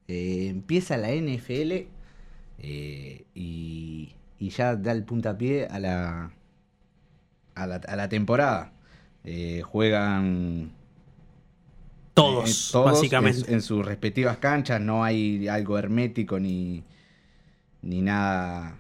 Eh, 0.08 0.48
empieza 0.50 0.98
la 0.98 1.10
NFL 1.12 1.88
eh, 2.60 3.26
y, 3.36 4.14
y 4.40 4.50
ya 4.50 4.76
da 4.76 4.92
el 4.92 5.04
puntapié 5.04 5.68
a 5.68 5.80
la, 5.80 6.32
a 7.56 7.68
la, 7.68 7.76
a 7.76 7.96
la 7.96 8.10
temporada. 8.10 8.72
Eh, 9.24 9.62
juegan 9.64 10.72
Todos, 12.14 12.50
eh, 12.50 12.72
todos 12.72 12.86
básicamente. 12.94 13.48
En, 13.50 13.56
en 13.56 13.62
sus 13.62 13.86
respectivas 13.86 14.38
canchas, 14.38 14.82
no 14.82 15.04
hay 15.04 15.48
algo 15.48 15.78
hermético 15.78 16.40
ni, 16.40 16.84
ni 17.82 18.02
nada. 18.02 18.78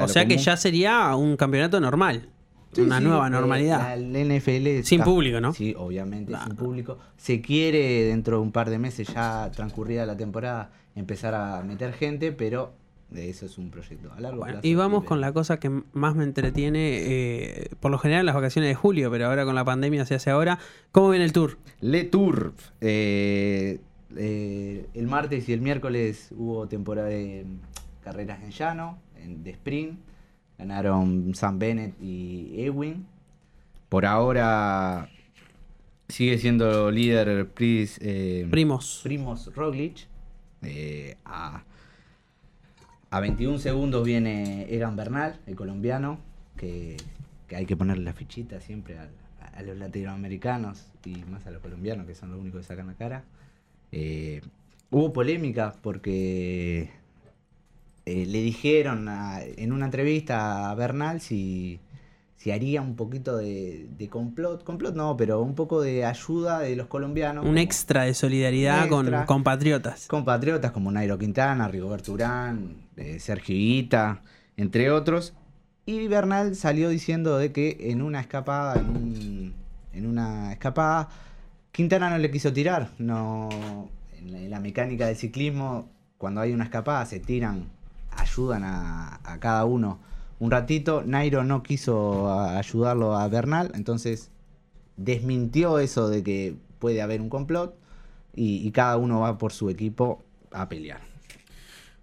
O 0.00 0.08
sea 0.08 0.26
que 0.26 0.36
ya 0.38 0.56
sería 0.56 1.14
un 1.16 1.36
campeonato 1.36 1.80
normal. 1.80 2.28
una 2.76 2.98
Sí, 2.98 3.04
nueva 3.04 3.28
eh, 3.28 3.30
normalidad. 3.30 3.78
la- 3.80 3.94
el 3.94 4.16
NFL 4.16 4.82
Sin 4.82 5.02
público, 5.02 5.40
¿no? 5.40 5.52
Sí, 5.52 5.74
obviamente, 5.78 6.32
sin 6.44 6.56
público. 6.56 6.98
Se 7.16 7.40
quiere, 7.40 8.02
dentro 8.06 8.38
de 8.38 8.42
un 8.42 8.50
par 8.50 8.68
de 8.68 8.78
meses, 8.80 9.06
ya 9.14 9.48
transcurrida 9.52 10.04
la 10.06 10.16
temporada, 10.16 10.72
empezar 10.96 11.34
a 11.36 11.62
meter 11.62 11.92
gente, 11.92 12.32
pero 12.32 12.72
de 13.10 13.30
eso 13.30 13.46
es 13.46 13.58
un 13.58 13.70
proyecto 13.70 14.12
a 14.12 14.18
largo 14.18 14.38
Bueno, 14.40 14.54
plazo. 14.54 14.66
y 14.66 14.74
vamos 14.74 15.04
con 15.04 15.20
la 15.20 15.32
cosa 15.32 15.60
que 15.60 15.70
más 15.92 16.16
me 16.16 16.24
entretiene, 16.24 16.98
eh, 17.02 17.68
por 17.78 17.92
lo 17.92 17.98
general 17.98 18.26
las 18.26 18.34
vacaciones 18.34 18.70
de 18.70 18.74
julio, 18.74 19.08
pero 19.08 19.26
ahora 19.28 19.44
con 19.44 19.54
la 19.54 19.64
pandemia 19.64 20.04
se 20.04 20.16
hace 20.16 20.30
ahora. 20.30 20.58
¿Cómo 20.90 21.10
viene 21.10 21.24
el 21.26 21.32
tour? 21.32 21.58
Le 21.80 22.02
Tour. 22.02 22.54
Eh, 22.80 23.78
eh, 24.16 24.86
el 24.94 25.06
martes 25.06 25.48
y 25.48 25.52
el 25.52 25.60
miércoles 25.60 26.30
hubo 26.36 26.66
temporada 26.66 27.06
de 27.08 27.46
carreras 28.02 28.42
en 28.42 28.50
llano, 28.50 28.98
de 29.26 29.50
sprint. 29.50 29.98
Ganaron 30.58 31.34
Sam 31.34 31.58
Bennett 31.58 32.00
y 32.00 32.54
Ewing. 32.64 33.06
Por 33.88 34.06
ahora 34.06 35.08
sigue 36.08 36.38
siendo 36.38 36.90
líder 36.90 37.48
Pris, 37.50 37.98
eh, 38.02 38.46
Primos. 38.50 39.00
Primos 39.02 39.54
Roglic. 39.54 40.06
Eh, 40.62 41.16
a, 41.24 41.64
a 43.10 43.20
21 43.20 43.58
segundos 43.58 44.04
viene 44.04 44.66
Egan 44.74 44.96
Bernal, 44.96 45.40
el 45.46 45.56
colombiano, 45.56 46.18
que, 46.56 46.96
que 47.48 47.56
hay 47.56 47.66
que 47.66 47.76
ponerle 47.76 48.04
la 48.04 48.14
fichita 48.14 48.60
siempre 48.60 48.96
a 48.98 49.62
los 49.62 49.76
latinoamericanos 49.76 50.86
y 51.04 51.16
más 51.24 51.46
a 51.46 51.50
los 51.50 51.62
colombianos, 51.62 52.06
que 52.06 52.14
son 52.14 52.30
los 52.30 52.40
únicos 52.40 52.62
que 52.62 52.66
sacan 52.66 52.86
la 52.86 52.94
cara. 52.94 53.24
Eh, 53.92 54.40
hubo 54.90 55.12
polémica 55.12 55.74
porque 55.82 56.90
eh, 58.06 58.26
le 58.26 58.40
dijeron 58.42 59.08
a- 59.08 59.40
en 59.42 59.72
una 59.72 59.86
entrevista 59.86 60.70
a 60.70 60.74
Bernal 60.74 61.20
si, 61.20 61.80
si 62.36 62.50
haría 62.50 62.82
un 62.82 62.96
poquito 62.96 63.36
de, 63.36 63.86
de 63.96 64.08
complot, 64.08 64.62
complot 64.64 64.94
no, 64.94 65.16
pero 65.16 65.40
un 65.40 65.54
poco 65.54 65.80
de 65.80 66.04
ayuda 66.04 66.58
de 66.60 66.76
los 66.76 66.86
colombianos. 66.88 67.46
Un 67.46 67.56
extra 67.58 68.04
de 68.04 68.12
solidaridad 68.14 68.88
con 68.88 69.10
compatriotas. 69.26 70.06
compatriotas 70.06 70.70
como 70.72 70.90
Nairo 70.90 71.16
Quintana, 71.18 71.68
Rigoberto 71.68 72.12
Urán, 72.12 72.76
eh, 72.96 73.18
Sergio 73.20 73.54
Higuita, 73.54 74.22
entre 74.56 74.90
otros. 74.90 75.32
Y 75.86 76.06
Bernal 76.08 76.54
salió 76.56 76.88
diciendo 76.88 77.36
de 77.38 77.52
que 77.52 77.76
en 77.90 78.00
una 78.02 78.20
escapada, 78.20 78.78
en, 78.80 78.88
un- 78.90 79.54
en 79.92 80.06
una 80.06 80.52
escapada, 80.52 81.08
Quintana 81.72 82.08
no 82.10 82.18
le 82.18 82.30
quiso 82.30 82.52
tirar. 82.52 82.90
No, 82.98 83.48
en 84.18 84.32
la, 84.32 84.38
en 84.40 84.50
la 84.50 84.60
mecánica 84.60 85.06
del 85.06 85.16
ciclismo, 85.16 85.88
cuando 86.18 86.40
hay 86.40 86.52
una 86.52 86.64
escapada, 86.64 87.04
se 87.06 87.20
tiran, 87.20 87.66
ayudan 88.16 88.64
a, 88.64 89.20
a 89.24 89.38
cada 89.40 89.64
uno 89.64 89.98
un 90.38 90.50
ratito. 90.50 91.02
Nairo 91.04 91.44
no 91.44 91.62
quiso 91.62 92.28
a- 92.30 92.58
ayudarlo 92.58 93.16
a 93.16 93.26
Bernal, 93.28 93.70
entonces 93.74 94.30
desmintió 94.96 95.78
eso 95.78 96.08
de 96.08 96.22
que 96.22 96.56
puede 96.78 97.02
haber 97.02 97.20
un 97.20 97.28
complot 97.28 97.74
y, 98.34 98.66
y 98.66 98.70
cada 98.72 98.96
uno 98.96 99.20
va 99.20 99.38
por 99.38 99.52
su 99.52 99.70
equipo 99.70 100.22
a 100.52 100.68
pelear. 100.68 101.00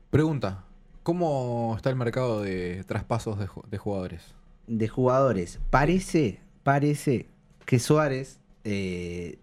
Pregunta: 0.09 0.63
¿Cómo 1.03 1.73
está 1.75 1.89
el 1.89 1.95
mercado 1.95 2.41
de 2.41 2.83
traspasos 2.85 3.39
de, 3.39 3.47
ju- 3.47 3.65
de 3.67 3.77
jugadores? 3.77 4.21
De 4.67 4.87
jugadores, 4.87 5.59
parece, 5.69 6.39
parece 6.63 7.27
que 7.65 7.79
Suárez 7.79 8.39
eh, 8.63 9.39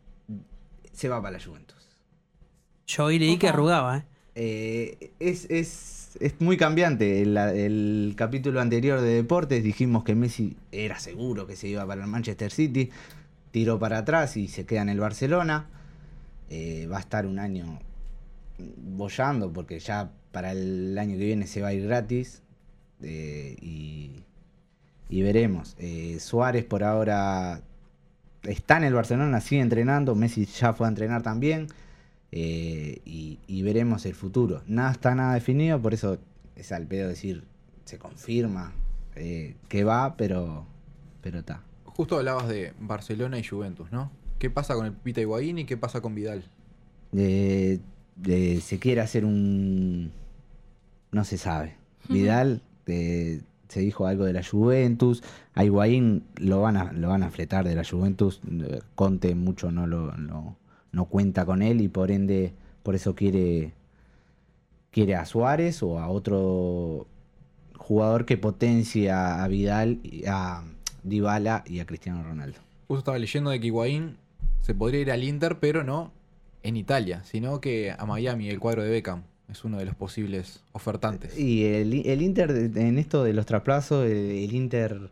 se 0.93 1.09
va 1.09 1.21
para 1.23 1.39
la 1.39 1.45
Juventus. 1.45 1.77
Yo 2.87 3.05
hoy 3.07 3.19
leí 3.19 3.37
que 3.39 3.49
arrugaba, 3.49 3.99
¿eh? 3.99 4.05
Eh, 4.35 5.13
es, 5.19 5.47
es, 5.51 5.98
es 6.21 6.41
muy 6.41 6.57
cambiante. 6.57 7.23
El, 7.23 7.37
el 7.37 8.15
capítulo 8.17 8.61
anterior 8.61 9.01
de 9.01 9.15
deportes 9.15 9.63
dijimos 9.63 10.05
que 10.05 10.15
Messi 10.15 10.57
era 10.73 10.99
seguro 10.99 11.47
que 11.47 11.57
se 11.57 11.69
iba 11.69 11.87
para 11.87 12.03
el 12.03 12.09
Manchester 12.09 12.51
City, 12.51 12.91
tiró 13.51 13.79
para 13.79 13.99
atrás 13.99 14.37
y 14.37 14.49
se 14.49 14.67
queda 14.67 14.83
en 14.83 14.89
el 14.89 15.01
Barcelona. 15.01 15.67
Eh, 16.51 16.87
va 16.91 16.97
a 16.97 17.01
estar 17.01 17.27
un 17.27 17.39
año 17.39 17.79
bollando 18.59 19.53
porque 19.53 19.79
ya 19.79 20.11
para 20.33 20.53
el 20.53 20.97
año 20.99 21.17
que 21.17 21.25
viene 21.25 21.47
se 21.47 21.61
va 21.61 21.69
a 21.69 21.73
ir 21.75 21.87
gratis 21.87 22.43
eh, 23.03 23.57
y, 23.61 24.25
y 25.09 25.23
veremos. 25.23 25.77
Eh, 25.79 26.19
Suárez 26.21 26.65
por 26.65 26.85
ahora 26.85 27.61
está 28.45 28.79
en 28.79 28.85
el 28.85 28.95
Barcelona, 28.95 29.41
sigue 29.41 29.61
entrenando, 29.61 30.15
Messi 30.15 30.47
ya 30.47 30.73
fue 30.73 30.87
a 30.87 30.91
entrenar 30.91 31.23
también. 31.23 31.69
Eh, 32.31 33.01
y, 33.05 33.39
y 33.47 33.63
veremos 33.63 34.05
el 34.07 34.15
futuro. 34.15 34.63
Nada 34.67 34.93
está 34.93 35.15
nada 35.15 35.35
definido, 35.35 35.81
por 35.81 35.95
eso 35.95 36.19
es 36.57 36.73
al 36.73 36.87
pedo 36.87 37.09
decir, 37.09 37.45
se 37.85 37.99
confirma 37.99 38.73
eh, 39.17 39.57
que 39.69 39.85
va, 39.85 40.17
pero 40.17 40.67
pero 41.23 41.41
está. 41.41 41.63
Justo 41.85 42.17
hablabas 42.17 42.49
de 42.49 42.73
Barcelona 42.79 43.39
y 43.39 43.45
Juventus, 43.45 43.91
¿no? 43.91 44.11
¿Qué 44.39 44.51
pasa 44.51 44.75
con 44.75 44.87
el 44.87 44.93
Pita 44.93 45.21
Higuaín 45.21 45.59
y 45.59 45.65
qué 45.65 45.77
pasa 45.77 46.01
con 46.01 46.15
Vidal? 46.15 46.45
Eh, 47.13 47.81
eh, 48.25 48.61
se 48.61 48.79
quiere 48.79 49.01
hacer 49.01 49.25
un... 49.25 50.13
No 51.11 51.25
se 51.25 51.39
sabe. 51.39 51.77
Vidal, 52.09 52.63
eh, 52.87 53.43
se 53.69 53.81
dijo 53.81 54.07
algo 54.07 54.25
de 54.25 54.33
la 54.33 54.45
Juventus. 54.45 55.25
A 55.55 55.65
Higuaín 55.65 56.25
lo 56.37 56.61
van 56.61 56.77
a, 56.77 56.93
lo 56.93 57.09
van 57.09 57.25
a 57.25 57.31
fletar 57.31 57.67
de 57.67 57.75
la 57.75 57.85
Juventus. 57.85 58.41
Conte 58.95 59.35
mucho 59.35 59.73
no 59.73 59.87
lo 59.87 60.17
no, 60.17 60.57
no 60.93 61.07
cuenta 61.07 61.45
con 61.45 61.63
él 61.63 61.81
y 61.81 61.89
por 61.89 62.11
ende, 62.11 62.53
por 62.83 62.95
eso 62.95 63.15
quiere, 63.15 63.73
quiere 64.91 65.15
a 65.15 65.25
Suárez 65.25 65.83
o 65.83 65.99
a 65.99 66.09
otro 66.09 67.07
jugador 67.77 68.25
que 68.25 68.37
potencie 68.37 69.11
a, 69.11 69.47
Vidal, 69.49 70.01
a 70.27 70.65
Dybala 71.03 71.65
y 71.67 71.81
a 71.81 71.87
Cristiano 71.87 72.23
Ronaldo. 72.23 72.59
Justo 72.89 72.99
estaba 72.99 73.19
leyendo 73.19 73.51
de 73.51 73.61
que 73.61 73.67
Higuaín 73.67 74.17
se 74.61 74.75
podría 74.75 75.01
ir 75.01 75.11
al 75.11 75.25
Inter, 75.25 75.59
pero 75.59 75.85
no 75.85 76.13
en 76.63 76.77
Italia, 76.77 77.23
sino 77.25 77.61
que 77.61 77.95
a 77.97 78.05
Miami, 78.07 78.49
el 78.49 78.59
cuadro 78.59 78.83
de 78.83 78.91
Beckham. 78.91 79.23
Es 79.51 79.65
uno 79.65 79.79
de 79.79 79.87
los 79.87 79.95
posibles 79.95 80.63
ofertantes. 80.73 81.39
Y 81.39 81.65
el, 81.65 82.07
el 82.07 82.21
Inter, 82.21 82.51
en 82.51 82.99
esto 82.99 83.25
de 83.25 83.33
los 83.33 83.47
trasplazos, 83.47 84.05
el, 84.05 84.31
el 84.31 84.55
Inter 84.55 85.11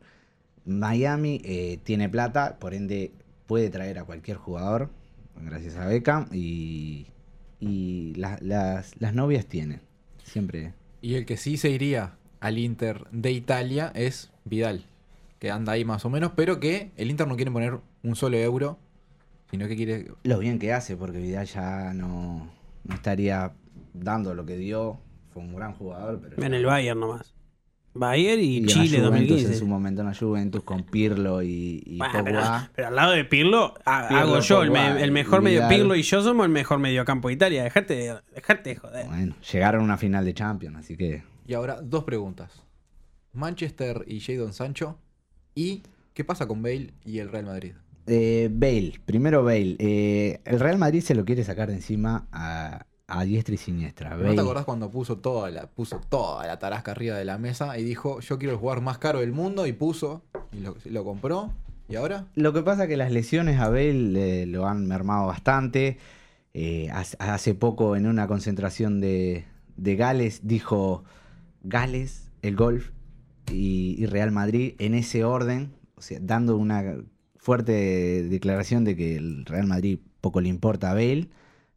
Miami 0.67 1.41
eh, 1.45 1.79
tiene 1.85 2.09
plata, 2.09 2.57
por 2.59 2.75
ende 2.75 3.13
puede 3.47 3.71
traer 3.71 3.99
a 3.99 4.05
cualquier 4.05 4.37
jugador, 4.37 4.91
gracias 5.45 5.77
a 5.77 5.87
Beckham, 5.87 6.27
y, 6.33 7.07
y 7.61 8.15
la- 8.17 8.39
las, 8.41 9.01
las 9.01 9.15
novias 9.15 9.47
tienen, 9.47 9.81
siempre. 10.25 10.75
Y 11.01 11.15
el 11.15 11.27
que 11.27 11.37
sí 11.37 11.57
se 11.57 11.71
iría 11.71 12.17
al 12.41 12.59
Inter 12.59 13.05
de 13.13 13.33
Italia 13.33 13.93
es 13.95 14.33
Vidal, 14.45 14.85
que 15.39 15.51
anda 15.51 15.73
ahí 15.73 15.85
más 15.85 16.05
o 16.05 16.11
menos, 16.11 16.33
pero 16.37 16.59
que 16.61 16.91
el 16.97 17.11
Inter 17.11 17.29
no 17.29 17.37
quiere 17.37 17.51
poner 17.51 17.79
un 18.03 18.17
solo 18.17 18.37
euro, 18.37 18.79
sino 19.51 19.69
que 19.69 19.77
quiere... 19.77 20.11
Lo 20.25 20.39
bien 20.39 20.59
que 20.59 20.73
hace, 20.73 20.97
porque 20.97 21.19
Vidal 21.19 21.47
ya 21.47 21.93
no, 21.95 22.51
no 22.85 22.95
estaría 22.95 23.53
dando 23.95 24.35
lo 24.35 24.45
que 24.47 24.57
dio, 24.57 24.99
fue 25.33 25.43
un 25.43 25.55
gran 25.55 25.73
jugador, 25.75 26.21
pero... 26.21 26.43
En 26.43 26.53
ya- 26.53 26.59
el 26.59 26.67
Bayern 26.67 26.99
nomás. 27.01 27.35
Bayern 27.97 28.41
y, 28.43 28.59
y 28.59 28.67
Chile 28.67 28.99
Juventus 28.99 29.03
2015. 29.11 29.53
En 29.53 29.59
su 29.59 29.67
momento 29.67 30.01
en 30.03 30.07
la 30.09 30.15
Juventus 30.15 30.63
con 30.63 30.85
Pirlo 30.85 31.43
y, 31.43 31.83
y 31.85 31.99
Bueno, 31.99 32.25
pero, 32.25 32.39
Pogba. 32.41 32.71
pero 32.75 32.89
al 32.89 32.95
lado 32.97 33.13
de 33.13 33.25
Pirlo, 33.25 33.75
ha- 33.85 34.09
Pirlo, 34.09 34.23
hago 34.23 34.41
yo 34.41 34.63
el, 34.63 34.71
me- 34.71 35.11
mejor 35.11 35.43
medio. 35.43 35.67
Pirlo 35.69 35.95
y 35.97 36.03
yo 36.03 36.23
somos 36.23 36.45
el 36.47 36.53
mejor 36.53 36.79
mediocampo 36.79 37.29
de 37.29 37.35
Italia. 37.35 37.65
Dejate 37.65 37.95
de, 37.95 38.17
dejate 38.35 38.71
de 38.71 38.77
joder. 38.77 39.07
Bueno, 39.07 39.35
llegaron 39.53 39.81
a 39.81 39.85
una 39.85 39.97
final 39.99 40.25
de 40.25 40.35
Champions, 40.35 40.77
así 40.77 40.97
que... 40.97 41.23
Y 41.47 41.55
ahora, 41.55 41.81
dos 41.83 42.05
preguntas. 42.05 42.63
Manchester 43.33 44.05
y 44.07 44.21
Jadon 44.21 44.53
Sancho. 44.53 44.99
¿Y 45.55 45.83
qué 46.15 46.25
pasa 46.25 46.47
con 46.47 46.63
Bale 46.63 46.95
y 47.05 47.19
el 47.19 47.31
Real 47.31 47.47
Madrid? 47.47 47.73
Eh, 48.07 48.49
Bale, 48.53 48.95
primero 49.05 49.43
Bale. 49.45 49.77
Eh, 49.79 50.41
el 50.45 50.61
Real 50.61 50.79
Madrid 50.79 51.01
se 51.01 51.15
lo 51.15 51.25
quiere 51.25 51.45
sacar 51.45 51.69
de 51.69 51.75
encima 51.75 52.27
a, 52.33 52.87
a 53.09 53.25
diestra 53.25 53.55
y 53.55 53.59
siniestra. 53.59 54.11
¿No 54.11 54.23
Bale. 54.23 54.35
te 54.35 54.41
acordás 54.41 54.65
cuando 54.65 54.91
puso 54.91 55.19
toda 55.19 55.51
la, 55.51 55.67
puso 55.67 56.01
toda 56.09 56.47
la 56.47 56.59
tarasca 56.59 56.91
arriba 56.91 57.17
de 57.17 57.25
la 57.25 57.39
mesa 57.39 57.79
y 57.79 57.85
dijo, 57.85 58.21
yo 58.21 58.39
quiero 58.39 58.55
el 58.55 58.59
jugador 58.59 58.83
más 58.83 58.99
caro 58.99 59.21
del 59.21 59.33
mundo? 59.33 59.67
Y 59.67 59.73
puso, 59.73 60.23
y 60.53 60.61
lo, 60.61 60.77
lo 60.85 61.05
compró. 61.05 61.53
¿Y 61.89 61.97
ahora? 61.97 62.27
Lo 62.35 62.53
que 62.53 62.63
pasa 62.63 62.85
es 62.85 62.89
que 62.89 62.97
las 62.97 63.13
lesiones 63.13 63.61
a 63.61 63.69
Bale 63.69 64.43
eh, 64.43 64.47
lo 64.47 64.67
han 64.67 64.87
mermado 64.87 65.27
bastante. 65.27 65.99
Eh, 66.53 66.91
hace, 66.91 67.55
poco 67.55 67.97
en 67.97 68.07
una 68.07 68.27
concentración 68.27 69.01
de, 69.01 69.45
de 69.77 69.97
Gales 69.97 70.41
dijo 70.43 71.05
Gales, 71.63 72.31
el 72.43 72.57
golf 72.57 72.91
y, 73.53 73.95
y 73.99 74.07
Real 74.07 74.33
Madrid 74.33 74.75
en 74.79 74.95
ese 74.95 75.23
orden, 75.23 75.75
o 75.97 76.01
sea, 76.01 76.19
dando 76.21 76.57
una 76.57 76.97
fuerte 77.37 78.23
declaración 78.25 78.85
de 78.85 78.97
que 78.97 79.17
el 79.17 79.45
Real 79.45 79.67
Madrid 79.67 79.99
poco 80.21 80.41
le 80.41 80.49
importa 80.49 80.91
a 80.91 80.95
Bale. 80.95 81.29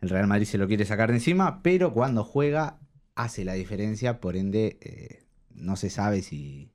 El 0.02 0.10
Real 0.10 0.28
Madrid 0.28 0.46
se 0.46 0.58
lo 0.58 0.68
quiere 0.68 0.86
sacar 0.86 1.10
de 1.10 1.18
encima, 1.18 1.62
pero 1.62 1.94
cuando 1.94 2.24
juega 2.24 2.80
hace 3.16 3.44
la 3.44 3.54
diferencia, 3.54 4.20
por 4.22 4.38
ende 4.38 4.78
eh, 4.82 5.24
no 5.54 5.76
se 5.76 5.90
sabe 5.90 6.22
si, 6.22 6.72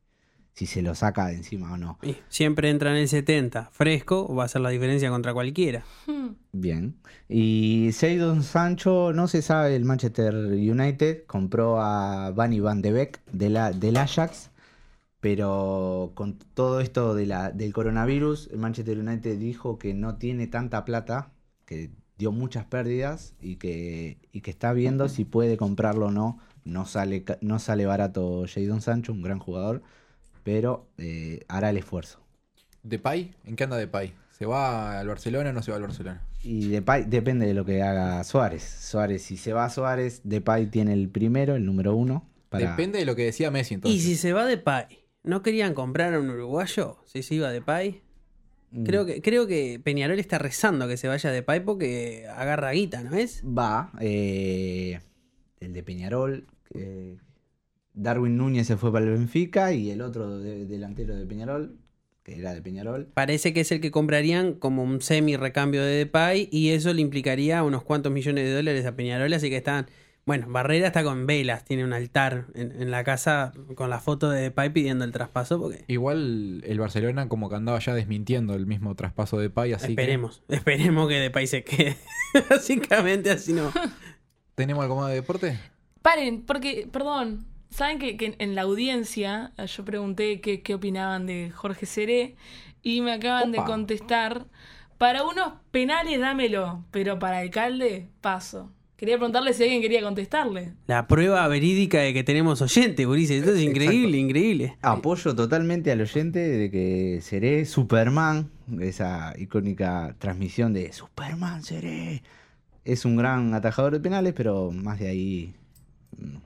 si 0.55 0.67
se 0.67 0.83
lo 0.83 0.95
saca 0.95 1.27
de 1.27 1.35
encima 1.35 1.73
o 1.73 1.77
no. 1.77 1.99
Siempre 2.29 2.71
entra 2.71 2.91
en 2.93 2.99
el 2.99 3.09
70. 3.09 3.71
Fresco, 3.73 4.35
va 4.35 4.45
a 4.45 4.47
hacer 4.47 4.61
la 4.61 4.69
diferencia 4.71 5.11
contra 5.11 5.33
cualquiera. 5.35 5.85
Hmm. 6.07 6.35
Bien. 6.53 6.97
Y 7.29 7.91
Seydon 7.93 8.43
Sancho, 8.43 9.13
no 9.13 9.27
se 9.27 9.43
sabe, 9.43 9.75
el 9.75 9.85
Manchester 9.85 10.35
United 10.35 11.25
compró 11.27 11.81
a 11.81 12.31
Bunny 12.31 12.61
Van 12.61 12.83
de 12.83 12.93
Beek 12.93 13.25
de 13.33 13.51
la, 13.51 13.73
del 13.73 13.97
Ajax, 13.97 14.51
Pero 15.21 16.13
con 16.15 16.39
todo 16.39 16.81
esto 16.81 17.15
de 17.15 17.27
la, 17.27 17.51
del 17.51 17.73
coronavirus, 17.73 18.51
el 18.53 18.59
Manchester 18.59 18.99
United 18.99 19.39
dijo 19.39 19.79
que 19.79 19.95
no 19.95 20.19
tiene 20.19 20.47
tanta 20.47 20.85
plata, 20.85 21.33
que 21.65 21.91
dio 22.19 22.33
muchas 22.33 22.65
pérdidas 22.65 23.35
y 23.41 23.57
que, 23.57 24.19
y 24.33 24.41
que 24.41 24.51
está 24.51 24.73
viendo 24.73 25.09
si 25.09 25.25
puede 25.25 25.57
comprarlo 25.57 26.07
o 26.07 26.11
no. 26.11 26.39
No 26.65 26.87
sale, 26.87 27.25
no 27.41 27.59
sale 27.59 27.85
barato 27.87 28.45
Jadon 28.47 28.81
Sancho, 28.81 29.13
un 29.13 29.23
gran 29.23 29.39
jugador, 29.39 29.83
pero 30.43 30.87
eh, 30.97 31.45
hará 31.49 31.71
el 31.71 31.77
esfuerzo. 31.77 32.21
¿Depay? 32.83 33.35
¿En 33.45 33.57
qué 33.57 33.65
anda 33.65 33.77
Depay? 33.77 34.15
¿Se 34.31 34.47
va 34.47 34.99
al 34.99 35.09
Barcelona 35.09 35.51
o 35.51 35.53
no 35.53 35.63
se 35.63 35.71
va 35.71 35.77
al 35.77 35.83
Barcelona? 35.83 36.23
Y 36.43 36.69
Depay 36.69 37.05
depende 37.05 37.47
de 37.47 37.55
lo 37.55 37.65
que 37.65 37.83
haga 37.83 38.23
Suárez. 38.25 38.63
Suárez, 38.63 39.23
si 39.23 39.37
se 39.37 39.53
va 39.53 39.69
Suárez, 39.71 40.21
Depay 40.25 40.67
tiene 40.67 40.93
el 40.93 41.09
primero, 41.09 41.55
el 41.55 41.65
número 41.65 41.95
uno. 41.95 42.29
Para... 42.49 42.71
Depende 42.71 42.99
de 42.99 43.05
lo 43.05 43.17
que 43.17 43.25
decía 43.25 43.51
Messi 43.51 43.75
entonces. 43.75 44.01
Y 44.01 44.05
si 44.05 44.17
se 44.17 44.33
va 44.33 44.45
de 44.45 44.59
Pai, 44.59 45.05
¿no 45.23 45.43
querían 45.43 45.75
comprar 45.75 46.15
a 46.15 46.21
un 46.21 46.31
uruguayo 46.31 46.99
si 47.07 47.23
se 47.23 47.37
iba 47.37 47.51
de 47.51 47.63
Pai? 47.63 47.91
Mm, 47.91 48.04
Creo 48.85 49.07
que, 49.07 49.23
creo 49.23 49.47
que 49.47 49.81
Peñarol 49.83 50.19
está 50.19 50.39
rezando 50.39 50.89
que 50.89 50.97
se 50.97 51.07
vaya 51.07 51.31
de 51.31 51.43
Pai 51.43 51.61
porque 51.65 52.27
agarra 52.35 52.73
guita, 52.73 53.03
¿no 53.05 53.15
es? 53.17 53.43
Va, 53.45 53.93
eh, 54.01 55.01
el 55.61 55.73
de 55.73 55.83
Peñarol. 55.83 56.47
eh, 56.75 57.17
Darwin 57.93 58.37
Núñez 58.37 58.67
se 58.67 58.77
fue 58.77 58.93
para 58.93 59.05
el 59.05 59.13
Benfica 59.13 59.73
y 59.73 59.91
el 59.91 60.01
otro 60.01 60.39
de- 60.41 60.65
delantero 60.67 61.15
de 61.15 61.25
Peñarol, 61.27 61.77
que 62.25 62.37
era 62.37 62.53
de 62.53 62.61
Peñarol. 62.63 63.07
Parece 63.15 63.53
que 63.53 63.61
es 63.61 63.71
el 63.71 63.81
que 63.81 63.93
comprarían 63.93 64.55
como 64.55 64.83
un 64.83 65.01
semi 65.01 65.37
recambio 65.37 65.83
de 65.85 65.93
Depay 65.99 66.49
y 66.51 66.71
eso 66.71 66.93
le 66.93 67.01
implicaría 67.01 67.63
unos 67.63 67.85
cuantos 67.85 68.11
millones 68.11 68.45
de 68.45 68.53
dólares 68.55 68.85
a 68.87 68.97
Peñarol, 68.97 69.33
así 69.33 69.51
que 69.51 69.59
están... 69.59 69.87
Bueno, 70.27 70.47
Barrera 70.49 70.87
está 70.87 71.05
con 71.05 71.27
velas, 71.27 71.67
tiene 71.67 71.85
un 71.85 71.93
altar 71.93 72.47
en, 72.55 72.73
en 72.81 72.91
la 72.91 73.05
casa 73.05 73.53
con 73.75 73.91
la 73.91 74.01
foto 74.01 74.31
de 74.31 74.41
Depay 74.41 74.71
pidiendo 74.71 75.05
el 75.05 75.13
traspaso 75.13 75.61
porque... 75.61 75.85
Igual 75.87 76.63
el 76.65 76.79
Barcelona 76.81 77.29
como 77.29 77.51
que 77.51 77.57
andaba 77.57 77.79
ya 77.79 77.95
desmintiendo 77.95 78.55
el 78.55 78.67
mismo 78.67 78.95
traspaso 78.95 79.37
de 79.37 79.45
Depay, 79.45 79.75
así 79.75 79.89
esperemos, 79.89 80.43
esperemos 80.49 81.09
que 81.09 81.17
Depay 81.17 81.47
se 81.47 81.63
quede. 81.63 81.97
Básicamente 82.51 83.31
así 83.31 83.53
no. 83.53 83.71
que... 83.71 83.81
¿Tenemos 84.55 84.83
algo 84.83 84.97
más 84.97 85.11
de 85.11 85.17
deporte? 85.17 85.59
Paren, 86.01 86.43
porque, 86.47 86.89
perdón, 86.91 87.45
saben 87.69 87.99
que, 87.99 88.17
que 88.17 88.35
en 88.39 88.55
la 88.55 88.63
audiencia 88.63 89.53
eh, 89.59 89.67
yo 89.67 89.85
pregunté 89.85 90.41
qué, 90.41 90.63
qué 90.63 90.75
opinaban 90.75 91.27
de 91.27 91.51
Jorge 91.51 91.85
Seré 91.85 92.37
y 92.83 93.03
me 93.03 93.13
acaban 93.13 93.53
de 93.53 93.59
contestar, 93.59 94.47
para 94.97 95.25
unos 95.25 95.55
penales 95.71 96.21
dámelo, 96.21 96.85
pero 96.91 97.19
para 97.19 97.39
alcalde 97.39 98.09
paso. 98.21 98.71
Quería 99.05 99.19
preguntarle 99.19 99.53
si 99.53 99.65
alguien 99.65 99.83
quería 99.83 100.01
contestarle. 100.01 100.73
La 100.87 101.07
prueba 101.07 101.47
verídica 101.47 101.99
de 101.99 102.15
que 102.15 102.25
tenemos 102.25 102.63
oyentes, 102.63 103.05
Ulises. 103.05 103.41
Esto 103.41 103.53
es 103.53 103.61
increíble, 103.61 104.17
increíble. 104.17 104.79
Apoyo 104.81 105.37
totalmente 105.37 105.93
al 105.93 106.01
oyente 106.01 106.39
de 106.39 106.71
que 106.71 107.19
seré 107.21 107.67
Superman, 107.67 108.51
esa 108.81 109.35
icónica 109.37 110.17
transmisión 110.19 110.73
de 110.73 110.91
Superman 110.95 111.63
seré. 111.63 112.23
Es 112.87 113.05
un 113.05 113.17
gran 113.17 113.53
atajador 113.53 113.93
de 113.93 114.01
penales, 114.01 114.33
pero 114.35 114.71
más 114.71 114.99
de 114.99 115.09
ahí. 115.09 115.55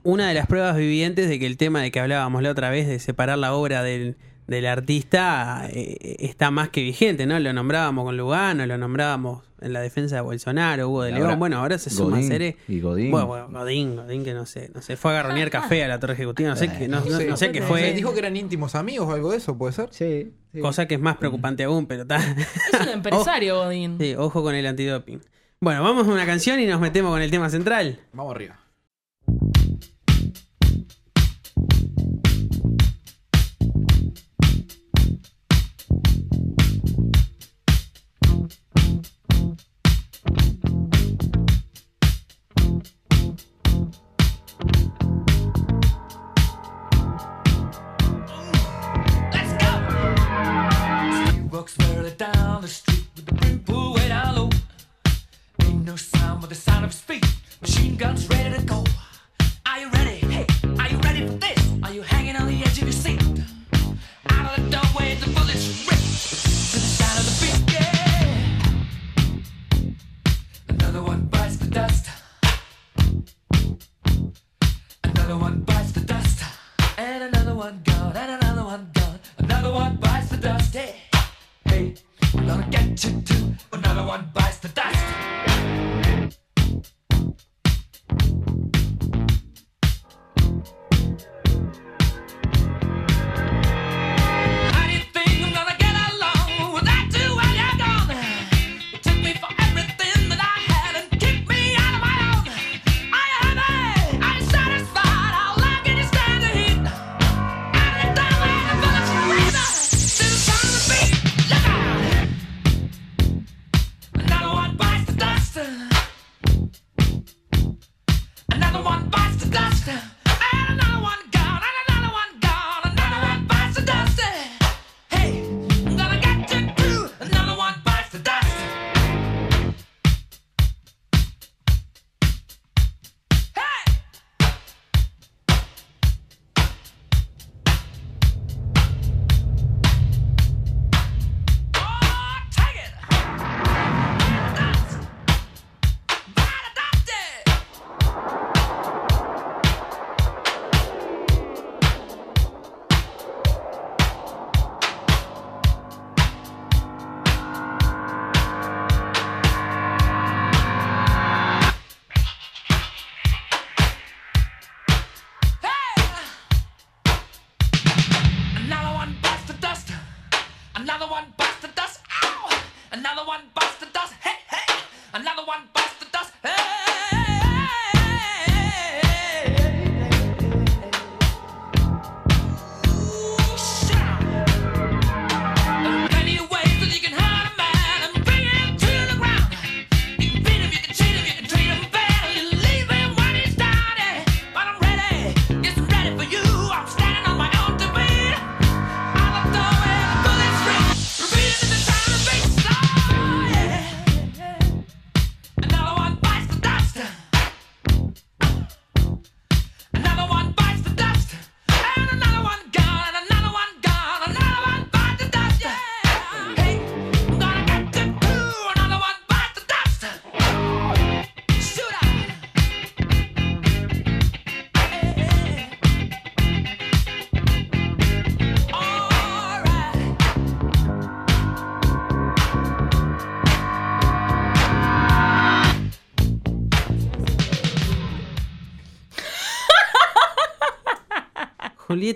Una 0.03 0.27
de 0.27 0.33
las 0.33 0.45
pruebas 0.45 0.75
vivientes 0.75 1.29
de 1.29 1.39
que 1.39 1.45
el 1.45 1.55
tema 1.55 1.81
de 1.81 1.91
que 1.91 2.01
hablábamos 2.01 2.43
la 2.43 2.51
otra 2.51 2.69
vez 2.69 2.89
de 2.89 2.99
separar 2.99 3.37
la 3.37 3.53
obra 3.53 3.83
del, 3.83 4.17
del 4.47 4.65
artista 4.65 5.65
eh, 5.71 6.17
está 6.19 6.51
más 6.51 6.67
que 6.67 6.81
vigente, 6.81 7.25
¿no? 7.25 7.39
Lo 7.39 7.53
nombrábamos 7.53 8.03
con 8.03 8.17
Lugano, 8.17 8.65
lo 8.65 8.77
nombrábamos 8.77 9.48
en 9.61 9.73
la 9.73 9.81
defensa 9.81 10.15
de 10.15 10.21
Bolsonaro, 10.21 10.89
Hugo 10.89 11.03
de 11.03 11.11
León. 11.11 11.23
ahora 11.23 11.35
Bueno, 11.35 11.57
ahora 11.57 11.77
se 11.77 11.89
suma 11.89 12.17
Godín 12.17 12.27
Seré. 12.27 12.57
y 12.67 12.79
Godín. 12.79 13.11
Bueno, 13.11 13.27
bueno, 13.27 13.47
Godín, 13.51 13.95
Godín 13.95 14.23
que 14.23 14.33
no 14.33 14.45
sé, 14.45 14.71
no 14.73 14.81
sé, 14.81 14.95
fue 14.97 15.11
a 15.11 15.15
garronear 15.15 15.49
café 15.49 15.83
a 15.83 15.87
la 15.87 15.99
torre 15.99 16.13
ejecutiva, 16.13 16.49
no 16.49 16.55
sé 16.55 16.69
qué, 16.71 16.87
no, 16.87 16.99
no- 17.01 17.19
no 17.19 17.37
sé 17.37 17.51
qué 17.51 17.59
Se 17.61 17.65
fue. 17.67 17.93
dijo 17.93 18.13
que 18.13 18.19
eran 18.19 18.35
íntimos 18.35 18.75
amigos 18.75 19.07
o 19.07 19.13
algo 19.13 19.31
de 19.31 19.37
eso, 19.37 19.57
¿puede 19.57 19.73
ser? 19.73 19.89
Sí, 19.91 20.33
sí. 20.53 20.59
Cosa 20.61 20.87
que 20.87 20.95
es 20.95 21.01
más 21.01 21.17
preocupante 21.17 21.63
aún, 21.63 21.85
pero 21.87 22.03
está. 22.03 22.17
Es 22.17 22.81
un 22.81 22.89
empresario, 22.93 23.55
Godín. 23.63 23.97
Sí, 23.99 24.15
ojo 24.17 24.41
con 24.43 24.55
el 24.55 24.65
antidoping. 24.65 25.21
Bueno, 25.61 25.83
vamos 25.83 26.07
a 26.07 26.11
una 26.11 26.25
canción 26.25 26.59
y 26.59 26.65
nos 26.65 26.79
metemos 26.79 27.11
con 27.11 27.21
el 27.21 27.29
tema 27.31 27.49
central. 27.49 27.99
Vamos 28.13 28.33
arriba. 28.33 28.59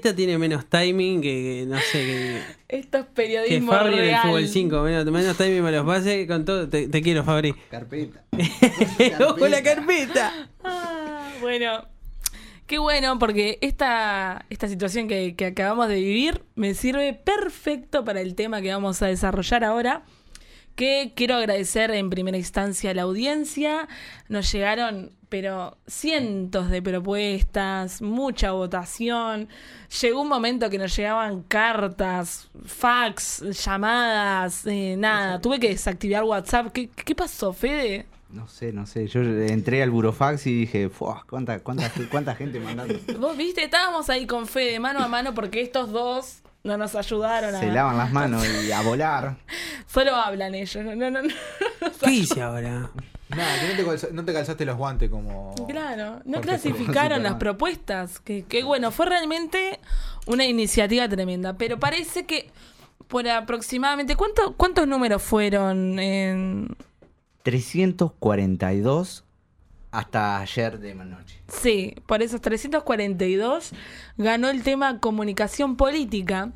Julieta 0.04 0.16
tiene 0.16 0.38
menos 0.38 0.66
timing 0.66 1.22
que, 1.22 1.30
que 1.30 1.66
no 1.68 1.78
sé, 1.80 1.93
que, 1.93 2.41
Esto 2.78 2.97
es 2.97 3.06
que 3.06 3.12
periodismo 3.12 3.72
Fabri 3.72 3.93
en 3.93 3.99
el 3.99 4.06
real. 4.08 4.22
fútbol 4.24 4.47
5. 4.47 4.82
Menos, 4.82 5.06
menos 5.06 5.38
timing 5.38 5.64
me 5.64 5.72
los 5.72 5.86
pase. 5.86 6.28
Con 6.28 6.43
todo, 6.45 6.68
te, 6.68 6.88
te 6.89 7.01
quiero, 7.01 7.24
Fabri. 7.24 7.54
Carpeta. 7.70 8.24
¡Ojo 9.28 9.47
la 9.47 9.64
carpeta! 9.64 10.49
Ah, 10.64 11.30
bueno, 11.41 11.88
qué 12.68 12.78
bueno, 12.80 13.18
porque 13.20 13.58
esta, 13.62 14.45
esta 14.49 14.68
situación 14.68 15.08
que, 15.08 15.36
que 15.36 15.45
acabamos 15.45 15.88
de 15.88 15.95
vivir 15.95 16.43
me 16.56 16.74
sirve 16.74 17.14
perfecto 17.14 18.04
para 18.04 18.22
el 18.22 18.36
tema 18.36 18.62
que 18.62 18.72
vamos 18.72 19.01
a 19.01 19.08
desarrollar 19.08 19.64
ahora. 19.64 20.04
Que 20.76 21.14
quiero 21.16 21.36
agradecer 21.36 21.91
en 21.91 22.10
primera 22.10 22.36
instancia 22.36 22.91
a 22.91 22.93
la 22.95 23.04
audiencia. 23.04 23.88
Nos 24.28 24.51
llegaron, 24.51 25.12
pero 25.34 25.75
cientos 25.88 26.69
de 26.69 26.79
propuestas, 26.79 28.03
mucha 28.03 28.51
votación. 28.51 29.49
Llegó 29.99 30.21
un 30.21 30.29
momento 30.29 30.69
que 30.69 30.77
nos 30.77 30.95
llegaban 30.95 31.41
cartas, 31.41 32.51
fax, 32.63 33.41
llamadas, 33.65 34.67
eh, 34.67 34.93
nada. 34.95 35.41
Tuve 35.41 35.59
que 35.59 35.69
desactivar 35.69 36.23
WhatsApp. 36.23 36.71
¿Qué, 36.71 36.88
qué 36.88 37.15
pasó, 37.15 37.51
Fede? 37.51 38.05
No 38.29 38.47
sé, 38.47 38.71
no 38.73 38.86
sé. 38.86 39.07
Yo 39.07 39.21
entré 39.21 39.81
al 39.81 39.89
burofax 39.89 40.45
y 40.45 40.59
dije, 40.59 40.89
"Fua, 40.89 41.25
¿cuánta, 41.27 41.61
cuánta, 41.61 41.91
cuánta 42.11 42.36
gente 42.36 42.59
mandando? 42.59 42.93
Vos 43.19 43.36
viste, 43.36 43.63
estábamos 43.63 44.11
ahí 44.11 44.27
con 44.27 44.45
Fede 44.45 44.79
mano 44.79 44.99
a 44.99 45.07
mano 45.07 45.34
porque 45.34 45.61
estos 45.61 45.91
dos 45.91 46.43
no 46.63 46.77
nos 46.77 46.93
ayudaron 46.93 47.55
a. 47.55 47.59
Se 47.59 47.71
lavan 47.71 47.97
las 47.97 48.11
manos 48.11 48.45
y 48.67 48.71
a 48.71 48.81
volar. 48.81 49.38
Solo 49.88 50.15
hablan 50.15 50.53
ellos. 50.53 50.86
No, 50.86 50.95
no, 50.95 51.09
no. 51.23 51.34
¿Qué 52.03 52.11
hice 52.11 52.39
ahora? 52.39 52.91
Nada, 53.30 53.59
que 53.61 53.67
no 53.67 53.76
te, 53.78 53.86
calza- 53.86 54.11
no 54.11 54.26
te 54.26 54.34
calzaste 54.34 54.65
los 54.65 54.78
guantes 54.78 55.09
como. 55.09 55.55
Claro, 55.67 56.21
no 56.26 56.41
clasificaron 56.41 57.24
las 57.24 57.36
propuestas. 57.36 58.19
Que, 58.19 58.43
que 58.43 58.63
bueno, 58.63 58.91
fue 58.91 59.05
realmente 59.07 59.80
una 60.28 60.45
iniciativa 60.45 61.07
tremenda. 61.09 61.57
Pero 61.57 61.80
parece 61.80 62.26
que 62.26 62.51
por 63.07 63.28
aproximadamente. 63.28 64.15
¿cuánto, 64.15 64.53
¿Cuántos 64.55 64.88
números 64.88 65.21
fueron 65.24 65.97
en.? 65.99 66.76
342 67.43 69.24
hasta 69.91 70.39
ayer 70.39 70.80
de 70.80 70.95
noche. 70.95 71.39
Sí, 71.47 71.93
por 72.07 72.21
esos 72.24 72.41
342 72.41 73.71
ganó 74.17 74.49
el 74.49 74.63
tema 74.63 74.99
comunicación 74.99 75.76
política, 75.76 76.51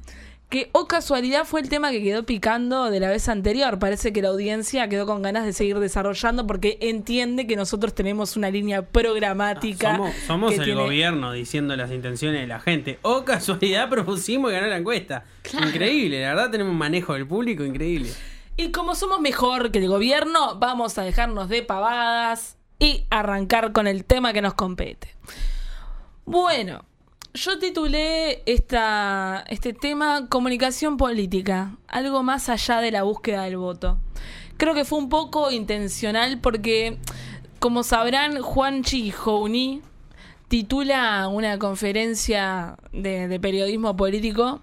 que 0.49 0.69
o 0.71 0.87
casualidad 0.87 1.43
fue 1.43 1.59
el 1.59 1.67
tema 1.67 1.91
que 1.91 2.01
quedó 2.01 2.23
picando 2.23 2.89
de 2.89 3.01
la 3.01 3.09
vez 3.09 3.27
anterior. 3.27 3.79
Parece 3.79 4.13
que 4.13 4.21
la 4.21 4.29
audiencia 4.29 4.87
quedó 4.87 5.05
con 5.05 5.21
ganas 5.21 5.43
de 5.45 5.51
seguir 5.51 5.77
desarrollando 5.79 6.47
porque 6.47 6.77
entiende 6.79 7.47
que 7.47 7.57
nosotros 7.57 7.93
tenemos 7.93 8.37
una 8.37 8.49
línea 8.49 8.81
programática. 8.83 9.99
Somos, 10.25 10.53
el 10.53 10.63
tiene- 10.63 10.81
gobierno 10.81 11.33
diciendo 11.33 11.75
las 11.75 11.91
intenciones 11.91 12.39
de 12.39 12.47
la 12.47 12.61
gente. 12.61 12.97
O 13.01 13.25
casualidad 13.25 13.89
propusimos 13.89 14.51
y 14.51 14.55
ganó 14.55 14.67
la 14.67 14.77
encuesta. 14.77 15.25
Increíble, 15.61 16.21
la 16.21 16.29
verdad 16.29 16.49
tenemos 16.51 16.71
un 16.71 16.77
manejo 16.77 17.13
del 17.13 17.27
público 17.27 17.65
increíble. 17.65 18.09
Y 18.55 18.71
como 18.71 18.95
somos 18.95 19.19
mejor 19.19 19.71
que 19.71 19.79
el 19.79 19.87
gobierno, 19.89 20.55
vamos 20.57 20.97
a 20.97 21.03
dejarnos 21.03 21.49
de 21.49 21.61
pavadas 21.61 22.57
y 22.79 23.03
arrancar 23.09 23.73
con 23.73 23.85
el 23.85 24.05
tema 24.05 24.31
que 24.33 24.41
nos 24.41 24.53
compete. 24.53 25.13
Bueno, 26.25 26.83
yo 27.37 27.59
titulé 27.59 28.41
esta, 28.45 29.45
este 29.47 29.71
tema 29.71 30.27
Comunicación 30.27 30.97
Política, 30.97 31.77
algo 31.87 32.23
más 32.23 32.49
allá 32.49 32.81
de 32.81 32.91
la 32.91 33.03
búsqueda 33.03 33.43
del 33.43 33.57
voto. 33.57 33.99
Creo 34.57 34.73
que 34.73 34.85
fue 34.85 34.97
un 34.97 35.09
poco 35.09 35.51
intencional 35.51 36.39
porque, 36.41 36.97
como 37.59 37.83
sabrán, 37.83 38.41
Juan 38.41 38.83
Chijouni 38.83 39.83
titula 40.47 41.27
una 41.27 41.59
conferencia 41.59 42.77
de, 42.91 43.27
de 43.27 43.39
periodismo 43.39 43.95
político 43.95 44.61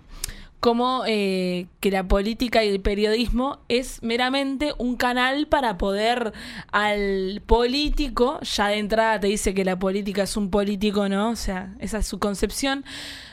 como 0.64 1.02
eh, 1.06 1.66
que 1.80 1.90
la 1.90 2.08
política 2.08 2.64
y 2.64 2.70
el 2.70 2.80
periodismo 2.80 3.58
es 3.68 4.02
meramente 4.02 4.72
un 4.78 4.96
canal 4.96 5.46
para 5.46 5.76
poder 5.76 6.32
al 6.72 7.42
político, 7.44 8.40
ya 8.40 8.68
de 8.68 8.78
entrada 8.78 9.20
te 9.20 9.26
dice 9.26 9.52
que 9.52 9.62
la 9.62 9.78
política 9.78 10.22
es 10.22 10.38
un 10.38 10.48
político, 10.48 11.06
¿no? 11.06 11.28
O 11.28 11.36
sea, 11.36 11.74
esa 11.80 11.98
es 11.98 12.06
su 12.06 12.18
concepción. 12.18 12.82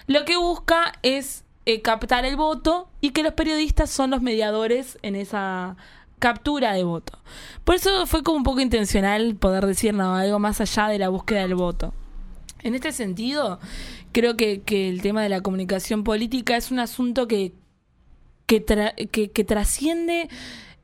Lo 0.08 0.26
que 0.26 0.36
busca 0.36 0.92
es 1.04 1.46
eh, 1.66 1.82
captar 1.82 2.26
el 2.26 2.36
voto 2.36 2.90
y 3.00 3.12
que 3.12 3.24
los 3.24 3.32
periodistas 3.32 3.90
son 3.90 4.12
los 4.12 4.22
mediadores 4.22 5.00
en 5.02 5.16
esa 5.16 5.78
captura 6.20 6.74
de 6.74 6.84
voto. 6.84 7.18
Por 7.64 7.76
eso 7.76 8.08
fue 8.08 8.24
como 8.24 8.40
un 8.40 8.44
poco 8.44 8.60
intencional 8.60 9.36
poder 9.36 9.68
decir 9.68 9.94
no, 9.94 10.16
algo 10.18 10.40
más 10.40 10.60
allá 10.60 10.90
de 10.90 11.00
la 11.00 11.08
búsqueda 11.08 11.44
del 11.44 11.56
voto. 11.56 11.94
En 12.64 12.76
este 12.76 12.92
sentido, 12.92 13.60
creo 14.12 14.36
que, 14.38 14.62
el 14.90 15.02
tema 15.02 15.24
de 15.24 15.30
la 15.30 15.42
comunicación 15.42 16.04
política 16.04 16.58
es 16.58 16.72
un 16.72 16.80
asunto 16.80 17.28
que, 17.28 17.54
que, 18.46 18.66
tra- 18.66 18.96
que- 19.10 19.32
que 19.32 19.44
trasciende 19.44 20.30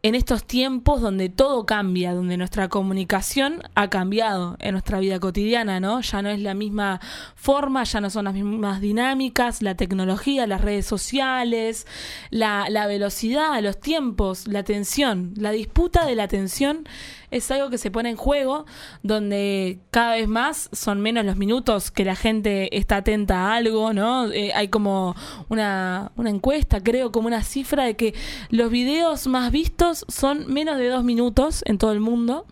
en 0.03 0.13
estos 0.13 0.45
tiempos 0.45 1.01
donde 1.01 1.27
todo 1.27 1.65
cambia, 1.65 2.13
donde 2.13 2.37
nuestra 2.37 2.69
comunicación 2.69 3.63
ha 3.73 3.89
cambiado 3.89 4.55
en 4.59 4.73
nuestra 4.73 4.99
vida 4.99 5.19
cotidiana, 5.19 5.79
¿no? 5.79 6.01
Ya 6.01 6.21
no 6.21 6.29
es 6.29 6.39
la 6.39 6.53
misma 6.53 7.01
forma, 7.35 7.83
ya 7.83 7.99
no 7.99 8.09
son 8.11 8.25
las 8.25 8.35
mismas 8.35 8.79
dinámicas, 8.79 9.63
la 9.63 9.75
tecnología, 9.75 10.45
las 10.45 10.61
redes 10.61 10.85
sociales, 10.85 11.87
la, 12.29 12.67
la 12.69 12.85
velocidad, 12.85 13.59
los 13.61 13.79
tiempos, 13.81 14.47
la 14.47 14.59
atención, 14.59 15.33
la 15.35 15.51
disputa 15.51 16.05
de 16.05 16.15
la 16.15 16.23
atención 16.23 16.87
es 17.31 17.51
algo 17.51 17.69
que 17.69 17.77
se 17.77 17.91
pone 17.91 18.09
en 18.09 18.15
juego, 18.15 18.65
donde 19.03 19.79
cada 19.91 20.15
vez 20.15 20.27
más 20.27 20.69
son 20.71 21.01
menos 21.01 21.25
los 21.25 21.35
minutos 21.35 21.91
que 21.91 22.05
la 22.05 22.15
gente 22.15 22.75
está 22.77 22.97
atenta 22.97 23.47
a 23.47 23.55
algo, 23.55 23.93
¿no? 23.93 24.31
Eh, 24.31 24.53
hay 24.53 24.69
como 24.69 25.15
una, 25.49 26.11
una 26.15 26.29
encuesta, 26.29 26.81
creo, 26.81 27.11
como 27.11 27.27
una 27.27 27.43
cifra 27.43 27.83
de 27.83 27.95
que 27.95 28.13
los 28.49 28.71
videos 28.71 29.27
más 29.27 29.51
vistos 29.51 30.05
son 30.07 30.51
menos 30.51 30.77
de 30.77 30.87
dos 30.87 31.03
minutos 31.03 31.63
en 31.65 31.77
todo 31.77 31.91
el 31.91 31.99
mundo. 31.99 32.45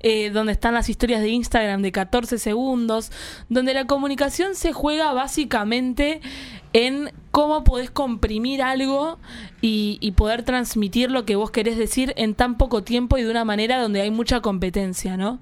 eh, 0.00 0.30
donde 0.30 0.52
están 0.52 0.74
las 0.74 0.88
historias 0.88 1.20
de 1.20 1.30
Instagram 1.30 1.82
de 1.82 1.90
14 1.90 2.38
segundos, 2.38 3.10
donde 3.48 3.74
la 3.74 3.86
comunicación 3.86 4.54
se 4.54 4.72
juega 4.72 5.12
básicamente 5.12 6.20
en 6.76 7.10
cómo 7.30 7.64
podés 7.64 7.90
comprimir 7.90 8.60
algo 8.60 9.18
y, 9.62 10.12
poder 10.14 10.42
transmitir 10.42 11.10
lo 11.10 11.24
que 11.24 11.34
vos 11.34 11.50
querés 11.50 11.78
decir 11.78 12.12
en 12.18 12.34
tan 12.34 12.58
poco 12.58 12.82
tiempo 12.82 13.16
y 13.16 13.22
de 13.22 13.30
una 13.30 13.46
manera 13.46 13.80
donde 13.80 14.02
hay 14.02 14.10
mucha 14.10 14.42
competencia, 14.42 15.16
¿no? 15.16 15.40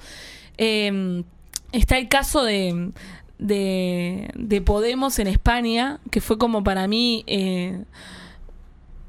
Eh, 0.58 1.24
está 1.72 1.98
el 1.98 2.08
caso 2.08 2.44
de, 2.44 2.92
de, 3.38 4.30
de 4.36 4.60
Podemos 4.60 5.18
en 5.18 5.26
España, 5.26 5.98
que 6.12 6.20
fue 6.20 6.38
como 6.38 6.62
para 6.62 6.86
mí 6.86 7.24
eh, 7.26 7.82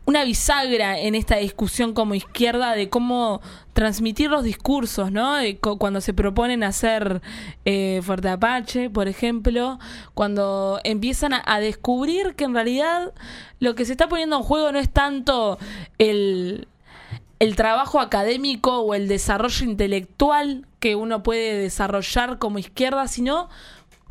una 0.05 0.23
bisagra 0.23 0.99
en 0.99 1.15
esta 1.15 1.37
discusión 1.37 1.93
como 1.93 2.13
izquierda 2.13 2.73
de 2.73 2.89
cómo 2.89 3.41
transmitir 3.73 4.29
los 4.29 4.43
discursos, 4.43 5.11
¿no? 5.11 5.35
Cu- 5.59 5.77
cuando 5.77 5.99
se 5.99 6.13
proponen 6.13 6.63
hacer 6.63 7.21
eh, 7.65 8.01
Fuerte 8.03 8.29
Apache, 8.29 8.89
por 8.89 9.07
ejemplo, 9.07 9.79
cuando 10.13 10.79
empiezan 10.83 11.33
a, 11.33 11.59
descubrir 11.59 12.35
que 12.35 12.43
en 12.43 12.53
realidad 12.53 13.13
lo 13.59 13.73
que 13.73 13.85
se 13.85 13.93
está 13.93 14.07
poniendo 14.07 14.37
en 14.37 14.43
juego 14.43 14.71
no 14.71 14.79
es 14.79 14.89
tanto 14.91 15.57
el 15.97 16.67
trabajo 17.55 17.99
académico 17.99 18.79
o 18.79 18.93
el 18.93 19.07
desarrollo 19.07 19.65
intelectual 19.65 20.65
que 20.79 20.95
uno 20.95 21.23
puede 21.23 21.57
desarrollar 21.57 22.37
como 22.37 22.59
izquierda, 22.59 23.07
sino 23.07 23.49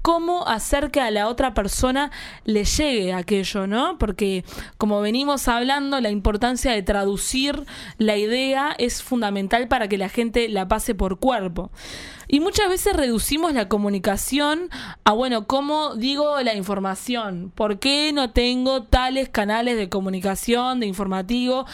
cómo 0.05 0.47
hacer 0.47 0.91
que 0.91 1.01
a 1.01 1.11
la 1.11 1.29
otra 1.29 1.55
persona 1.55 2.11
le 2.45 2.67
llegue 2.67 3.15
aquello, 3.15 3.67
¿no? 3.67 3.97
Porque 3.97 4.45
como 4.77 5.01
venimos 5.01 5.49
hablando, 5.49 5.99
la 6.03 6.11
importancia 6.11 6.73
de 6.73 6.83
traducir 6.83 7.65
la 7.97 8.19
idea 8.19 8.75
es 8.77 9.03
fundamental 9.03 9.67
para 9.67 9.89
que 9.89 9.97
la 9.97 10.11
gente 10.11 10.51
la 10.51 10.69
pase 10.69 10.95
por 10.95 11.19
cuerpo. 11.19 11.71
Y 12.29 12.41
muchas 12.41 12.69
veces 12.69 12.95
reducimos 12.95 13.55
la 13.55 13.69
comunicación 13.69 14.69
a, 15.05 15.13
bueno, 15.13 15.47
¿cómo 15.47 15.95
digo 15.95 16.39
la 16.43 16.55
información? 16.55 17.51
¿Por 17.55 17.79
qué 17.79 18.13
no 18.13 18.31
tengo 18.31 18.83
tales 18.83 19.31
canales 19.31 19.79
de 19.79 19.89
comunicación, 19.89 20.81
de 20.81 20.87
informativo? 20.87 21.65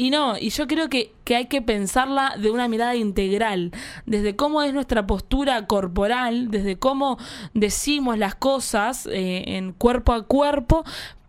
Y 0.00 0.08
no, 0.08 0.38
y 0.38 0.48
yo 0.48 0.66
creo 0.66 0.88
que, 0.88 1.12
que 1.24 1.36
hay 1.36 1.44
que 1.44 1.60
pensarla 1.60 2.34
de 2.38 2.50
una 2.50 2.68
mirada 2.68 2.96
integral, 2.96 3.70
desde 4.06 4.34
cómo 4.34 4.62
es 4.62 4.72
nuestra 4.72 5.06
postura 5.06 5.66
corporal, 5.66 6.50
desde 6.50 6.78
cómo 6.78 7.18
decimos 7.52 8.16
las 8.16 8.34
cosas 8.34 9.04
eh, 9.12 9.44
en 9.58 9.72
cuerpo 9.74 10.14
a 10.14 10.22
cuerpo, 10.26 10.84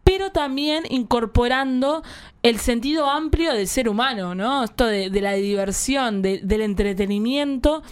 pero 0.05 0.31
también 0.31 0.85
incorporando 0.89 2.01
el 2.43 2.59
sentido 2.59 3.09
amplio 3.09 3.51
del 3.51 3.67
ser 3.67 3.89
humano, 3.89 4.35
¿no? 4.35 4.63
Esto 4.63 4.85
de, 4.85 5.09
de 5.09 5.19
la 5.19 5.33
diversión, 5.33 6.21
de- 6.21 6.39
del 6.41 6.61
entretenimiento, 6.61 7.83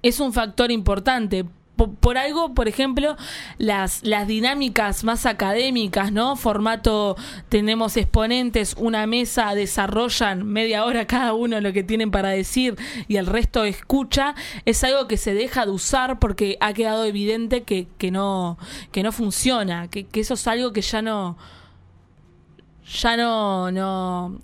es 0.00 0.18
un 0.18 0.32
factor 0.32 0.70
importante. 0.70 1.44
Po- 1.80 1.94
por, 1.94 2.18
algo, 2.18 2.52
por 2.52 2.68
ejemplo, 2.68 3.16
las, 3.56 4.02
las 4.04 4.26
dinámicas 4.26 5.02
más 5.02 5.24
académicas, 5.24 6.12
¿no? 6.12 6.36
Formato, 6.36 7.16
tenemos 7.48 7.96
exponentes, 7.96 8.74
una 8.78 9.06
mesa, 9.06 9.54
desarrollan 9.54 10.46
media 10.46 10.84
hora 10.84 11.06
cada 11.06 11.32
uno 11.32 11.58
lo 11.62 11.72
que 11.72 11.82
tienen 11.82 12.10
para 12.10 12.28
decir 12.28 12.76
y 13.08 13.16
el 13.16 13.26
resto 13.26 13.64
escucha, 13.64 14.34
es 14.66 14.84
algo 14.84 15.08
que 15.08 15.16
se 15.16 15.32
deja 15.32 15.64
de 15.64 15.72
usar 15.72 16.18
porque 16.18 16.58
ha 16.60 16.74
quedado 16.74 17.04
evidente 17.06 17.62
que, 17.62 17.88
que, 17.96 18.10
no, 18.10 18.58
que 18.92 19.02
no 19.02 19.10
funciona, 19.10 19.88
que, 19.88 20.04
que 20.04 20.20
eso 20.20 20.34
es 20.34 20.46
algo 20.46 20.72
que 20.72 20.82
ya 20.82 21.00
no 21.00 21.38
ya 23.02 23.16
no, 23.16 23.70
no, 23.70 24.38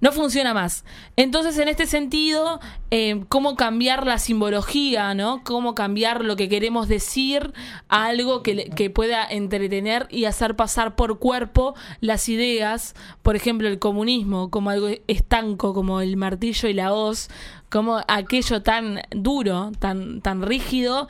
no 0.00 0.12
funciona 0.12 0.54
más. 0.54 0.84
Entonces, 1.16 1.58
en 1.58 1.68
este 1.68 1.86
sentido, 1.86 2.60
eh, 2.90 3.24
cómo 3.28 3.56
cambiar 3.56 4.06
la 4.06 4.18
simbología, 4.18 5.14
¿no? 5.14 5.42
Cómo 5.44 5.74
cambiar 5.74 6.24
lo 6.24 6.36
que 6.36 6.48
queremos 6.48 6.88
decir 6.88 7.52
a 7.88 8.06
algo 8.06 8.42
que, 8.42 8.70
que 8.70 8.90
pueda 8.90 9.26
entretener 9.26 10.06
y 10.10 10.24
hacer 10.26 10.56
pasar 10.56 10.94
por 10.94 11.18
cuerpo 11.18 11.74
las 12.00 12.28
ideas, 12.28 12.94
por 13.22 13.36
ejemplo, 13.36 13.68
el 13.68 13.78
comunismo, 13.78 14.50
como 14.50 14.70
algo 14.70 14.88
estanco, 15.06 15.74
como 15.74 16.00
el 16.00 16.16
martillo 16.16 16.68
y 16.68 16.74
la 16.74 16.92
hoz, 16.92 17.28
como 17.70 18.00
aquello 18.08 18.62
tan 18.62 19.00
duro, 19.10 19.72
tan, 19.78 20.20
tan 20.20 20.42
rígido, 20.42 21.08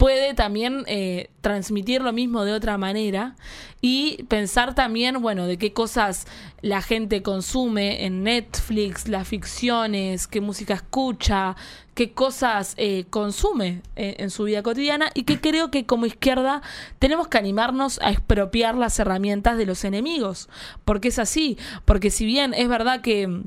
puede 0.00 0.32
también 0.32 0.84
eh, 0.86 1.28
transmitir 1.42 2.00
lo 2.00 2.14
mismo 2.14 2.46
de 2.46 2.54
otra 2.54 2.78
manera 2.78 3.36
y 3.82 4.22
pensar 4.30 4.74
también, 4.74 5.20
bueno, 5.20 5.46
de 5.46 5.58
qué 5.58 5.74
cosas 5.74 6.26
la 6.62 6.80
gente 6.80 7.22
consume 7.22 8.06
en 8.06 8.22
Netflix, 8.22 9.08
las 9.08 9.28
ficciones, 9.28 10.26
qué 10.26 10.40
música 10.40 10.72
escucha, 10.72 11.54
qué 11.92 12.12
cosas 12.12 12.72
eh, 12.78 13.04
consume 13.10 13.82
eh, 13.94 14.16
en 14.20 14.30
su 14.30 14.44
vida 14.44 14.62
cotidiana 14.62 15.10
y 15.12 15.24
que 15.24 15.38
creo 15.38 15.70
que 15.70 15.84
como 15.84 16.06
izquierda 16.06 16.62
tenemos 16.98 17.28
que 17.28 17.36
animarnos 17.36 18.00
a 18.00 18.10
expropiar 18.10 18.76
las 18.76 18.98
herramientas 18.98 19.58
de 19.58 19.66
los 19.66 19.84
enemigos, 19.84 20.48
porque 20.86 21.08
es 21.08 21.18
así, 21.18 21.58
porque 21.84 22.10
si 22.10 22.24
bien 22.24 22.54
es 22.54 22.68
verdad 22.70 23.02
que 23.02 23.42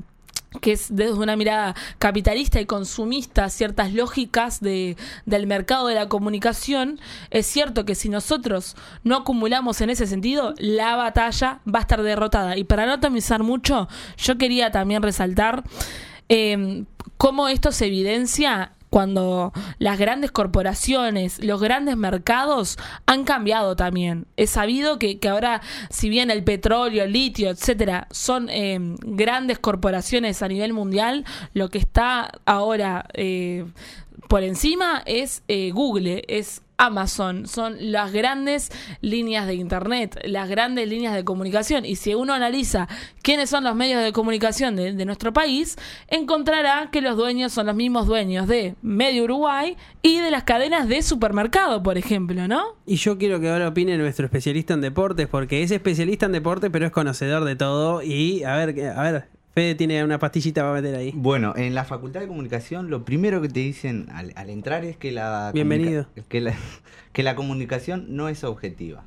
que 0.60 0.72
es 0.72 0.94
desde 0.94 1.14
una 1.14 1.36
mirada 1.36 1.74
capitalista 1.98 2.60
y 2.60 2.66
consumista 2.66 3.48
ciertas 3.48 3.92
lógicas 3.92 4.60
de, 4.60 4.96
del 5.26 5.46
mercado 5.46 5.88
de 5.88 5.94
la 5.94 6.08
comunicación, 6.08 7.00
es 7.30 7.46
cierto 7.46 7.84
que 7.84 7.94
si 7.94 8.08
nosotros 8.08 8.76
no 9.02 9.16
acumulamos 9.16 9.80
en 9.80 9.90
ese 9.90 10.06
sentido, 10.06 10.54
la 10.58 10.96
batalla 10.96 11.60
va 11.72 11.80
a 11.80 11.82
estar 11.82 12.02
derrotada. 12.02 12.56
Y 12.56 12.64
para 12.64 12.86
no 12.86 12.92
atomizar 12.92 13.42
mucho, 13.42 13.88
yo 14.16 14.38
quería 14.38 14.70
también 14.70 15.02
resaltar 15.02 15.64
eh, 16.28 16.84
cómo 17.16 17.48
esto 17.48 17.72
se 17.72 17.86
evidencia 17.86 18.73
cuando 18.94 19.52
las 19.80 19.98
grandes 19.98 20.30
corporaciones, 20.30 21.42
los 21.44 21.60
grandes 21.60 21.96
mercados 21.96 22.78
han 23.06 23.24
cambiado 23.24 23.74
también. 23.74 24.28
Es 24.36 24.50
sabido 24.50 25.00
que, 25.00 25.18
que 25.18 25.28
ahora, 25.28 25.62
si 25.90 26.08
bien 26.08 26.30
el 26.30 26.44
petróleo, 26.44 27.02
el 27.02 27.12
litio, 27.12 27.50
etcétera, 27.50 28.06
son 28.12 28.48
eh, 28.50 28.78
grandes 29.00 29.58
corporaciones 29.58 30.42
a 30.42 30.46
nivel 30.46 30.72
mundial, 30.72 31.24
lo 31.54 31.70
que 31.70 31.78
está 31.78 32.30
ahora 32.44 33.08
eh, 33.14 33.64
por 34.28 34.44
encima 34.44 35.02
es 35.06 35.42
eh, 35.48 35.72
Google, 35.72 36.22
es 36.28 36.62
Amazon, 36.76 37.46
son 37.46 37.76
las 37.92 38.12
grandes 38.12 38.70
líneas 39.00 39.46
de 39.46 39.54
Internet, 39.54 40.20
las 40.24 40.48
grandes 40.48 40.88
líneas 40.88 41.14
de 41.14 41.24
comunicación. 41.24 41.84
Y 41.84 41.96
si 41.96 42.14
uno 42.14 42.32
analiza 42.32 42.88
quiénes 43.22 43.50
son 43.50 43.64
los 43.64 43.74
medios 43.76 44.02
de 44.02 44.12
comunicación 44.12 44.76
de, 44.76 45.04
nuestro 45.04 45.32
país, 45.32 45.76
encontrará 46.08 46.88
que 46.90 47.00
los 47.00 47.16
dueños 47.16 47.52
son 47.52 47.66
los 47.66 47.76
mismos 47.76 48.06
dueños 48.06 48.48
de 48.48 48.74
Medio 48.82 49.24
Uruguay 49.24 49.76
y 50.02 50.18
de 50.18 50.30
las 50.30 50.44
cadenas 50.44 50.88
de 50.88 51.02
supermercado, 51.02 51.82
por 51.82 51.98
ejemplo, 51.98 52.48
¿no? 52.48 52.62
Y 52.86 52.96
yo 52.96 53.18
quiero 53.18 53.40
que 53.40 53.50
ahora 53.50 53.68
opine 53.68 53.98
nuestro 53.98 54.24
especialista 54.24 54.74
en 54.74 54.80
deportes, 54.80 55.28
porque 55.28 55.62
es 55.62 55.70
especialista 55.70 56.26
en 56.26 56.32
deportes, 56.32 56.70
pero 56.72 56.86
es 56.86 56.92
conocedor 56.92 57.44
de 57.44 57.56
todo. 57.56 58.02
Y 58.02 58.44
a 58.44 58.56
ver, 58.56 58.92
a 58.96 59.02
ver, 59.02 59.28
Fede 59.54 59.76
tiene 59.76 60.02
una 60.02 60.18
pastillita 60.18 60.62
para 60.62 60.74
meter 60.74 60.96
ahí. 60.96 61.12
Bueno, 61.14 61.54
en 61.56 61.76
la 61.76 61.84
Facultad 61.84 62.20
de 62.20 62.26
Comunicación 62.26 62.90
lo 62.90 63.04
primero 63.04 63.40
que 63.40 63.48
te 63.48 63.60
dicen 63.60 64.08
al, 64.12 64.32
al 64.34 64.50
entrar 64.50 64.84
es 64.84 64.96
que 64.96 65.12
la, 65.12 65.52
Bienvenido. 65.54 66.08
que, 66.28 66.40
la, 66.40 66.54
que 67.12 67.22
la 67.22 67.36
comunicación 67.36 68.16
no 68.16 68.28
es 68.28 68.42
objetiva. 68.42 69.04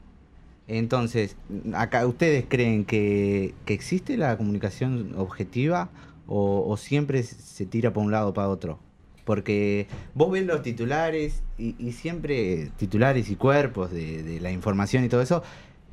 Entonces, 0.69 1.35
acá 1.73 2.07
ustedes 2.07 2.45
creen 2.47 2.85
que, 2.85 3.55
que 3.65 3.73
existe 3.73 4.15
la 4.15 4.37
comunicación 4.37 5.13
objetiva 5.17 5.89
o, 6.27 6.65
o 6.65 6.77
siempre 6.77 7.23
se 7.23 7.65
tira 7.65 7.91
para 7.91 8.05
un 8.05 8.11
lado 8.13 8.29
o 8.29 8.33
para 8.33 8.47
otro. 8.47 8.79
Porque 9.25 9.87
vos 10.13 10.31
ves 10.31 10.45
los 10.45 10.61
titulares 10.61 11.43
y, 11.57 11.75
y 11.77 11.91
siempre 11.91 12.71
titulares 12.77 13.29
y 13.29 13.35
cuerpos 13.35 13.91
de, 13.91 14.23
de 14.23 14.39
la 14.39 14.51
información 14.51 15.03
y 15.03 15.09
todo 15.09 15.21
eso, 15.21 15.43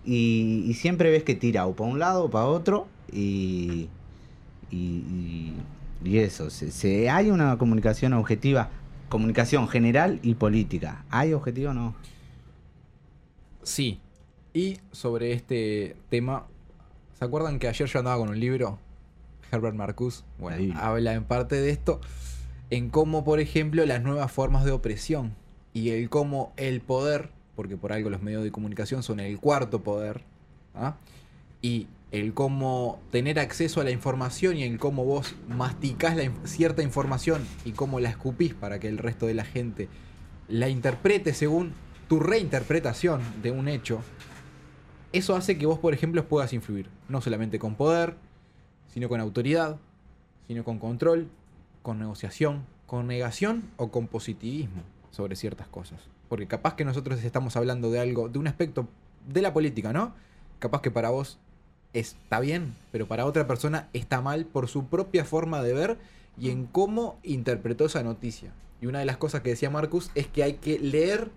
y, 0.04 0.64
y 0.68 0.74
siempre 0.74 1.10
ves 1.10 1.24
que 1.24 1.34
tira 1.34 1.66
o 1.66 1.74
para 1.74 1.90
un 1.90 1.98
lado 1.98 2.24
o 2.24 2.30
para 2.30 2.46
otro 2.46 2.86
y, 3.12 3.88
y, 4.74 5.54
y- 6.04 6.08
y 6.10 6.18
eso, 6.18 6.50
se, 6.50 6.70
se- 6.70 7.08
hay 7.08 7.30
una 7.30 7.56
comunicación 7.56 8.12
objetiva, 8.12 8.68
comunicación 9.08 9.68
general 9.68 10.18
y 10.22 10.34
política. 10.34 11.04
¿Hay 11.10 11.32
objetivo 11.32 11.70
o 11.70 11.74
no? 11.74 11.94
Sí. 13.62 14.00
Y 14.52 14.78
sobre 14.92 15.32
este 15.32 15.96
tema, 16.10 16.46
¿se 17.18 17.24
acuerdan 17.24 17.58
que 17.58 17.68
ayer 17.68 17.88
yo 17.88 17.98
andaba 17.98 18.18
con 18.18 18.28
un 18.28 18.38
libro? 18.38 18.78
Herbert 19.50 19.76
Marcuse, 19.76 20.22
bueno, 20.38 20.74
habla 20.80 21.12
en 21.14 21.24
parte 21.24 21.56
de 21.56 21.70
esto, 21.70 22.00
en 22.70 22.90
cómo, 22.90 23.24
por 23.24 23.40
ejemplo, 23.40 23.84
las 23.86 24.02
nuevas 24.02 24.30
formas 24.32 24.64
de 24.64 24.72
opresión 24.72 25.34
y 25.72 25.90
el 25.90 26.08
cómo 26.10 26.52
el 26.56 26.80
poder, 26.80 27.30
porque 27.54 27.76
por 27.76 27.92
algo 27.92 28.10
los 28.10 28.20
medios 28.22 28.42
de 28.42 28.50
comunicación 28.50 29.02
son 29.02 29.20
el 29.20 29.38
cuarto 29.38 29.82
poder, 29.82 30.22
¿ah? 30.74 30.96
y 31.62 31.86
el 32.14 32.32
cómo 32.32 33.00
tener 33.10 33.40
acceso 33.40 33.80
a 33.80 33.84
la 33.84 33.90
información 33.90 34.56
y 34.56 34.62
el 34.62 34.78
cómo 34.78 35.04
vos 35.04 35.34
masticás 35.48 36.16
la 36.16 36.30
cierta 36.44 36.80
información 36.80 37.44
y 37.64 37.72
cómo 37.72 37.98
la 37.98 38.08
escupís 38.08 38.54
para 38.54 38.78
que 38.78 38.86
el 38.86 38.98
resto 38.98 39.26
de 39.26 39.34
la 39.34 39.44
gente 39.44 39.88
la 40.46 40.68
interprete 40.68 41.34
según 41.34 41.72
tu 42.08 42.20
reinterpretación 42.20 43.20
de 43.42 43.50
un 43.50 43.66
hecho, 43.66 44.00
eso 45.12 45.34
hace 45.34 45.58
que 45.58 45.66
vos, 45.66 45.80
por 45.80 45.92
ejemplo, 45.92 46.28
puedas 46.28 46.52
influir, 46.52 46.88
no 47.08 47.20
solamente 47.20 47.58
con 47.58 47.74
poder, 47.74 48.14
sino 48.92 49.08
con 49.08 49.20
autoridad, 49.20 49.80
sino 50.46 50.62
con 50.62 50.78
control, 50.78 51.28
con 51.82 51.98
negociación, 51.98 52.64
con 52.86 53.08
negación 53.08 53.64
o 53.76 53.90
con 53.90 54.06
positivismo 54.06 54.82
sobre 55.10 55.34
ciertas 55.34 55.66
cosas. 55.66 56.00
Porque 56.28 56.46
capaz 56.46 56.74
que 56.76 56.84
nosotros 56.84 57.24
estamos 57.24 57.56
hablando 57.56 57.90
de 57.90 57.98
algo, 57.98 58.28
de 58.28 58.38
un 58.38 58.46
aspecto 58.46 58.86
de 59.26 59.42
la 59.42 59.52
política, 59.52 59.92
¿no? 59.92 60.14
Capaz 60.60 60.80
que 60.80 60.92
para 60.92 61.10
vos 61.10 61.40
está 61.94 62.40
bien, 62.40 62.74
pero 62.92 63.06
para 63.06 63.24
otra 63.24 63.46
persona 63.46 63.88
está 63.92 64.20
mal 64.20 64.44
por 64.44 64.68
su 64.68 64.86
propia 64.86 65.24
forma 65.24 65.62
de 65.62 65.72
ver 65.72 65.98
y 66.38 66.50
en 66.50 66.66
cómo 66.66 67.18
interpretó 67.22 67.86
esa 67.86 68.02
noticia. 68.02 68.52
Y 68.80 68.86
una 68.86 68.98
de 68.98 69.06
las 69.06 69.16
cosas 69.16 69.40
que 69.40 69.50
decía 69.50 69.70
Marcus 69.70 70.10
es 70.14 70.26
que 70.26 70.42
hay 70.42 70.54
que 70.54 70.78
leer 70.78 71.30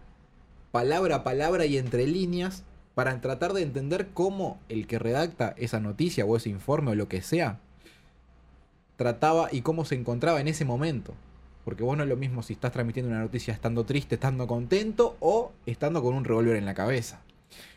palabra 0.72 1.18
a 1.18 1.24
palabra 1.24 1.66
y 1.66 1.78
entre 1.78 2.06
líneas 2.08 2.64
para 2.96 3.22
tratar 3.22 3.54
de 3.54 3.62
entender 3.62 4.10
cómo 4.14 4.60
el 4.70 4.88
que 4.88 5.00
redacta 5.00 5.54
esa 5.58 5.80
noticia 5.80 6.26
o 6.26 6.36
ese 6.36 6.50
informe 6.50 6.92
o 6.92 6.96
lo 6.96 7.08
que 7.08 7.22
sea 7.22 7.60
trataba 8.98 9.50
y 9.52 9.62
cómo 9.62 9.86
se 9.86 9.96
encontraba 9.96 10.42
en 10.42 10.48
ese 10.48 10.66
momento. 10.66 11.14
Porque 11.64 11.84
vos 11.84 11.96
no 11.96 12.04
es 12.04 12.10
lo 12.10 12.18
mismo 12.18 12.44
si 12.44 12.54
estás 12.54 12.72
transmitiendo 12.72 13.12
una 13.12 13.22
noticia 13.22 13.54
estando 13.54 13.86
triste, 13.86 14.16
estando 14.16 14.48
contento 14.48 15.16
o 15.20 15.52
estando 15.66 16.02
con 16.02 16.16
un 16.16 16.26
revólver 16.26 16.56
en 16.56 16.66
la 16.66 16.74
cabeza. 16.74 17.22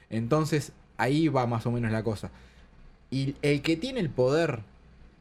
Entonces 0.09 0.73
ahí 0.97 1.29
va 1.29 1.47
más 1.47 1.67
o 1.67 1.71
menos 1.71 1.93
la 1.93 2.03
cosa. 2.03 2.31
Y 3.11 3.35
el 3.43 3.63
que 3.63 3.77
tiene 3.77 4.01
el 4.01 4.11
poder 4.11 4.61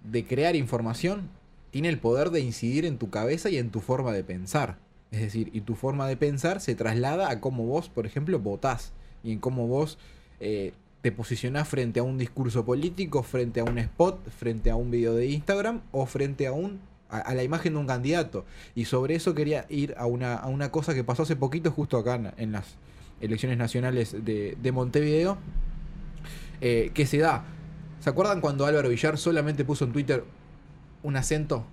de 0.03 0.25
crear 0.25 0.55
información, 0.55 1.29
tiene 1.71 1.89
el 1.89 1.99
poder 1.99 2.29
de 2.29 2.39
incidir 2.39 2.85
en 2.85 2.97
tu 2.97 3.09
cabeza 3.09 3.49
y 3.49 3.57
en 3.57 3.69
tu 3.69 3.79
forma 3.79 4.11
de 4.13 4.23
pensar. 4.23 4.77
Es 5.11 5.21
decir, 5.21 5.49
y 5.53 5.61
tu 5.61 5.75
forma 5.75 6.07
de 6.07 6.17
pensar 6.17 6.61
se 6.61 6.75
traslada 6.75 7.29
a 7.29 7.39
cómo 7.41 7.65
vos, 7.65 7.89
por 7.89 8.05
ejemplo, 8.05 8.39
votás. 8.39 8.93
Y 9.23 9.31
en 9.31 9.39
cómo 9.39 9.67
vos 9.67 9.97
eh, 10.39 10.73
te 11.01 11.11
posicionás 11.11 11.67
frente 11.67 11.99
a 11.99 12.03
un 12.03 12.17
discurso 12.17 12.63
político, 12.63 13.23
frente 13.23 13.59
a 13.59 13.63
un 13.63 13.77
spot, 13.79 14.29
frente 14.29 14.69
a 14.69 14.75
un 14.75 14.91
video 14.91 15.15
de 15.15 15.27
Instagram 15.27 15.81
o 15.91 16.05
frente 16.05 16.47
a 16.47 16.51
un 16.51 16.79
a, 17.09 17.33
la 17.33 17.43
imagen 17.43 17.73
de 17.73 17.79
un 17.79 17.87
candidato. 17.87 18.45
Y 18.75 18.85
sobre 18.85 19.15
eso 19.15 19.33
quería 19.33 19.65
ir 19.69 19.95
a 19.97 20.05
una, 20.05 20.35
a 20.35 20.47
una 20.47 20.71
cosa 20.71 20.93
que 20.93 21.03
pasó 21.03 21.23
hace 21.23 21.35
poquito 21.35 21.71
justo 21.71 21.97
acá 21.97 22.15
en, 22.15 22.31
en 22.37 22.51
las 22.51 22.75
elecciones 23.19 23.57
nacionales 23.57 24.15
de, 24.23 24.57
de 24.61 24.71
Montevideo, 24.71 25.37
eh, 26.61 26.91
que 26.93 27.05
se 27.05 27.17
da. 27.17 27.45
¿Se 27.99 28.09
acuerdan 28.09 28.41
cuando 28.41 28.65
Álvaro 28.65 28.89
Villar 28.89 29.17
solamente 29.17 29.65
puso 29.65 29.85
en 29.85 29.91
Twitter 29.91 30.23
un 31.03 31.15
acento? 31.15 31.65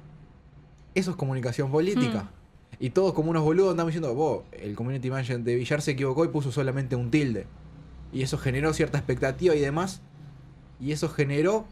Eso 0.94 1.10
es 1.12 1.16
comunicación 1.16 1.70
política. 1.70 2.22
Hmm. 2.24 2.76
Y 2.78 2.90
todos 2.90 3.14
como 3.14 3.30
unos 3.30 3.42
boludos 3.44 3.70
andamos 3.70 3.92
diciendo, 3.92 4.14
vos, 4.14 4.42
el 4.52 4.74
community 4.74 5.10
manager 5.10 5.40
de 5.40 5.54
Villar 5.54 5.80
se 5.82 5.92
equivocó 5.92 6.24
y 6.24 6.28
puso 6.28 6.50
solamente 6.52 6.96
un 6.96 7.10
tilde. 7.10 7.46
Y 8.12 8.22
eso 8.22 8.38
generó 8.38 8.72
cierta 8.72 8.98
expectativa 8.98 9.54
y 9.54 9.60
demás. 9.60 10.00
Y 10.80 10.92
eso 10.92 11.08
generó 11.08 11.64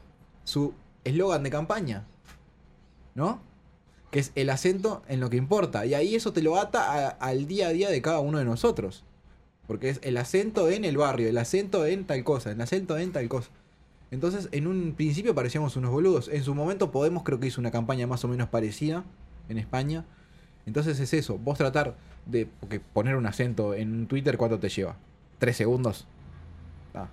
su 0.44 0.72
eslogan 1.05 1.42
de 1.42 1.50
campaña. 1.50 2.05
¿No? 3.14 3.40
que 4.11 4.20
es 4.20 4.30
el 4.36 4.48
acento 4.50 5.02
en 5.09 5.18
lo 5.18 5.28
que 5.28 5.36
importa. 5.36 5.84
Y 5.86 5.94
ahí 5.94 6.14
eso 6.14 6.32
te 6.32 6.40
lo 6.40 6.57
ata 6.57 7.09
a- 7.09 7.09
al 7.09 7.48
día 7.48 7.66
a 7.66 7.70
día 7.70 7.90
de 7.90 8.00
cada 8.00 8.20
uno 8.20 8.38
de 8.38 8.44
nosotros. 8.44 9.02
Porque 9.66 9.88
es 9.88 9.98
el 10.05 10.16
acento 10.18 10.70
en 10.70 10.84
el 10.84 10.96
barrio, 10.96 11.28
el 11.28 11.36
acento 11.36 11.84
en 11.84 12.05
tal 12.05 12.22
cosa, 12.22 12.52
el 12.52 12.61
acento 12.61 12.96
en 12.96 13.11
tal 13.11 13.28
cosa. 13.28 13.50
Entonces, 14.15 14.49
en 14.53 14.69
un 14.69 14.95
principio 14.97 15.35
parecíamos 15.35 15.77
unos 15.77 15.91
boludos. 15.91 16.29
En 16.29 16.45
su 16.45 16.55
momento 16.55 16.93
Podemos 16.93 17.25
creo 17.25 17.41
que 17.41 17.49
hizo 17.49 17.61
una 17.61 17.73
campaña 17.73 18.07
más 18.07 18.25
o 18.25 18.29
menos 18.29 18.49
parecida 18.49 19.03
en 19.49 19.59
España. 19.59 20.05
Entonces 20.67 21.01
es 21.01 21.12
eso, 21.12 21.37
vos 21.37 21.59
tratar 21.59 21.97
de 22.25 22.49
poner 22.93 23.17
un 23.17 23.27
acento 23.27 23.75
en 23.75 24.07
Twitter, 24.07 24.39
¿cuánto 24.39 24.59
te 24.59 24.69
lleva? 24.69 24.97
¿Tres 25.39 25.57
segundos? 25.57 26.07
Ah. 26.95 27.09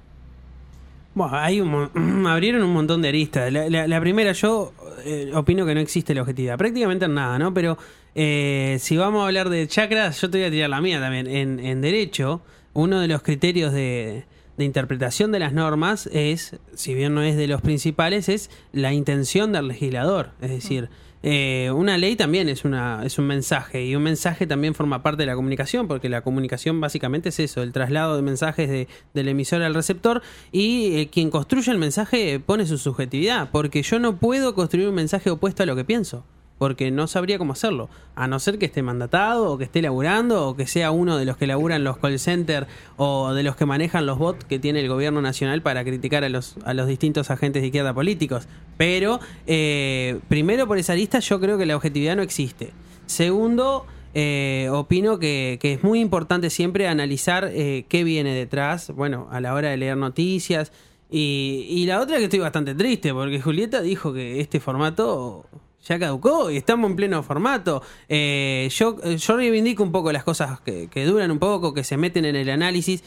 Bueno, 1.16 1.36
hay 1.36 1.60
un, 1.60 2.26
abrieron 2.28 2.62
un 2.64 2.72
montón 2.72 3.02
de 3.02 3.10
aristas. 3.10 3.52
La 3.52 3.99
primera, 3.99 4.32
yo 4.34 4.72
eh, 5.04 5.32
opino 5.34 5.66
que 5.66 5.74
no 5.74 5.82
existe 5.82 6.14
la 6.14 6.22
objetividad. 6.22 6.56
Prácticamente 6.56 7.06
en 7.06 7.16
nada, 7.16 7.39
¿no? 7.39 7.52
Pero 7.52 7.80
eh, 8.14 8.78
si 8.80 8.95
vamos 8.95 9.24
a 9.24 9.26
hablar 9.26 9.49
de 9.49 9.68
chakras, 9.68 10.22
yo 10.22 10.30
te 10.30 10.38
voy 10.38 10.47
a 10.47 10.52
tirar 10.52 10.70
la 10.70 10.80
mía 10.82 10.99
también. 10.99 11.26
En, 11.26 11.60
en 11.60 11.82
derecho, 11.82 12.41
uno 12.74 12.99
de 12.99 13.08
los 13.08 13.24
criterios 13.24 13.74
de, 13.74 14.24
de 14.58 14.66
interpretación 14.66 15.32
de 15.32 15.39
las 15.39 15.54
normas 15.54 16.08
es, 16.12 16.58
si 16.76 16.93
bien 16.93 17.14
no 17.16 17.22
es 17.24 17.36
de 17.38 17.47
los 17.47 17.62
principales, 17.62 18.30
es 18.30 18.49
la 18.74 18.93
intención 18.93 19.52
del 19.52 19.68
legislador. 19.70 20.32
Es 20.41 20.49
decir, 20.52 20.89
eh, 21.24 21.72
una 21.76 21.97
ley 21.99 22.16
también 22.16 22.49
es, 22.49 22.66
una, 22.66 23.06
es 23.06 23.20
un 23.20 23.28
mensaje 23.28 23.86
y 23.86 23.95
un 23.95 24.02
mensaje 24.04 24.47
también 24.47 24.74
forma 24.74 25.04
parte 25.04 25.22
de 25.22 25.28
la 25.28 25.36
comunicación 25.36 25.88
porque 25.88 26.10
la 26.10 26.22
comunicación 26.22 26.82
básicamente 26.82 27.30
es 27.30 27.39
eso, 27.39 27.62
el 27.62 27.72
traslado 27.74 28.16
de 28.16 28.24
mensajes 28.24 28.68
de- 28.70 28.88
del 29.14 29.28
emisor 29.28 29.62
al 29.62 29.76
receptor 29.76 30.24
y 30.52 30.95
eh, 30.97 31.10
quien 31.12 31.30
construye 31.30 31.72
el 31.72 31.78
mensaje 31.78 32.39
pone 32.39 32.66
su 32.66 32.80
subjetividad 32.80 33.49
porque 33.52 33.84
yo 33.84 33.99
no 33.99 34.18
puedo 34.18 34.56
construir 34.56 34.88
un 34.88 34.95
mensaje 34.95 35.30
opuesto 35.30 35.62
a 35.62 35.68
lo 35.68 35.76
que 35.76 35.86
pienso 35.86 36.26
porque 36.62 36.91
no 36.91 37.07
sabría 37.07 37.39
cómo 37.39 37.53
hacerlo, 37.53 37.89
a 38.14 38.28
no 38.28 38.38
ser 38.38 38.59
que 38.59 38.68
esté 38.68 38.84
mandatado 38.84 39.51
o 39.51 39.57
que 39.57 39.64
esté 39.64 39.82
laburando 39.82 40.47
o 40.47 40.55
que 40.55 40.68
sea 40.68 40.91
uno 40.91 41.18
de 41.18 41.26
los 41.26 41.36
que 41.36 41.47
laburan 41.47 41.84
los 41.84 41.97
call 41.97 42.20
centers 42.20 42.68
o 42.97 43.34
de 43.34 43.41
los 43.41 43.55
que 43.55 43.66
manejan 43.66 44.05
los 44.05 44.20
bots 44.20 44.45
que 44.45 44.59
tiene 44.59 44.80
el 44.80 44.88
gobierno 44.88 45.24
nacional 45.24 45.64
para 45.64 45.84
criticar 45.84 46.24
a 46.24 46.30
los, 46.30 46.57
a 46.64 46.76
los 46.76 46.86
distintos 46.86 47.32
agentes 47.32 47.64
de 47.64 47.70
izquierda 47.70 47.95
políticos. 47.95 48.47
Pero, 48.78 49.20
eh, 49.47 50.20
primero 50.30 50.68
por 50.68 50.78
esa 50.78 50.93
lista 50.93 51.18
yo 51.18 51.39
creo 51.39 51.57
que 51.57 51.66
la 51.66 51.76
objetividad 51.76 52.16
no 52.16 52.22
existe. 52.22 52.74
Segundo, 53.07 53.88
eh, 54.14 54.70
opino 54.72 55.18
que, 55.18 55.57
que 55.59 55.74
es 55.74 55.84
muy 55.84 55.99
importante 55.99 56.51
siempre 56.51 56.88
analizar 56.88 57.49
eh, 57.51 57.86
qué 57.89 58.03
viene 58.03 58.36
detrás, 58.36 58.91
bueno, 58.91 59.28
a 59.32 59.41
la 59.41 59.55
hora 59.55 59.72
de 59.72 59.78
leer 59.78 59.97
noticias. 59.97 60.72
Y, 61.09 61.66
y 61.68 61.88
la 61.88 61.99
otra 61.99 62.20
que 62.20 62.26
estoy 62.26 62.38
bastante 62.38 62.76
triste, 62.76 63.16
porque 63.16 63.41
Julieta 63.41 63.82
dijo 63.82 64.14
que 64.14 64.39
este 64.39 64.59
formato 64.59 65.47
ya 65.84 65.99
caducó 65.99 66.51
y 66.51 66.57
estamos 66.57 66.89
en 66.89 66.95
pleno 66.95 67.23
formato. 67.23 67.82
Eh, 68.07 68.69
yo, 68.71 69.01
yo 69.03 69.38
reivindico 69.38 69.84
un 69.84 69.91
poco 69.91 70.11
las 70.11 70.23
cosas 70.23 70.59
que, 70.61 70.88
que 70.88 71.05
duran 71.05 71.32
un 71.32 71.39
poco, 71.39 71.73
que 71.73 71.84
se 71.84 71.97
meten 71.97 72.25
en 72.25 72.36
el 72.36 72.49
análisis. 72.49 73.03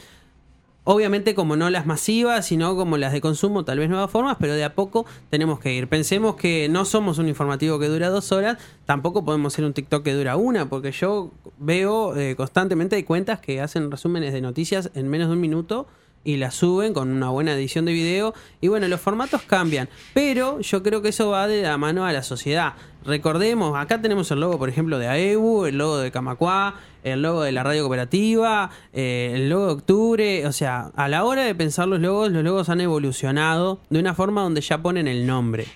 Obviamente 0.87 1.33
como 1.33 1.55
no 1.55 1.71
las 1.71 1.87
masivas, 1.87 2.45
sino 2.45 2.75
como 2.75 2.97
las 2.97 3.11
de 3.11 3.19
consumo, 3.19 3.65
tal 3.65 3.79
vez 3.79 3.89
nuevas 3.89 4.11
formas, 4.11 4.37
pero 4.39 4.53
de 4.53 4.63
a 4.63 4.75
poco 4.75 5.07
tenemos 5.31 5.59
que 5.59 5.73
ir. 5.73 5.87
Pensemos 5.87 6.35
que 6.35 6.69
no 6.69 6.85
somos 6.85 7.17
un 7.17 7.27
informativo 7.27 7.79
que 7.79 7.87
dura 7.87 8.09
dos 8.09 8.31
horas, 8.31 8.59
tampoco 8.85 9.25
podemos 9.25 9.51
ser 9.53 9.65
un 9.65 9.73
TikTok 9.73 10.03
que 10.03 10.13
dura 10.13 10.35
una, 10.35 10.69
porque 10.69 10.91
yo 10.91 11.31
veo 11.57 12.15
eh, 12.15 12.35
constantemente 12.35 12.97
hay 12.97 13.03
cuentas 13.03 13.39
que 13.39 13.61
hacen 13.61 13.89
resúmenes 13.89 14.31
de 14.31 14.41
noticias 14.41 14.91
en 14.93 15.07
menos 15.07 15.29
de 15.29 15.33
un 15.33 15.41
minuto 15.41 15.87
y 16.25 16.37
las 16.37 16.55
suben 16.55 16.93
con 16.93 17.09
una 17.09 17.29
buena 17.29 17.53
edición 17.53 17.85
de 17.85 17.93
video. 17.93 18.33
Y 18.59 18.67
bueno, 18.67 18.89
los 18.89 18.99
formatos 18.99 19.43
cambian, 19.43 19.87
pero 20.13 20.59
yo 20.59 20.83
creo 20.83 21.01
que 21.01 21.09
eso 21.09 21.29
va 21.29 21.47
de 21.47 21.61
la 21.61 21.77
mano 21.77 22.03
a 22.03 22.11
la 22.11 22.23
sociedad. 22.23 22.73
Recordemos, 23.05 23.77
acá 23.77 24.01
tenemos 24.01 24.29
el 24.31 24.39
logo, 24.39 24.57
por 24.57 24.67
ejemplo, 24.67 24.97
de 24.97 25.07
AEU, 25.07 25.67
el 25.67 25.77
logo 25.77 25.99
de 25.99 26.11
Camacuá, 26.11 26.75
el 27.03 27.21
logo 27.21 27.43
de 27.43 27.51
la 27.51 27.63
radio 27.63 27.83
cooperativa, 27.83 28.71
eh, 28.91 29.33
el 29.35 29.49
logo 29.49 29.67
de 29.67 29.71
octubre. 29.73 30.47
O 30.47 30.51
sea, 30.51 30.91
a 30.95 31.07
la 31.07 31.23
hora 31.23 31.43
de 31.43 31.53
pensar 31.53 31.87
los 31.87 32.01
logos, 32.01 32.31
los 32.31 32.43
logos 32.43 32.67
han 32.69 32.81
evolucionado 32.81 33.79
de 33.89 33.99
una 33.99 34.15
forma 34.15 34.41
donde 34.41 34.61
ya 34.61 34.81
ponen 34.81 35.07
el 35.07 35.27
nombre. 35.27 35.67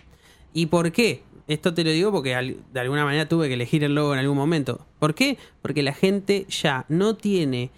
¿Y 0.54 0.66
por 0.66 0.92
qué? 0.92 1.24
Esto 1.48 1.74
te 1.74 1.84
lo 1.84 1.92
digo 1.92 2.12
porque 2.12 2.58
de 2.72 2.80
alguna 2.80 3.06
manera 3.06 3.28
tuve 3.28 3.48
que 3.48 3.56
elegir 3.56 3.84
el 3.84 3.96
logo 3.96 4.14
en 4.14 4.20
algún 4.20 4.38
momento. 4.38 4.86
¿Por 5.00 5.16
qué? 5.16 5.38
Porque 5.62 5.82
la 5.84 5.94
gente 5.94 6.46
ya 6.48 6.86
no 6.90 7.16
tiene 7.16 7.72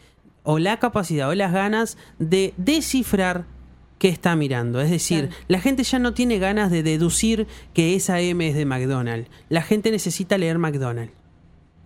o 0.44 0.60
la 0.60 0.78
capacidad 0.80 1.30
o 1.30 1.36
las 1.36 1.52
ganas 1.54 1.98
de 2.20 2.54
descifrar 2.58 3.46
qué 4.00 4.10
está 4.10 4.36
mirando. 4.36 4.82
Es 4.82 4.90
decir, 4.90 5.28
Claro. 5.28 5.44
la 5.48 5.60
gente 5.60 5.84
ya 5.84 6.00
no 6.00 6.14
tiene 6.14 6.40
ganas 6.40 6.72
de 6.72 6.82
deducir 6.84 7.46
que 7.74 7.96
esa 7.96 8.20
M 8.20 8.48
es 8.48 8.56
de 8.56 8.66
McDonald's. 8.66 9.30
La 9.50 9.62
gente 9.62 9.92
necesita 9.92 10.38
leer 10.38 10.58
McDonald's. 10.58 11.14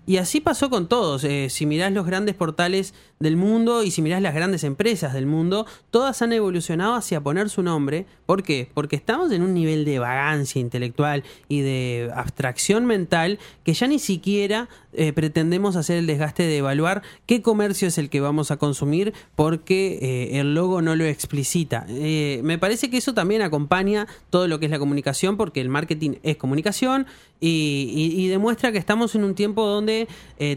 Y 0.08 0.18
así 0.18 0.40
pasó 0.40 0.70
con 0.70 0.88
todos. 0.88 1.24
Eh, 1.24 1.48
si 1.50 1.66
mirás 1.66 1.92
los 1.92 2.06
grandes 2.06 2.36
portales 2.36 2.94
del 3.18 3.38
mundo 3.38 3.84
y 3.84 3.92
si 3.92 4.02
mirás 4.02 4.22
las 4.22 4.36
grandes 4.36 4.64
empresas 4.66 5.14
del 5.14 5.26
mundo, 5.26 5.66
todas 5.90 6.22
han 6.22 6.34
evolucionado 6.34 6.96
hacia 6.96 7.22
poner 7.22 7.50
su 7.50 7.64
nombre. 7.64 8.06
¿Por 8.26 8.44
qué? 8.44 8.70
Porque 8.74 8.98
estamos 8.98 9.32
en 9.32 9.42
un 9.42 9.54
nivel 9.54 9.86
de 9.86 10.00
vagancia 10.00 10.60
intelectual 10.60 11.24
y 11.48 11.62
de 11.62 12.12
abstracción 12.14 12.86
mental 12.86 13.40
que 13.64 13.74
ya 13.74 13.88
ni 13.88 14.00
siquiera 14.00 14.68
eh, 14.92 15.14
pretendemos 15.14 15.78
hacer 15.78 15.98
el 15.98 16.08
desgaste 16.08 16.44
de 16.44 16.58
evaluar 16.58 17.04
qué 17.26 17.42
comercio 17.42 17.88
es 17.88 17.98
el 17.98 18.10
que 18.10 18.20
vamos 18.20 18.52
a 18.52 18.58
consumir 18.58 19.14
porque 19.38 19.98
eh, 20.02 20.40
el 20.42 20.54
logo 20.54 20.82
no 20.82 20.96
lo 20.98 21.06
explicita. 21.06 21.86
Eh, 21.88 22.42
me 22.44 22.58
parece 22.58 22.90
que 22.90 22.98
eso 22.98 23.14
también 23.14 23.42
acompaña 23.42 24.08
todo 24.30 24.48
lo 24.50 24.60
que 24.60 24.66
es 24.66 24.72
la 24.72 24.80
comunicación 24.80 25.38
porque 25.38 25.62
el 25.62 25.70
marketing 25.70 26.16
es 26.24 26.36
comunicación 26.36 27.06
y, 27.40 27.92
y- 28.18 28.28
demuestra 28.28 28.72
que 28.74 28.78
estamos 28.78 29.16
en 29.16 29.24
un 29.24 29.36
tiempo 29.36 29.66
donde 29.66 30.08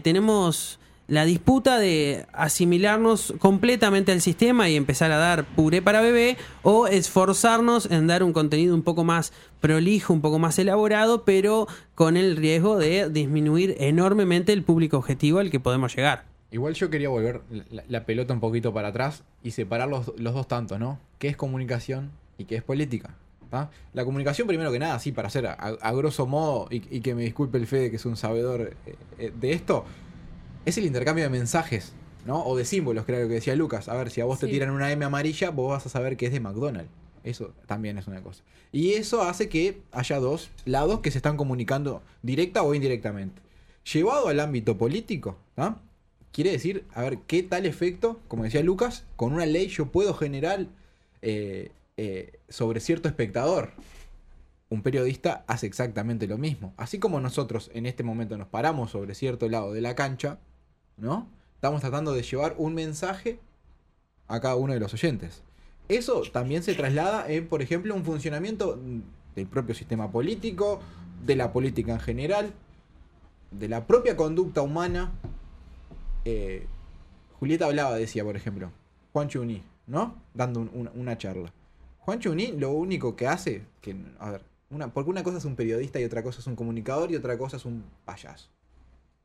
tenemos 0.03 0.79
la 1.09 1.25
disputa 1.25 1.79
de 1.79 2.25
asimilarnos 2.33 3.33
completamente 3.39 4.11
al 4.11 4.21
sistema 4.21 4.69
y 4.69 4.75
empezar 4.75 5.11
a 5.11 5.17
dar 5.17 5.43
puré 5.43 5.81
para 5.81 6.01
bebé 6.01 6.37
o 6.61 6.87
esforzarnos 6.87 7.89
en 7.91 8.07
dar 8.07 8.23
un 8.23 8.31
contenido 8.31 8.75
un 8.75 8.83
poco 8.83 9.03
más 9.03 9.33
prolijo, 9.59 10.13
un 10.13 10.21
poco 10.21 10.39
más 10.39 10.57
elaborado, 10.59 11.25
pero 11.25 11.67
con 11.95 12.15
el 12.15 12.37
riesgo 12.37 12.77
de 12.77 13.09
disminuir 13.09 13.75
enormemente 13.79 14.53
el 14.53 14.63
público 14.63 14.97
objetivo 14.97 15.39
al 15.39 15.49
que 15.49 15.59
podemos 15.59 15.95
llegar. 15.95 16.25
Igual 16.51 16.75
yo 16.75 16.89
quería 16.89 17.09
volver 17.09 17.41
la, 17.87 18.05
pelota 18.05 18.33
un 18.33 18.39
poquito 18.39 18.73
para 18.73 18.89
atrás 18.89 19.23
y 19.43 19.51
separar 19.51 19.89
los, 19.89 20.13
los 20.17 20.33
dos 20.33 20.47
tantos, 20.47 20.79
¿no? 20.79 20.99
¿Qué 21.17 21.27
es 21.27 21.35
comunicación 21.35 22.11
y 22.37 22.45
qué 22.45 22.55
es 22.55 22.63
política? 22.63 23.15
La 23.93 24.05
comunicación, 24.05 24.47
primero 24.47 24.71
que 24.71 24.77
nada, 24.77 24.99
sí, 24.99 25.11
para 25.11 25.27
hacer 25.27 25.47
a, 25.47 25.53
a 25.53 25.91
grosso 25.93 26.27
modo, 26.27 26.67
y, 26.69 26.83
y 26.95 27.01
que 27.01 27.15
me 27.15 27.23
disculpe 27.23 27.57
el 27.57 27.65
Fede, 27.65 27.89
que 27.89 27.95
es 27.95 28.05
un 28.05 28.15
sabedor 28.15 28.75
eh, 28.85 28.95
eh, 29.17 29.33
de 29.39 29.53
esto, 29.53 29.85
es 30.65 30.77
el 30.77 30.85
intercambio 30.85 31.23
de 31.23 31.29
mensajes, 31.29 31.93
¿no? 32.25 32.43
O 32.43 32.57
de 32.57 32.65
símbolos, 32.65 33.05
creo 33.05 33.27
que 33.27 33.35
decía 33.35 33.55
Lucas. 33.55 33.89
A 33.89 33.95
ver, 33.95 34.09
si 34.09 34.21
a 34.21 34.25
vos 34.25 34.39
te 34.39 34.47
tiran 34.47 34.71
una 34.71 34.91
M 34.91 35.03
amarilla, 35.03 35.49
vos 35.49 35.71
vas 35.71 35.85
a 35.85 35.89
saber 35.89 36.17
que 36.17 36.27
es 36.27 36.31
de 36.31 36.39
McDonald's. 36.39 36.91
Eso 37.23 37.53
también 37.67 37.97
es 37.97 38.07
una 38.07 38.21
cosa. 38.21 38.43
Y 38.71 38.93
eso 38.93 39.23
hace 39.23 39.49
que 39.49 39.81
haya 39.91 40.19
dos 40.19 40.49
lados 40.65 41.01
que 41.01 41.11
se 41.11 41.17
están 41.17 41.37
comunicando 41.37 42.01
directa 42.21 42.63
o 42.63 42.73
indirectamente. 42.73 43.41
Llevado 43.91 44.27
al 44.27 44.39
ámbito 44.39 44.77
político, 44.77 45.37
¿tá? 45.55 45.79
quiere 46.31 46.51
decir, 46.51 46.85
a 46.93 47.01
ver, 47.01 47.19
¿qué 47.27 47.43
tal 47.43 47.65
efecto, 47.65 48.19
como 48.27 48.43
decía 48.43 48.63
Lucas, 48.63 49.05
con 49.15 49.33
una 49.33 49.45
ley 49.45 49.67
yo 49.67 49.87
puedo 49.87 50.13
generar 50.13 50.67
eh, 51.21 51.71
eh, 51.97 52.39
sobre 52.49 52.79
cierto 52.79 53.07
espectador? 53.07 53.71
Un 54.69 54.83
periodista 54.83 55.43
hace 55.47 55.65
exactamente 55.65 56.27
lo 56.27 56.37
mismo. 56.37 56.73
Así 56.77 56.99
como 56.99 57.19
nosotros 57.19 57.71
en 57.73 57.85
este 57.87 58.03
momento 58.03 58.37
nos 58.37 58.47
paramos 58.47 58.91
sobre 58.91 59.15
cierto 59.15 59.49
lado 59.49 59.73
de 59.73 59.81
la 59.81 59.95
cancha, 59.95 60.39
¿no? 60.99 61.27
Estamos 61.55 61.81
tratando 61.81 62.13
de 62.13 62.21
llevar 62.23 62.55
un 62.57 62.73
mensaje 62.73 63.39
a 64.27 64.39
cada 64.39 64.55
uno 64.55 64.73
de 64.73 64.79
los 64.79 64.93
oyentes. 64.93 65.43
Eso 65.87 66.21
también 66.31 66.61
se 66.63 66.75
traslada 66.75 67.29
en, 67.29 67.47
por 67.47 67.61
ejemplo, 67.61 67.95
un 67.95 68.05
funcionamiento 68.05 68.79
del 69.35 69.47
propio 69.47 69.73
sistema 69.75 70.11
político, 70.11 70.79
de 71.25 71.35
la 71.35 71.51
política 71.51 71.93
en 71.93 71.99
general, 71.99 72.53
de 73.51 73.67
la 73.67 73.87
propia 73.87 74.15
conducta 74.15 74.61
humana. 74.61 75.11
Eh, 76.25 76.67
Julieta 77.39 77.65
hablaba, 77.65 77.95
decía, 77.95 78.23
por 78.23 78.35
ejemplo, 78.35 78.71
Juan 79.13 79.27
Chuní, 79.29 79.63
¿no? 79.87 80.15
Dando 80.33 80.59
un- 80.61 80.71
una, 80.73 80.91
una 80.91 81.17
charla. 81.17 81.51
Juan 81.99 82.19
Chuní 82.19 82.53
lo 82.53 82.71
único 82.71 83.15
que 83.15 83.27
hace, 83.27 83.63
que, 83.81 83.95
a 84.19 84.31
ver, 84.31 84.43
una, 84.69 84.93
porque 84.93 85.09
una 85.09 85.23
cosa 85.23 85.37
es 85.39 85.45
un 85.45 85.55
periodista 85.55 85.99
y 85.99 86.03
otra 86.05 86.21
cosa 86.21 86.39
es 86.39 86.47
un 86.47 86.55
comunicador 86.55 87.11
y 87.11 87.15
otra 87.15 87.37
cosa 87.37 87.57
es 87.57 87.65
un 87.65 87.83
payaso. 88.05 88.49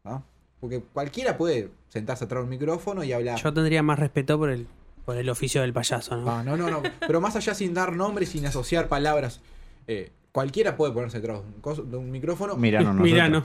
¿no? 0.05 0.23
Porque 0.65 0.81
cualquiera 0.81 1.37
puede 1.37 1.69
sentarse 1.91 2.25
atrás 2.25 2.41
de 2.41 2.45
un 2.45 2.49
micrófono 2.49 3.05
y 3.05 3.13
hablar. 3.13 3.39
Yo 3.39 3.53
tendría 3.53 3.83
más 3.83 3.99
respeto 3.99 4.39
por 4.39 4.49
el, 4.49 4.67
por 5.05 5.15
el 5.15 5.29
oficio 5.29 5.61
del 5.61 5.75
payaso, 5.75 6.17
¿no? 6.17 6.31
Ah, 6.31 6.43
no, 6.43 6.57
no, 6.57 6.71
no. 6.71 6.83
Pero 7.07 7.21
más 7.21 7.37
allá 7.37 7.53
sin 7.53 7.75
dar 7.75 7.95
nombres, 7.95 8.31
sin 8.31 8.47
asociar 8.47 8.89
palabras, 8.89 9.43
eh, 9.87 10.11
cualquiera 10.33 10.79
puede 10.79 10.95
ponerse 10.95 11.21
detrás 11.21 11.43
de 11.43 11.71
un, 11.83 11.91
de 11.91 11.97
un 11.99 12.11
micrófono 12.11 12.57
Miranos 12.57 12.95
nosotros. 12.95 13.13
Miranos. 13.13 13.45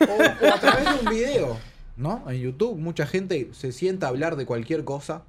o, 0.00 0.46
o 0.46 0.54
a 0.54 0.58
través 0.58 0.84
de 0.84 1.06
un 1.06 1.14
video, 1.14 1.58
¿no? 1.98 2.24
En 2.26 2.40
YouTube 2.40 2.78
mucha 2.78 3.06
gente 3.06 3.50
se 3.52 3.70
sienta 3.70 4.06
a 4.06 4.08
hablar 4.08 4.36
de 4.36 4.46
cualquier 4.46 4.82
cosa, 4.84 5.24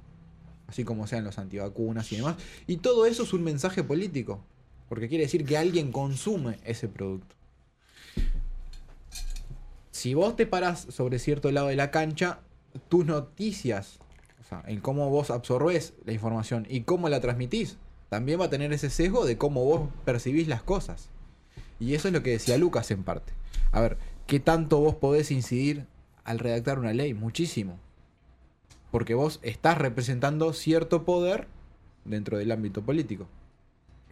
así 0.66 0.84
como 0.84 1.06
sean 1.06 1.24
los 1.24 1.36
antivacunas 1.36 2.10
y 2.10 2.16
demás, 2.16 2.36
y 2.66 2.78
todo 2.78 3.04
eso 3.04 3.24
es 3.24 3.34
un 3.34 3.44
mensaje 3.44 3.84
político, 3.84 4.40
porque 4.88 5.10
quiere 5.10 5.24
decir 5.24 5.44
que 5.44 5.58
alguien 5.58 5.92
consume 5.92 6.56
ese 6.64 6.88
producto. 6.88 7.36
Si 9.98 10.14
vos 10.14 10.36
te 10.36 10.46
parás 10.46 10.86
sobre 10.90 11.18
cierto 11.18 11.50
lado 11.50 11.66
de 11.66 11.74
la 11.76 11.90
cancha, 11.90 12.38
tus 12.88 13.04
noticias, 13.04 13.98
o 14.40 14.44
sea, 14.44 14.62
en 14.68 14.80
cómo 14.80 15.10
vos 15.10 15.30
absorbés 15.30 15.94
la 16.04 16.12
información 16.12 16.66
y 16.70 16.82
cómo 16.82 17.08
la 17.08 17.20
transmitís, 17.20 17.78
también 18.08 18.40
va 18.40 18.44
a 18.44 18.50
tener 18.50 18.72
ese 18.72 18.90
sesgo 18.90 19.26
de 19.26 19.36
cómo 19.36 19.64
vos 19.64 19.90
percibís 20.04 20.46
las 20.46 20.62
cosas. 20.62 21.08
Y 21.80 21.94
eso 21.94 22.06
es 22.06 22.14
lo 22.14 22.22
que 22.22 22.30
decía 22.30 22.58
Lucas 22.58 22.92
en 22.92 23.02
parte. 23.02 23.32
A 23.72 23.80
ver, 23.80 23.98
¿qué 24.28 24.38
tanto 24.38 24.78
vos 24.78 24.94
podés 24.94 25.32
incidir 25.32 25.84
al 26.22 26.38
redactar 26.38 26.78
una 26.78 26.92
ley? 26.92 27.12
Muchísimo. 27.12 27.76
Porque 28.92 29.14
vos 29.14 29.40
estás 29.42 29.78
representando 29.78 30.52
cierto 30.52 31.04
poder 31.04 31.48
dentro 32.04 32.38
del 32.38 32.52
ámbito 32.52 32.82
político. 32.82 33.26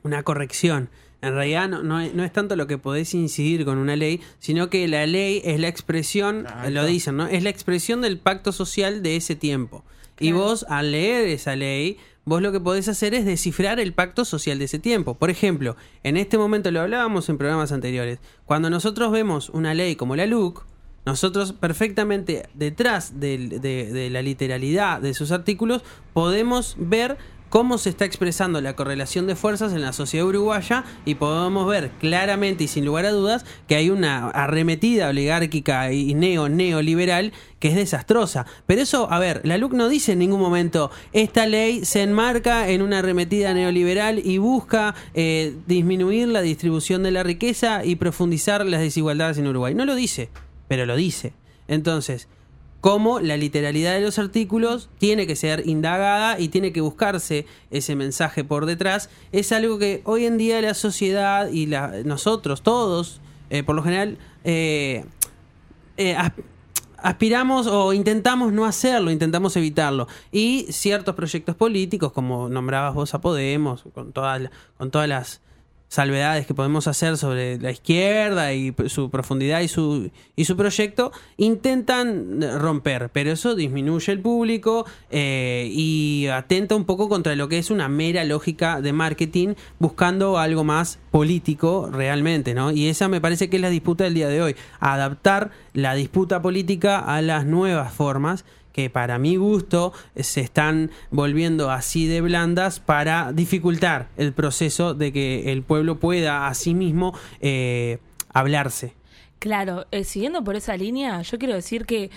una 0.03 0.25
corrección. 0.25 0.91
En 1.23 1.35
realidad 1.35 1.69
no, 1.69 1.83
no 1.83 2.01
es, 2.01 2.15
no 2.15 2.25
es 2.25 2.33
tanto 2.33 2.57
lo 2.57 2.67
que 2.67 2.79
podés 2.79 3.15
incidir 3.15 3.65
con 3.65 3.79
una 3.79 3.97
ley, 3.97 4.21
sino 4.39 4.69
que 4.69 4.87
la 4.87 5.07
ley 5.07 5.41
es 5.45 5.59
la 5.59 5.69
expresión, 5.69 6.47
lo 6.71 6.85
dicen, 6.85 7.17
¿no? 7.17 7.27
Es 7.27 7.43
la 7.43 7.51
expresión 7.51 8.03
del 8.03 8.19
pacto 8.19 8.53
social 8.53 9.03
de 9.03 9.17
ese 9.17 9.35
tiempo. 9.35 9.85
Y 10.19 10.33
vos, 10.33 10.65
al 10.69 10.93
leer 10.93 11.29
esa 11.29 11.57
ley, 11.57 11.99
vos 12.25 12.43
lo 12.43 12.53
que 12.53 12.61
podés 12.61 12.89
hacer 12.89 13.15
es 13.15 13.25
descifrar 13.25 13.81
el 13.81 13.93
pacto 13.93 14.25
social 14.25 14.59
de 14.59 14.65
ese 14.67 14.79
tiempo. 14.79 15.15
Por 15.15 15.31
ejemplo, 15.31 15.77
en 16.03 16.17
este 16.17 16.39
momento 16.39 16.71
lo 16.71 16.81
hablábamos 16.81 17.29
en 17.29 17.39
programas 17.39 17.73
anteriores. 17.73 18.19
Cuando 18.45 18.71
nosotros 18.71 19.13
vemos 19.13 19.49
una 19.51 19.75
ley 19.75 19.97
como 19.97 20.17
la 20.17 20.27
LUC, 20.27 20.65
nosotros 21.05 21.53
perfectamente 21.53 22.49
detrás 22.55 23.21
de, 23.21 23.39
de 23.39 24.11
la 24.11 24.23
literalidad 24.23 25.01
de 25.01 25.15
sus 25.15 25.31
artículos 25.31 25.83
podemos 26.13 26.75
ver 26.79 27.17
cómo 27.49 27.79
se 27.79 27.91
está 27.91 28.05
expresando 28.05 28.61
la 28.61 28.77
correlación 28.77 29.27
de 29.27 29.37
fuerzas 29.37 29.73
en 29.73 29.83
la 29.83 29.93
sociedad 29.93 30.27
uruguaya 30.27 30.85
y 31.05 31.15
podemos 31.15 31.67
ver 31.69 31.91
claramente 32.01 32.65
y 32.65 32.69
sin 32.69 32.85
lugar 32.85 33.07
a 33.07 33.13
dudas 33.13 33.45
que 33.69 33.77
hay 33.77 33.91
una 33.91 34.29
arremetida 34.31 35.09
oligárquica 35.09 35.93
y 35.93 36.15
neo 36.15 36.49
neoliberal 36.49 37.33
que 37.59 37.69
es 37.69 37.75
desastrosa. 37.75 38.47
Pero 38.67 38.83
eso, 38.83 39.11
a 39.11 39.19
ver, 39.19 39.41
la 39.45 39.59
LUC 39.59 39.73
no 39.73 39.89
dice 39.89 40.13
en 40.13 40.19
ningún 40.19 40.41
momento 40.41 40.91
esta 41.13 41.47
ley 41.47 41.85
se 41.85 42.03
enmarca 42.03 42.69
en 42.69 42.83
una 42.83 42.99
arremetida 42.99 43.55
neoliberal 43.55 44.21
y 44.25 44.39
busca 44.39 44.95
eh, 45.15 45.57
disminuir 45.67 46.29
la 46.29 46.43
distribución 46.43 47.03
de 47.03 47.11
la 47.11 47.23
riqueza 47.23 47.85
y 47.85 47.97
profundizar 47.97 48.65
las 48.67 48.81
desigualdades 48.81 49.39
en 49.39 49.47
Uruguay. 49.47 49.75
No 49.75 49.85
lo 49.85 49.95
dice, 49.95 50.31
pero 50.69 50.87
lo 50.87 50.97
dice. 50.97 51.33
Entonces, 51.69 52.29
cómo 52.81 53.21
la 53.21 53.37
literalidad 53.37 53.95
de 53.95 54.01
los 54.01 54.19
artículos 54.19 54.89
tiene 54.99 55.27
que 55.27 55.35
ser 55.37 55.67
indagada 55.67 56.39
y 56.39 56.49
tiene 56.49 56.73
que 56.73 56.81
buscarse 56.81 57.47
ese 57.71 57.97
mensaje 57.97 58.45
por 58.45 58.67
detrás, 58.67 59.11
es 59.33 59.51
algo 59.53 59.79
que 59.79 60.03
hoy 60.05 60.25
en 60.27 60.39
día 60.39 60.61
la 60.63 60.75
sociedad 60.75 61.51
y 61.51 61.67
nosotros, 62.05 62.63
todos, 62.63 63.21
eh, 63.51 63.63
por 63.63 63.75
lo 63.75 63.83
general, 63.83 64.19
eh, 64.45 65.05
eh, 65.97 66.15
as- 66.17 66.33
aspiramos 66.99 67.67
o 67.67 67.93
intentamos 67.93 68.53
no 68.53 68.65
hacerlo, 68.65 69.11
intentamos 69.11 69.57
evitarlo. 69.57 70.09
Y 70.33 70.67
ciertos 70.71 71.15
proyectos 71.15 71.55
políticos, 71.57 72.13
como 72.13 72.49
nombrabas 72.49 72.95
vos 72.95 73.15
a 73.15 73.21
Podemos, 73.21 73.85
con 73.95 74.13
todas, 74.13 74.41
la- 74.41 74.51
con 74.79 74.91
todas 74.91 75.09
las 75.09 75.41
salvedades 75.89 76.47
que 76.47 76.55
podemos 76.55 76.87
hacer 76.89 77.17
sobre 77.17 77.59
la 77.59 77.71
izquierda 77.71 78.53
y 78.53 78.75
su 78.87 79.11
profundidad 79.11 79.61
y 79.61 79.69
su, 79.69 80.11
y 80.35 80.45
su 80.45 80.57
proyecto, 80.57 81.13
intentan 81.37 82.43
eh, 82.43 82.59
romper, 82.59 83.11
pero 83.13 83.31
eso 83.31 83.55
disminuye 83.55 84.13
el 84.13 84.21
público 84.21 84.87
eh, 85.11 85.69
y 85.71 86.27
atenta 86.27 86.75
un 86.75 86.85
poco 86.85 87.09
contra 87.09 87.37
lo 87.37 87.49
que 87.49 87.59
es 87.59 87.71
una 87.71 87.89
mera 87.89 88.25
lógica 88.25 88.81
de 88.81 88.93
marketing, 88.93 89.55
buscando 89.79 90.39
algo 90.39 90.65
más 90.65 90.99
político 91.11 91.89
realmente, 91.93 92.55
¿no? 92.55 92.73
Y 92.73 92.89
esa 92.89 93.09
me 93.09 93.21
parece 93.21 93.49
que 93.49 93.57
es 93.57 93.63
la 93.63 93.71
disputa 93.71 94.05
del 94.05 94.15
día 94.15 94.29
de 94.29 94.43
hoy, 94.43 94.57
adaptar 94.81 95.51
la 95.73 95.95
disputa 95.95 96.43
política 96.43 96.99
a 96.99 97.23
las 97.23 97.47
nuevas 97.47 97.93
formas 97.93 98.45
que 98.77 98.91
para 98.91 99.19
mi 99.19 99.37
gusto 99.37 99.95
eh, 100.15 100.23
se 100.23 100.43
están 100.43 100.91
volviendo 101.11 101.71
así 101.71 102.07
de 102.07 102.21
blandas 102.21 102.79
para 102.79 103.33
dificultar 103.33 104.11
el 104.19 104.35
proceso 104.35 104.93
de 104.93 105.15
que 105.15 105.51
el 105.51 105.63
pueblo 105.63 105.99
pueda 105.99 106.47
a 106.47 106.53
sí 106.53 106.75
mismo 106.75 107.19
eh, 107.41 108.01
hablarse. 108.35 108.93
Claro, 109.39 109.87
eh, 109.93 110.05
siguiendo 110.05 110.45
por 110.45 110.57
esa 110.57 110.77
línea, 110.77 111.23
yo 111.23 111.39
quiero 111.39 111.55
decir 111.55 111.87
que 111.87 112.11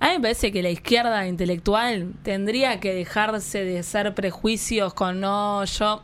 a 0.00 0.08
mí 0.08 0.14
me 0.14 0.20
parece 0.20 0.50
que 0.50 0.64
la 0.64 0.70
izquierda 0.70 1.28
intelectual 1.28 2.12
tendría 2.24 2.80
que 2.80 2.92
dejarse 2.92 3.64
de 3.64 3.78
hacer 3.78 4.12
prejuicios 4.12 4.92
con 4.94 5.20
no, 5.20 5.64
yo, 5.64 6.02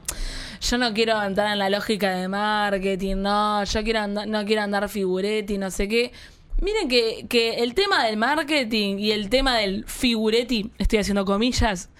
yo 0.61 0.79
no 0.79 0.95
quiero 0.95 1.21
entrar 1.21 1.51
en 1.53 1.59
la 1.59 1.69
lógica 1.69 2.15
de 2.15 2.29
marketing, 2.29 3.17
no, 3.17 3.65
yo 3.65 3.83
quiero 3.83 4.01
andar, 4.01 4.29
no 4.29 4.45
quiero 4.45 4.63
andar 4.63 4.89
figuretti, 4.89 5.59
no 5.59 5.73
sé 5.73 5.89
qué. 5.89 6.13
Miren 6.61 6.89
que, 6.89 7.27
que 7.29 7.63
el 7.63 7.75
tema 7.75 8.05
del 8.05 8.17
marketing 8.17 8.99
y 8.99 9.13
el 9.13 9.29
tema 9.29 9.57
del 9.57 9.85
figuretti, 9.87 10.71
estoy 10.79 11.01
haciendo 11.01 11.27
comillas, 11.27 11.91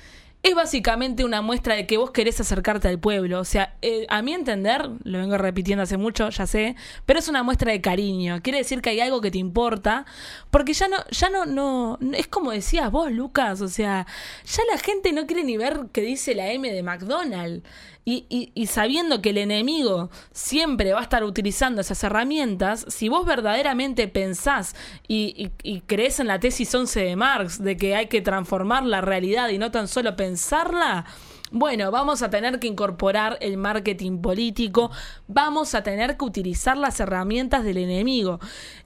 es 0.43 0.55
básicamente 0.55 1.25
una 1.25 1.43
muestra 1.43 1.75
de 1.75 1.87
que 1.87 1.97
vos 1.97 2.13
querés 2.13 2.41
acercarte 2.41 2.87
al 2.87 3.01
pueblo. 3.01 3.41
O 3.41 3.45
sea, 3.45 3.77
eh, 3.83 4.07
a 4.09 4.23
mi 4.23 4.33
entender, 4.33 4.89
lo 5.03 5.19
vengo 5.19 5.37
repitiendo 5.39 5.83
hace 5.83 5.97
mucho, 5.97 6.31
ya 6.31 6.47
sé, 6.47 6.77
pero 7.05 7.19
es 7.19 7.29
una 7.29 7.43
muestra 7.43 7.73
de 7.73 7.81
cariño. 7.81 8.41
Quiere 8.43 8.59
decir 8.59 8.81
que 8.81 8.91
hay 8.91 9.01
algo 9.01 9.21
que 9.21 9.33
te 9.33 9.39
importa, 9.39 10.07
porque 10.51 10.73
ya 10.73 10.87
no, 10.89 10.99
ya 11.11 11.31
no, 11.31 11.47
no, 11.47 11.99
es 12.15 12.29
como 12.29 12.53
decías 12.53 12.91
vos, 12.93 13.11
Lucas, 13.11 13.61
o 13.61 13.69
sea, 13.69 14.07
ya 14.45 14.63
la 14.71 14.79
gente 14.79 15.13
no 15.13 15.27
quiere 15.27 15.43
ni 15.43 15.57
ver 15.57 15.87
qué 15.93 16.03
dice 16.03 16.35
la 16.35 16.53
M 16.53 16.71
de 16.71 16.83
McDonald's. 16.83 17.69
Y, 18.09 18.69
sabiendo 18.69 19.21
que 19.21 19.31
el 19.31 19.39
enemigo 19.39 20.11
siempre 20.31 20.93
va 20.93 21.01
a 21.01 21.03
estar 21.03 21.25
utilizando 21.25 21.81
esas 21.81 22.05
herramientas, 22.05 22.87
si 22.89 23.09
vos 23.09 23.27
verdaderamente 23.27 24.07
pensás 24.07 24.77
y, 25.09 25.51
crees 25.87 26.21
en 26.21 26.29
la 26.29 26.39
tesis 26.39 26.73
11 26.73 27.01
de 27.01 27.17
Marx 27.17 27.61
de 27.61 27.77
que 27.77 27.97
hay 27.97 28.07
que 28.07 28.21
transformar 28.23 28.85
la 28.85 29.01
realidad 29.01 29.49
y 29.49 29.59
no 29.59 29.73
tan 29.73 29.89
solo 29.89 30.15
pensarla, 30.15 31.05
bueno, 31.51 31.91
vamos 31.91 32.23
a 32.23 32.31
tener 32.31 32.61
que 32.61 32.69
incorporar 32.69 33.39
el 33.41 33.57
marketing 33.57 34.19
político, 34.23 34.93
vamos 35.27 35.75
a 35.75 35.83
tener 35.83 36.17
que 36.17 36.25
utilizar 36.27 36.77
las 36.77 37.01
herramientas 37.01 37.65
del 37.65 37.79
enemigo. 37.79 38.39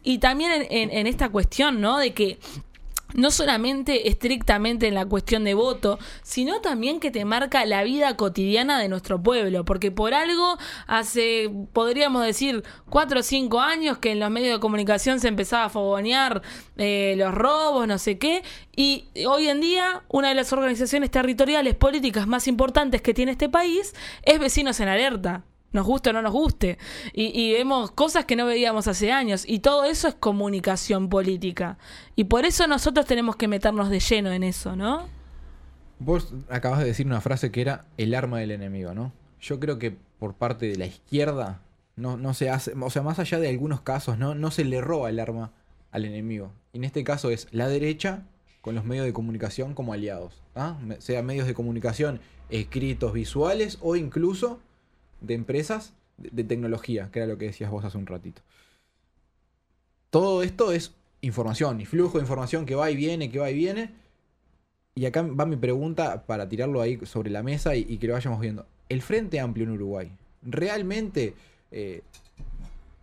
Y 0.03 0.17
también 0.17 0.67
en- 0.71 0.91
en 0.91 1.07
esta 1.07 1.29
cuestión, 1.29 1.83
¿no? 1.83 1.99
De 1.99 2.15
que 2.15 2.39
no 3.15 3.31
solamente 3.31 4.09
estrictamente 4.09 4.89
en 4.89 4.95
la 4.95 5.07
cuestión 5.07 5.45
de 5.45 5.55
voto, 5.55 5.99
sino 6.23 6.61
también 6.61 7.01
que 7.01 7.11
te 7.11 7.25
marca 7.25 7.65
la 7.65 7.83
vida 7.85 8.17
cotidiana 8.17 8.79
de 8.79 8.89
nuestro 8.89 9.23
pueblo, 9.23 9.65
porque 9.65 9.91
por 9.91 10.15
algo 10.15 10.59
hace, 10.87 11.51
podríamos 11.73 12.25
decir, 12.25 12.63
cuatro 12.89 13.21
o 13.21 13.23
cinco 13.23 13.61
años 13.61 13.99
que 13.99 14.13
en 14.13 14.21
los 14.21 14.31
medios 14.31 14.57
de 14.57 14.61
comunicación 14.61 15.21
se 15.21 15.29
empezaba 15.29 15.65
a 15.67 15.71
fogonear 15.71 16.43
eh, 16.77 17.15
los 17.17 17.35
robos, 17.35 17.87
no 17.87 17.99
sé 17.99 18.19
qué, 18.19 18.43
y 18.75 19.09
hoy 19.27 19.49
en 19.49 19.61
día 19.61 20.03
una 20.09 20.29
de 20.29 20.35
las 20.35 20.53
organizaciones 20.53 21.11
territoriales 21.11 21.75
políticas 21.75 22.27
más 22.27 22.49
importantes 22.49 23.03
que 23.03 23.15
tiene 23.15 23.33
este 23.33 23.49
país 23.49 23.95
es 24.23 24.39
Vecinos 24.39 24.81
en 24.81 24.89
Alerta 24.89 25.45
nos 25.73 25.87
guste 25.87 26.11
o 26.11 26.13
no 26.13 26.23
nos 26.23 26.33
guste. 26.33 26.79
Y, 27.13 27.53
vemos 27.53 27.91
cosas 27.91 28.25
que 28.25 28.37
no 28.37 28.47
veíamos 28.47 28.89
hace 28.89 29.13
años. 29.13 29.45
Y 29.47 29.61
todo 29.61 29.85
eso 29.85 30.09
es 30.09 30.15
comunicación 30.15 31.09
política. 31.09 31.79
Y 32.17 32.25
por 32.25 32.45
eso 32.45 32.67
nosotros 32.67 33.07
tenemos 33.07 33.37
que 33.37 33.49
meternos 33.49 33.91
de 33.91 34.01
lleno 34.01 34.33
en 34.33 34.43
eso, 34.43 34.77
¿no? 34.77 35.07
Vos 35.99 36.33
acabas 36.49 36.81
de 36.81 36.87
decir 36.87 37.07
una 37.07 37.21
frase 37.21 37.51
que 37.51 37.61
era 37.61 37.85
el 37.99 38.15
arma 38.15 38.39
del 38.39 38.53
enemigo, 38.53 38.95
¿no? 38.95 39.13
Yo 39.41 39.61
creo 39.61 39.79
que 39.79 39.97
por 40.19 40.35
parte 40.35 40.67
de 40.67 40.77
la 40.77 40.87
izquierda 40.87 41.61
no, 41.97 42.17
no 42.17 42.35
se 42.35 42.51
hace, 42.51 42.73
o 42.81 42.91
sea, 42.91 43.03
más 43.03 43.19
allá 43.19 43.39
de 43.39 43.49
algunos 43.49 43.83
casos, 43.83 44.19
¿no? 44.19 44.35
No 44.35 44.51
se 44.51 44.65
le 44.65 44.81
roba 44.81 45.11
el 45.11 45.21
arma 45.21 45.53
al 45.93 46.05
enemigo. 46.05 46.53
Y 46.73 46.79
en 46.79 46.85
este 46.85 47.05
caso 47.05 47.31
es 47.31 47.49
la 47.51 47.69
derecha 47.69 48.23
con 48.61 48.75
los 48.75 48.85
medios 48.85 49.07
de 49.07 49.13
comunicación 49.13 49.75
como 49.75 49.93
aliados, 49.93 50.43
¿ah? 50.55 50.77
Sea 50.99 51.23
medios 51.23 51.47
de 51.47 51.55
comunicación 51.55 52.21
escritos, 52.51 53.13
visuales 53.13 53.79
o 53.81 53.97
incluso 53.97 54.61
de 55.21 55.35
empresas 55.35 55.93
de, 56.19 56.45
tecnología, 56.45 57.11
que 57.11 57.21
era 57.21 57.29
lo 57.29 57.39
que 57.39 57.47
decías 57.47 57.71
vos 57.71 57.85
hace 57.85 57.99
un 57.99 58.07
ratito. 58.07 58.43
Todo 60.11 60.43
esto 60.43 60.73
es 60.73 60.95
información 61.21 61.81
y 61.81 61.87
flujo 61.87 62.19
de 62.19 62.23
información 62.23 62.67
que 62.67 62.75
va 62.75 62.91
y 62.91 62.97
viene, 62.97 63.31
que 63.31 63.39
va 63.39 63.51
y 63.51 63.55
viene. 63.55 63.95
Y 64.95 65.07
acá 65.07 65.23
va 65.23 65.47
mi 65.47 65.57
pregunta 65.57 66.27
para 66.27 66.49
tirarlo 66.49 66.81
ahí 66.81 66.99
sobre 67.05 67.31
la 67.31 67.43
mesa 67.43 67.77
y, 67.77 67.87
y 67.89 67.99
que 67.99 68.07
lo 68.07 68.15
vayamos 68.15 68.41
viendo. 68.41 68.67
El 68.89 69.03
Frente 69.03 69.39
Amplio 69.39 69.65
en 69.65 69.71
Uruguay, 69.71 70.11
¿realmente 70.43 71.35
eh, 71.71 72.03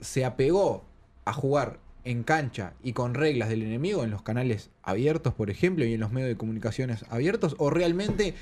se 0.01 0.25
apegó 0.25 0.83
a 1.25 1.33
jugar 1.33 1.79
en 2.03 2.23
cancha 2.23 2.73
y 2.83 2.93
con 2.93 3.13
reglas 3.13 3.49
del 3.49 3.63
enemigo 3.63 4.03
en 4.03 4.11
los 4.11 4.21
canales 4.21 4.69
abiertos, 4.83 5.33
por 5.33 5.49
ejemplo, 5.49 5.85
y 5.85 5.93
en 5.93 5.99
los 5.99 6.11
medios 6.11 6.29
de 6.29 6.37
comunicaciones 6.37 7.05
abiertos? 7.09 7.55
¿O 7.57 7.69
realmente 7.69 8.33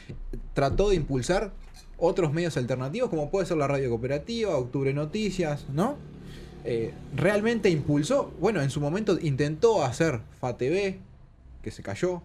trató 0.53 0.89
de 0.89 0.95
impulsar 0.95 1.53
otros 1.97 2.33
medios 2.33 2.57
alternativos, 2.57 3.09
como 3.09 3.29
puede 3.29 3.45
ser 3.45 3.57
la 3.57 3.67
radio 3.67 3.89
cooperativa, 3.89 4.57
Octubre 4.57 4.93
Noticias, 4.93 5.65
¿no? 5.69 5.97
Eh, 6.63 6.93
realmente 7.15 7.69
impulsó, 7.69 8.33
bueno, 8.39 8.61
en 8.61 8.69
su 8.69 8.81
momento 8.81 9.17
intentó 9.21 9.83
hacer 9.83 10.21
FATV, 10.39 10.97
que 11.61 11.71
se 11.71 11.83
cayó. 11.83 12.23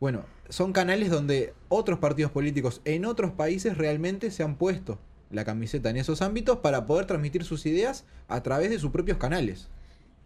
Bueno, 0.00 0.24
son 0.48 0.72
canales 0.72 1.10
donde 1.10 1.52
otros 1.68 1.98
partidos 1.98 2.32
políticos 2.32 2.80
en 2.84 3.04
otros 3.04 3.32
países 3.32 3.76
realmente 3.76 4.30
se 4.30 4.42
han 4.42 4.56
puesto 4.56 4.98
la 5.30 5.44
camiseta 5.44 5.90
en 5.90 5.96
esos 5.96 6.22
ámbitos 6.22 6.58
para 6.58 6.86
poder 6.86 7.06
transmitir 7.06 7.44
sus 7.44 7.66
ideas 7.66 8.04
a 8.28 8.42
través 8.42 8.70
de 8.70 8.78
sus 8.78 8.90
propios 8.90 9.18
canales. 9.18 9.68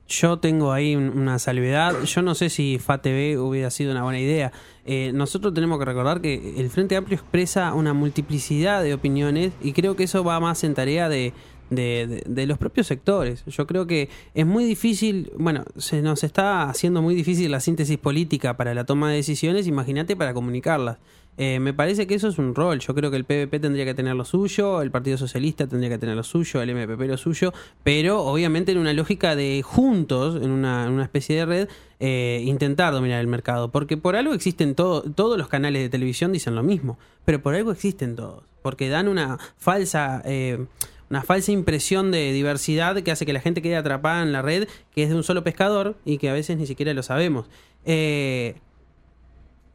Yo 0.08 0.38
tengo 0.38 0.72
ahí 0.72 0.94
un- 0.94 1.18
una 1.18 1.38
salvedad. 1.40 2.02
Yo 2.04 2.22
no 2.22 2.34
sé 2.36 2.48
si 2.48 2.78
FATV 2.78 3.38
hubiera 3.40 3.70
sido 3.70 3.90
una 3.90 4.04
buena 4.04 4.20
idea. 4.20 4.52
Eh, 4.84 5.10
nosotros 5.12 5.52
tenemos 5.52 5.78
que 5.80 5.84
recordar 5.84 6.20
que 6.20 6.54
el 6.60 6.70
Frente 6.70 6.94
Amplio 6.96 7.16
expresa 7.18 7.74
una 7.74 7.92
multiplicidad 7.92 8.82
de 8.84 8.94
opiniones 8.94 9.52
y 9.62 9.72
creo 9.72 9.96
que 9.96 10.04
eso 10.04 10.22
va 10.22 10.38
más 10.38 10.62
en 10.62 10.74
tarea 10.74 11.08
de, 11.08 11.32
de- 11.70 12.06
de- 12.06 12.22
de 12.24 12.46
los 12.46 12.56
propios 12.56 12.86
sectores. 12.86 13.44
Yo 13.46 13.66
creo 13.66 13.88
que 13.88 14.08
es 14.34 14.46
muy 14.46 14.64
difícil, 14.64 15.32
bueno, 15.36 15.64
se 15.76 16.00
nos 16.02 16.22
está 16.22 16.70
haciendo 16.70 17.02
muy 17.02 17.16
difícil 17.16 17.50
la 17.50 17.58
síntesis 17.58 17.98
política 17.98 18.56
para 18.56 18.74
la 18.74 18.84
toma 18.84 19.10
de 19.10 19.16
decisiones, 19.16 19.66
imagínate 19.66 20.14
para 20.14 20.32
comunicarlas. 20.34 20.98
Eh, 21.38 21.60
me 21.60 21.74
parece 21.74 22.06
que 22.06 22.14
eso 22.14 22.28
es 22.28 22.38
un 22.38 22.54
rol. 22.54 22.78
Yo 22.80 22.94
creo 22.94 23.10
que 23.10 23.16
el 23.16 23.24
PVP 23.24 23.60
tendría 23.60 23.84
que 23.84 23.94
tener 23.94 24.14
lo 24.14 24.24
suyo, 24.24 24.80
el 24.82 24.90
Partido 24.90 25.18
Socialista 25.18 25.66
tendría 25.66 25.90
que 25.90 25.98
tener 25.98 26.16
lo 26.16 26.22
suyo, 26.22 26.62
el 26.62 26.74
MPP 26.74 27.00
lo 27.02 27.16
suyo, 27.16 27.52
pero 27.82 28.22
obviamente 28.22 28.72
en 28.72 28.78
una 28.78 28.92
lógica 28.92 29.36
de 29.36 29.62
juntos, 29.62 30.42
en 30.42 30.50
una, 30.50 31.02
especie 31.02 31.36
de 31.36 31.46
red, 31.46 31.68
eh, 32.00 32.42
intentar 32.44 32.92
dominar 32.92 33.20
el 33.20 33.26
mercado. 33.26 33.70
Porque 33.70 33.96
por 33.96 34.16
algo 34.16 34.32
existen 34.32 34.74
todo, 34.74 35.02
todos 35.02 35.36
los 35.36 35.48
canales 35.48 35.82
de 35.82 35.88
televisión 35.88 36.32
dicen 36.32 36.54
lo 36.54 36.62
mismo, 36.62 36.98
pero 37.24 37.42
por 37.42 37.54
algo 37.54 37.72
existen 37.72 38.16
todos. 38.16 38.44
Porque 38.62 38.88
dan 38.88 39.08
una 39.08 39.38
falsa... 39.56 40.22
eh, 40.24 40.66
una 41.08 41.22
falsa 41.22 41.52
impresión 41.52 42.10
de 42.10 42.32
diversidad 42.32 43.00
que 43.02 43.12
hace 43.12 43.24
que 43.26 43.32
la 43.32 43.40
gente 43.40 43.62
quede 43.62 43.76
atrapada 43.76 44.22
en 44.22 44.32
la 44.32 44.42
red, 44.42 44.68
que 44.92 45.04
es 45.04 45.08
de 45.08 45.14
un 45.14 45.22
solo 45.22 45.44
pescador 45.44 45.96
y 46.04 46.18
que 46.18 46.28
a 46.28 46.32
veces 46.32 46.56
ni 46.56 46.66
siquiera 46.66 46.92
lo 46.94 47.04
sabemos. 47.04 47.46
Eh, 47.84 48.56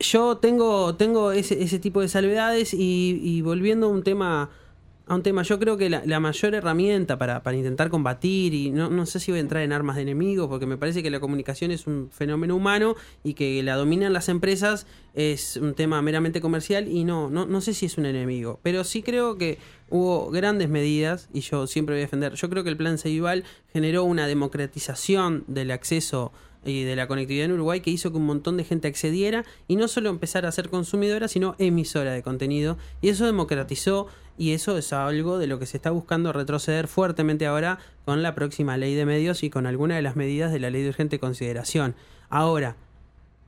yo 0.02 0.38
tengo, 0.38 0.96
tengo 0.96 1.32
ese, 1.32 1.62
ese 1.62 1.80
tipo 1.80 2.02
de 2.02 2.08
salvedades 2.08 2.74
y, 2.74 3.42
volviendo 3.42 3.88
a 3.88 3.90
un 3.90 4.04
tema, 4.04 4.50
a 5.08 5.16
un 5.16 5.24
tema, 5.24 5.44
yo 5.44 5.60
creo 5.60 5.78
que 5.78 5.90
la, 5.90 6.04
la 6.06 6.20
mayor 6.20 6.56
herramienta 6.56 7.18
para, 7.18 7.44
para 7.44 7.58
intentar 7.58 7.90
combatir, 7.90 8.54
y 8.54 8.72
no, 8.72 8.90
no 8.90 9.06
sé 9.06 9.20
si 9.20 9.32
voy 9.32 9.40
a 9.40 9.42
entrar 9.42 9.64
en 9.64 9.74
armas 9.74 9.96
de 9.96 10.04
enemigos, 10.04 10.48
porque 10.48 10.66
me 10.66 10.78
parece 10.78 11.04
que 11.04 11.10
la 11.10 11.20
comunicación 11.20 11.72
es 11.72 11.88
un 11.88 12.10
fenómeno 12.12 12.56
humano 12.56 12.96
y 13.24 13.34
que 13.34 13.62
la 13.64 13.76
dominan 13.76 14.14
las 14.14 14.30
empresas 14.30 14.88
es 15.14 15.58
un 15.58 15.74
tema 15.74 16.02
meramente 16.02 16.42
comercial 16.42 16.88
y 16.88 17.04
no, 17.04 17.30
no, 17.30 17.46
no 17.46 17.62
sé 17.62 17.74
si 17.74 17.86
es 17.86 17.98
un 17.98 18.06
enemigo, 18.06 18.60
pero 18.64 18.84
sí 18.84 19.04
creo 19.04 19.38
que 19.38 19.58
hubo 19.90 20.32
grandes 20.32 20.70
medidas 20.70 21.30
y 21.34 21.42
yo 21.42 21.68
siempre 21.68 21.96
voy 21.96 22.02
a 22.02 22.06
defender, 22.06 22.34
yo 22.34 22.50
creo 22.50 22.64
que 22.64 22.70
el 22.70 22.78
plan 22.78 22.98
Ceibal 22.98 23.44
generó 23.74 24.04
una 24.04 24.28
democratización 24.28 25.44
del 25.48 25.72
acceso 25.72 26.32
y 26.64 26.84
de 26.84 26.96
la 26.96 27.08
conectividad 27.08 27.46
en 27.46 27.54
Uruguay 27.54 27.82
que 27.82 27.90
hizo 27.90 28.12
que 28.12 28.18
un 28.18 28.26
montón 28.26 28.58
de 28.58 28.64
gente 28.64 28.88
accediera 28.88 29.46
y 29.68 29.76
no 29.76 29.88
solo 29.88 30.10
empezar 30.10 30.46
a 30.46 30.52
ser 30.52 30.70
consumidora, 30.70 31.28
sino 31.28 31.56
emisora 31.58 32.12
de 32.12 32.22
contenido. 32.22 32.78
Y 33.02 33.10
eso 33.10 33.26
democratizó 33.26 34.08
y 34.38 34.54
eso 34.54 34.78
es 34.78 34.94
algo 34.94 35.38
de 35.38 35.48
lo 35.48 35.60
que 35.60 35.66
se 35.66 35.78
está 35.78 35.92
buscando 35.92 36.34
retroceder 36.34 36.88
fuertemente 36.88 37.46
ahora 37.46 37.80
con 38.06 38.24
la 38.24 38.36
próxima 38.36 38.78
ley 38.78 38.96
de 38.96 39.06
medios 39.06 39.44
y 39.44 39.50
con 39.50 39.66
alguna 39.66 39.96
de 39.96 40.02
las 40.02 40.16
medidas 40.16 40.52
de 40.52 40.60
la 40.60 40.70
ley 40.70 40.84
de 40.84 40.90
urgente 40.90 41.20
consideración. 41.20 41.96
Ahora, 42.30 42.76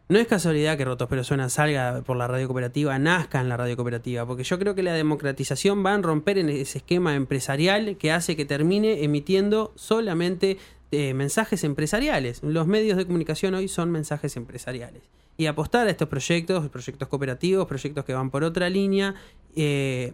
no 0.10 0.19
es 0.19 0.27
casualidad 0.27 0.77
que 0.77 0.85
Rotos 0.85 1.07
Pero 1.10 1.23
Suena 1.23 1.49
salga 1.49 2.02
por 2.06 2.18
la 2.18 2.27
radio 2.27 2.48
cooperativa, 2.48 2.99
nazca 2.99 3.40
en 3.40 3.48
la 3.48 3.57
radio 3.57 3.76
cooperativa, 3.76 4.26
porque 4.26 4.44
yo 4.44 4.60
creo 4.60 4.76
que 4.76 4.84
la 4.84 4.94
democratización 4.94 5.84
va 5.84 5.94
a 5.94 5.98
romper 5.98 6.38
en 6.38 6.49
ese 6.49 6.80
esquema 6.80 7.15
empresarial 7.15 7.98
que 7.98 8.11
hace 8.11 8.35
que 8.35 8.45
termine 8.45 9.03
emitiendo 9.03 9.72
solamente 9.76 10.57
eh, 10.94 11.14
mensajes 11.14 11.64
empresariales. 11.64 12.41
Los 12.44 12.68
medios 12.68 12.98
de 12.98 13.06
comunicación 13.06 13.53
hoy 13.56 13.68
son 13.68 13.91
mensajes 13.91 14.38
empresariales. 14.38 15.03
Y 15.38 15.48
apostar 15.48 15.88
a 15.88 15.90
estos 15.90 16.07
proyectos, 16.07 16.70
proyectos 16.70 17.07
cooperativos, 17.07 17.68
proyectos 17.68 18.06
que 18.06 18.14
van 18.14 18.30
por 18.30 18.44
otra 18.44 18.70
línea, 18.70 19.15
eh, 19.56 20.14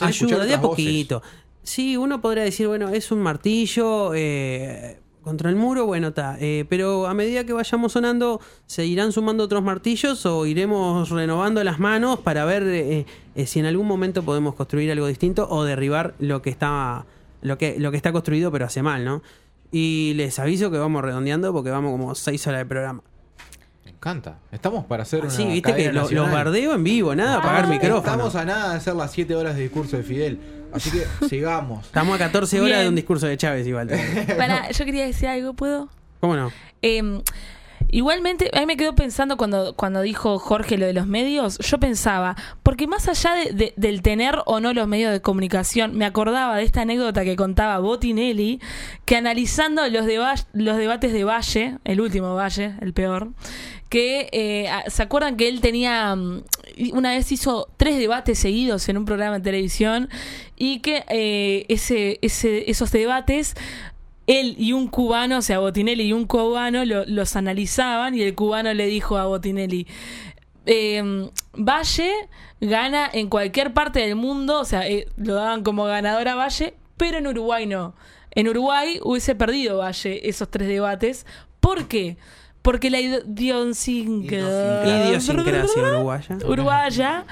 ayuda 0.00 0.44
de 0.44 0.54
a 0.54 0.58
voces. 0.58 0.84
poquito. 0.84 1.22
Sí, 1.62 1.96
uno 1.96 2.20
podrá 2.20 2.44
decir, 2.44 2.68
bueno, 2.68 2.90
es 2.90 3.10
un 3.10 3.20
martillo 3.20 4.12
eh, 4.14 5.00
contra 5.22 5.50
el 5.50 5.56
muro, 5.56 5.86
bueno, 5.86 6.08
está. 6.08 6.38
pero 6.68 7.08
a 7.08 7.14
medida 7.14 7.42
que 7.42 7.52
vayamos 7.52 7.90
sonando, 7.90 8.40
¿se 8.66 8.86
irán 8.86 9.10
sumando 9.10 9.42
otros 9.42 9.64
martillos 9.64 10.24
o 10.26 10.46
iremos 10.46 11.10
renovando 11.10 11.64
las 11.64 11.80
manos 11.80 12.20
para 12.20 12.44
ver 12.44 12.62
eh, 12.62 13.06
eh, 13.36 13.46
si 13.46 13.58
en 13.58 13.66
algún 13.66 13.86
momento 13.86 14.22
podemos 14.22 14.54
construir 14.54 14.90
algo 14.90 15.06
distinto 15.06 15.46
o 15.50 15.64
derribar 15.64 16.14
lo 16.20 16.40
que 16.40 16.48
está, 16.48 17.04
lo 17.42 17.58
que, 17.58 17.78
lo 17.78 17.90
que 17.90 17.98
está 17.98 18.12
construido 18.12 18.50
pero 18.50 18.64
hace 18.64 18.82
mal, 18.82 19.04
¿no? 19.04 19.22
Y 19.72 20.14
les 20.16 20.38
aviso 20.38 20.70
que 20.70 20.78
vamos 20.78 21.02
redondeando 21.02 21.52
porque 21.52 21.70
vamos 21.70 21.90
como 21.92 22.14
seis 22.14 22.46
horas 22.46 22.60
de 22.60 22.66
programa. 22.66 23.02
Me 23.84 23.90
encanta. 23.90 24.38
Estamos 24.52 24.84
para 24.84 25.02
hacer 25.02 25.20
una 25.22 25.30
Sí, 25.30 25.44
viste 25.46 25.74
que 25.74 25.86
lo- 25.86 25.92
los 26.02 26.02
nacional. 26.04 26.32
bardeo 26.32 26.74
en 26.74 26.84
vivo, 26.84 27.14
nada, 27.14 27.38
apagar 27.38 27.66
micrófono. 27.68 27.98
Estamos 27.98 28.34
a 28.36 28.44
nada 28.44 28.70
de 28.70 28.76
hacer 28.76 28.94
las 28.94 29.10
7 29.12 29.34
horas 29.34 29.56
de 29.56 29.62
discurso 29.62 29.96
de 29.96 30.02
Fidel. 30.02 30.40
Así 30.72 30.90
que 30.90 31.04
sigamos. 31.28 31.86
Estamos 31.86 32.14
a 32.16 32.18
14 32.18 32.60
horas 32.60 32.70
Bien. 32.70 32.82
de 32.82 32.88
un 32.88 32.94
discurso 32.96 33.26
de 33.26 33.36
Chávez 33.36 33.66
igual. 33.66 33.88
Para, 34.36 34.70
yo 34.70 34.84
quería 34.84 35.06
decir 35.06 35.28
algo, 35.28 35.54
¿puedo? 35.54 35.88
¿Cómo 36.20 36.34
no? 36.36 36.50
Eh, 36.82 37.20
igualmente, 37.90 38.50
a 38.54 38.60
mí 38.60 38.66
me 38.66 38.76
quedó 38.76 38.94
pensando 38.94 39.36
cuando, 39.36 39.74
cuando 39.74 40.00
dijo 40.02 40.38
Jorge 40.38 40.78
lo 40.78 40.86
de 40.86 40.92
los 40.92 41.06
medios, 41.06 41.58
yo 41.58 41.78
pensaba, 41.78 42.36
porque 42.62 42.86
más 42.86 43.08
allá 43.08 43.34
de- 43.34 43.52
de- 43.52 43.74
del 43.76 44.02
tener 44.02 44.38
o 44.46 44.60
no 44.60 44.72
los 44.72 44.86
medios 44.88 45.12
de 45.12 45.20
comunicación, 45.20 45.96
me 45.96 46.04
acordaba 46.04 46.56
de 46.56 46.64
esta 46.64 46.82
anécdota 46.82 47.24
que 47.24 47.36
contaba 47.36 47.78
Botinelli, 47.78 48.60
que 49.04 49.16
analizando 49.16 49.86
los, 49.88 50.04
los 50.52 50.76
debates 50.76 51.12
de 51.12 51.24
Valle, 51.24 51.78
el 51.84 52.00
último 52.00 52.34
Valle, 52.34 52.74
el 52.80 52.92
peor, 52.92 53.30
que 53.88 54.28
eh, 54.32 54.68
se 54.88 55.02
acuerdan 55.04 55.36
que 55.36 55.48
él 55.48 55.60
tenía 55.60 56.14
mm, 56.16 56.42
una 56.92 57.10
vez 57.12 57.30
hizo 57.30 57.68
tres 57.76 57.96
debates 57.98 58.36
seguidos 58.38 58.88
en 58.88 58.96
un 58.98 59.04
programa 59.04 59.36
de 59.38 59.44
televisión 59.44 60.08
y 60.56 60.80
que 60.80 61.04
eh, 61.08 61.64
ese, 61.68 62.18
ese, 62.20 62.68
esos 62.68 62.90
debates 62.90 63.54
él 64.26 64.54
y 64.58 64.72
un 64.72 64.88
cubano, 64.88 65.38
o 65.38 65.42
sea, 65.42 65.58
Botinelli 65.60 66.04
y 66.04 66.12
un 66.12 66.26
cubano 66.26 66.84
lo- 66.84 67.04
los 67.06 67.36
analizaban 67.36 68.14
y 68.14 68.22
el 68.22 68.34
cubano 68.34 68.72
le 68.74 68.86
dijo 68.86 69.16
a 69.18 69.26
Botinelli, 69.26 69.86
eh, 70.66 71.30
Valle 71.54 72.10
gana 72.60 73.08
en 73.12 73.28
cualquier 73.28 73.72
parte 73.72 74.00
del 74.00 74.16
mundo, 74.16 74.60
o 74.60 74.64
sea, 74.64 74.86
eh, 74.88 75.06
lo 75.16 75.34
daban 75.34 75.62
como 75.62 75.84
ganador 75.84 76.26
a 76.28 76.34
Valle, 76.34 76.74
pero 76.96 77.18
en 77.18 77.26
Uruguay 77.28 77.66
no. 77.66 77.94
En 78.32 78.48
Uruguay 78.48 78.98
hubiese 79.02 79.34
perdido 79.34 79.78
Valle 79.78 80.28
esos 80.28 80.50
tres 80.50 80.68
debates. 80.68 81.24
¿Por 81.60 81.86
qué? 81.86 82.16
Porque 82.62 82.90
la 82.90 83.00
idiosincrasia 83.00 85.08
Idiosincrasia 85.08 85.82
uruguaya. 85.82 86.38
uruguaya 86.46 87.24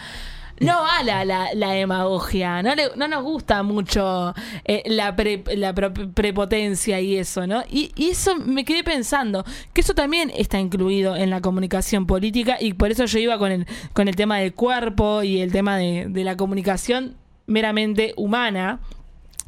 no 0.61 0.83
va 0.83 1.03
la, 1.03 1.25
la, 1.25 1.49
la 1.55 1.71
demagogia, 1.73 2.63
no, 2.63 2.73
no 2.97 3.09
nos 3.09 3.23
gusta 3.23 3.63
mucho 3.63 4.35
eh, 4.65 4.83
la, 4.87 5.17
pre- 5.17 5.43
la 5.57 5.75
prepotencia 5.75 7.01
y 7.01 7.17
eso, 7.17 7.47
¿no? 7.47 7.63
Y, 7.69 7.93
y 7.97 8.11
eso 8.11 8.37
me 8.37 8.65
quedé 8.65 8.85
pensando, 8.85 9.45
que 9.73 9.81
eso 9.81 9.95
también 9.95 10.33
está 10.35 10.59
incluido 10.61 11.17
en 11.17 11.31
la 11.31 11.41
comunicación 11.41 12.07
política 12.07 12.57
y 12.61 12.75
por 12.75 12.91
eso 12.91 13.05
yo 13.07 13.19
iba 13.19 13.39
con 13.39 13.53
el, 13.53 13.67
con 13.93 14.09
el 14.09 14.17
tema 14.17 14.39
del 14.39 14.55
cuerpo 14.55 15.23
y 15.23 15.41
el 15.41 15.51
tema 15.51 15.77
de, 15.77 16.07
de 16.09 16.25
la 16.25 16.37
comunicación 16.37 17.17
meramente 17.47 18.15
humana 18.17 18.81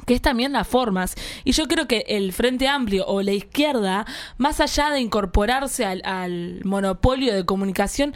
que 0.05 0.15
es 0.15 0.23
también 0.23 0.53
las 0.53 0.69
formas. 0.69 1.17
Y 1.43 1.51
yo 1.51 1.67
creo 1.67 1.89
que 1.89 2.05
el 2.07 2.33
Frente 2.33 2.69
Amplio 2.69 3.07
o 3.07 3.23
la 3.23 3.33
izquierda, 3.33 4.07
más 4.39 4.61
allá 4.61 4.91
de 4.91 5.01
incorporarse 5.01 5.85
al, 5.85 6.01
al 6.05 6.61
monopolio 6.65 7.35
de 7.35 7.45
comunicación, 7.45 8.15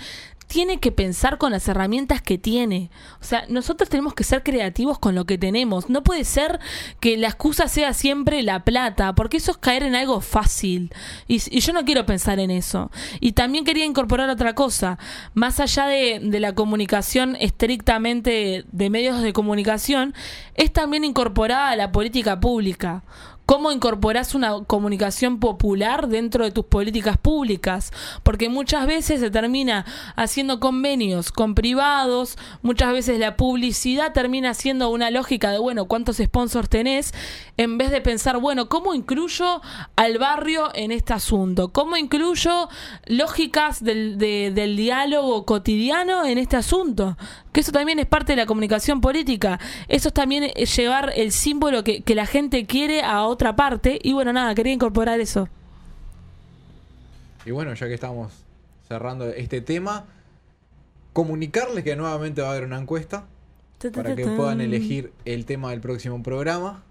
tiene 0.50 0.80
que 0.80 0.90
pensar 0.90 1.38
con 1.38 1.52
las 1.52 1.68
herramientas 1.68 2.22
que 2.22 2.36
tiene. 2.36 2.90
O 3.20 3.24
sea, 3.24 3.44
nosotros 3.48 3.88
tenemos 3.88 4.14
que 4.14 4.24
ser 4.24 4.42
creativos 4.42 4.98
con 4.98 5.14
lo 5.14 5.24
que 5.24 5.38
tenemos. 5.38 5.88
No 5.88 6.02
puede 6.02 6.24
ser 6.24 6.58
que 6.98 7.16
la 7.16 7.28
excusa 7.28 7.68
sea 7.68 7.94
siempre 7.94 8.42
la 8.42 8.64
plata, 8.64 9.14
porque 9.14 9.36
eso 9.36 9.52
es 9.52 9.58
caer 9.58 9.84
en 9.84 9.94
algo 9.94 10.20
fácil. 10.20 10.92
Y, 11.28 11.38
yo 11.38 11.72
no 11.72 11.84
quiero 11.84 12.04
pensar 12.04 12.40
en 12.40 12.50
eso. 12.50 12.90
Y 13.20 13.32
también 13.32 13.64
quería 13.64 13.84
incorporar 13.84 14.28
otra 14.28 14.56
cosa. 14.56 14.98
Más 15.34 15.60
allá 15.60 15.86
de, 15.86 16.18
de 16.20 16.40
la 16.40 16.52
comunicación 16.52 17.36
estrictamente 17.38 18.64
de 18.72 18.90
medios 18.90 19.22
de 19.22 19.32
comunicación, 19.32 20.14
es 20.56 20.72
también 20.72 21.04
incorporada 21.04 21.70
a 21.70 21.76
la 21.76 21.92
política 21.92 22.40
pública. 22.40 23.04
¿Cómo 23.50 23.72
incorporás 23.72 24.36
una 24.36 24.62
comunicación 24.64 25.40
popular 25.40 26.06
dentro 26.06 26.44
de 26.44 26.52
tus 26.52 26.66
políticas 26.66 27.18
públicas? 27.18 27.92
Porque 28.22 28.48
muchas 28.48 28.86
veces 28.86 29.18
se 29.18 29.28
termina 29.28 29.84
haciendo 30.14 30.60
convenios 30.60 31.32
con 31.32 31.56
privados, 31.56 32.38
muchas 32.62 32.92
veces 32.92 33.18
la 33.18 33.36
publicidad 33.36 34.12
termina 34.12 34.54
siendo 34.54 34.88
una 34.90 35.10
lógica 35.10 35.50
de, 35.50 35.58
bueno, 35.58 35.86
¿cuántos 35.86 36.18
sponsors 36.18 36.68
tenés? 36.68 37.12
En 37.56 37.76
vez 37.76 37.90
de 37.90 38.00
pensar, 38.00 38.38
bueno, 38.38 38.68
¿cómo 38.68 38.94
incluyo 38.94 39.60
al 39.96 40.18
barrio 40.18 40.68
en 40.72 40.92
este 40.92 41.12
asunto? 41.12 41.72
¿Cómo 41.72 41.96
incluyo 41.96 42.68
lógicas 43.06 43.82
del, 43.82 44.16
de- 44.16 44.52
del 44.54 44.76
diálogo 44.76 45.44
cotidiano 45.44 46.24
en 46.24 46.38
este 46.38 46.56
asunto? 46.56 47.16
Que 47.52 47.60
eso 47.60 47.72
también 47.72 47.98
es 47.98 48.06
parte 48.06 48.32
de 48.32 48.36
la 48.36 48.46
comunicación 48.46 49.00
política. 49.00 49.58
Eso 49.88 50.08
es 50.08 50.14
también 50.14 50.44
eh, 50.44 50.66
llevar 50.66 51.12
el 51.16 51.32
símbolo 51.32 51.82
que, 51.82 52.02
que 52.02 52.14
la 52.14 52.26
gente 52.26 52.66
quiere 52.66 53.02
a 53.02 53.24
otra 53.24 53.56
parte. 53.56 53.98
Y 54.02 54.12
bueno, 54.12 54.32
nada, 54.32 54.54
quería 54.54 54.72
incorporar 54.72 55.20
eso. 55.20 55.48
Y 57.44 57.50
bueno, 57.50 57.74
ya 57.74 57.86
que 57.88 57.94
estamos 57.94 58.32
cerrando 58.86 59.28
este 59.28 59.60
tema, 59.60 60.06
comunicarles 61.12 61.84
que 61.84 61.96
nuevamente 61.96 62.42
va 62.42 62.48
a 62.48 62.50
haber 62.52 62.64
una 62.64 62.78
encuesta 62.78 63.26
para 63.94 64.14
que 64.14 64.26
puedan 64.26 64.60
elegir 64.60 65.12
el 65.24 65.46
tema 65.46 65.70
del 65.70 65.80
próximo 65.80 66.22
programa, 66.22 66.82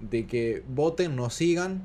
de 0.00 0.26
que 0.26 0.62
voten, 0.68 1.14
nos 1.14 1.34
sigan 1.34 1.82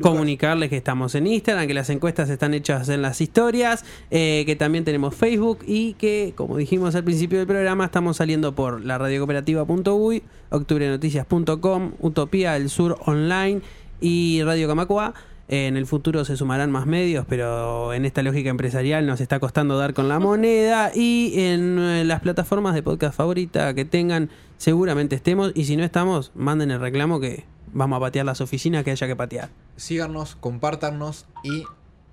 comunicarles 0.00 0.70
que 0.70 0.76
estamos 0.76 1.14
en 1.14 1.26
Instagram, 1.26 1.66
que 1.66 1.74
las 1.74 1.90
encuestas 1.90 2.30
están 2.30 2.54
hechas 2.54 2.88
en 2.88 3.02
las 3.02 3.20
historias, 3.20 3.84
eh, 4.10 4.44
que 4.46 4.56
también 4.56 4.84
tenemos 4.84 5.14
Facebook 5.14 5.58
y 5.66 5.94
que, 5.94 6.32
como 6.36 6.56
dijimos 6.56 6.94
al 6.94 7.04
principio 7.04 7.38
del 7.38 7.46
programa, 7.46 7.84
estamos 7.84 8.16
saliendo 8.18 8.54
por 8.54 8.84
la 8.84 8.98
radiocooperativa.uy, 8.98 10.22
octubrenoticias.com, 10.50 11.92
Utopía 12.00 12.52
del 12.52 12.70
Sur 12.70 12.98
Online 13.04 13.60
y 14.00 14.42
Radio 14.42 14.68
Camacua. 14.68 15.14
Eh, 15.48 15.66
En 15.68 15.76
el 15.76 15.86
futuro 15.86 16.24
se 16.24 16.36
sumarán 16.36 16.70
más 16.70 16.86
medios, 16.86 17.24
pero 17.28 17.92
en 17.92 18.04
esta 18.04 18.22
lógica 18.22 18.50
empresarial 18.50 19.06
nos 19.06 19.20
está 19.20 19.38
costando 19.38 19.78
dar 19.78 19.94
con 19.94 20.08
la 20.08 20.18
moneda. 20.20 20.90
Y 20.94 21.32
en 21.36 21.78
eh, 21.78 22.04
las 22.04 22.20
plataformas 22.20 22.74
de 22.74 22.82
podcast 22.82 23.16
favorita 23.16 23.74
que 23.74 23.84
tengan, 23.84 24.30
seguramente 24.56 25.14
estemos. 25.16 25.52
Y 25.54 25.64
si 25.64 25.76
no 25.76 25.84
estamos, 25.84 26.32
manden 26.34 26.70
el 26.70 26.80
reclamo 26.80 27.20
que 27.20 27.44
vamos 27.76 27.98
a 27.98 28.00
patear 28.00 28.26
las 28.26 28.40
oficinas 28.40 28.84
que 28.84 28.90
haya 28.90 29.06
que 29.06 29.14
patear. 29.14 29.50
Síganos, 29.76 30.36
compártanos 30.36 31.26
y 31.42 31.64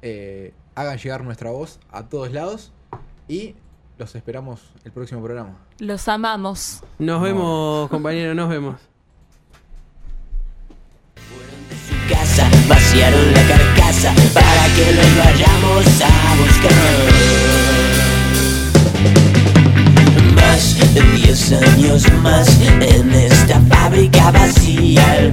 eh, 0.01 0.53
hagan 0.75 0.97
llegar 0.97 1.23
nuestra 1.23 1.51
voz 1.51 1.79
a 1.91 2.03
todos 2.03 2.31
lados. 2.31 2.71
Y 3.27 3.55
los 3.97 4.13
esperamos 4.15 4.61
el 4.83 4.91
próximo 4.91 5.23
programa. 5.23 5.57
Los 5.79 6.07
amamos. 6.07 6.83
Nos 6.99 7.21
vemos, 7.21 7.89
compañeros, 7.89 8.35
nos 8.35 8.49
vemos. 8.49 8.75
casa, 12.09 12.49
vaciaron 12.67 13.33
la 13.33 13.43
carcasa 13.43 14.13
para 14.33 14.65
que 14.75 14.91
los 14.93 15.17
vayamos 15.17 16.01
a 16.01 16.35
buscar. 16.35 16.73
Más 20.35 20.93
de 20.93 21.01
10 21.01 21.51
años 21.53 22.11
más 22.21 22.47
en 22.81 23.13
esta 23.13 23.59
fábrica 23.61 24.31
vacía, 24.31 25.31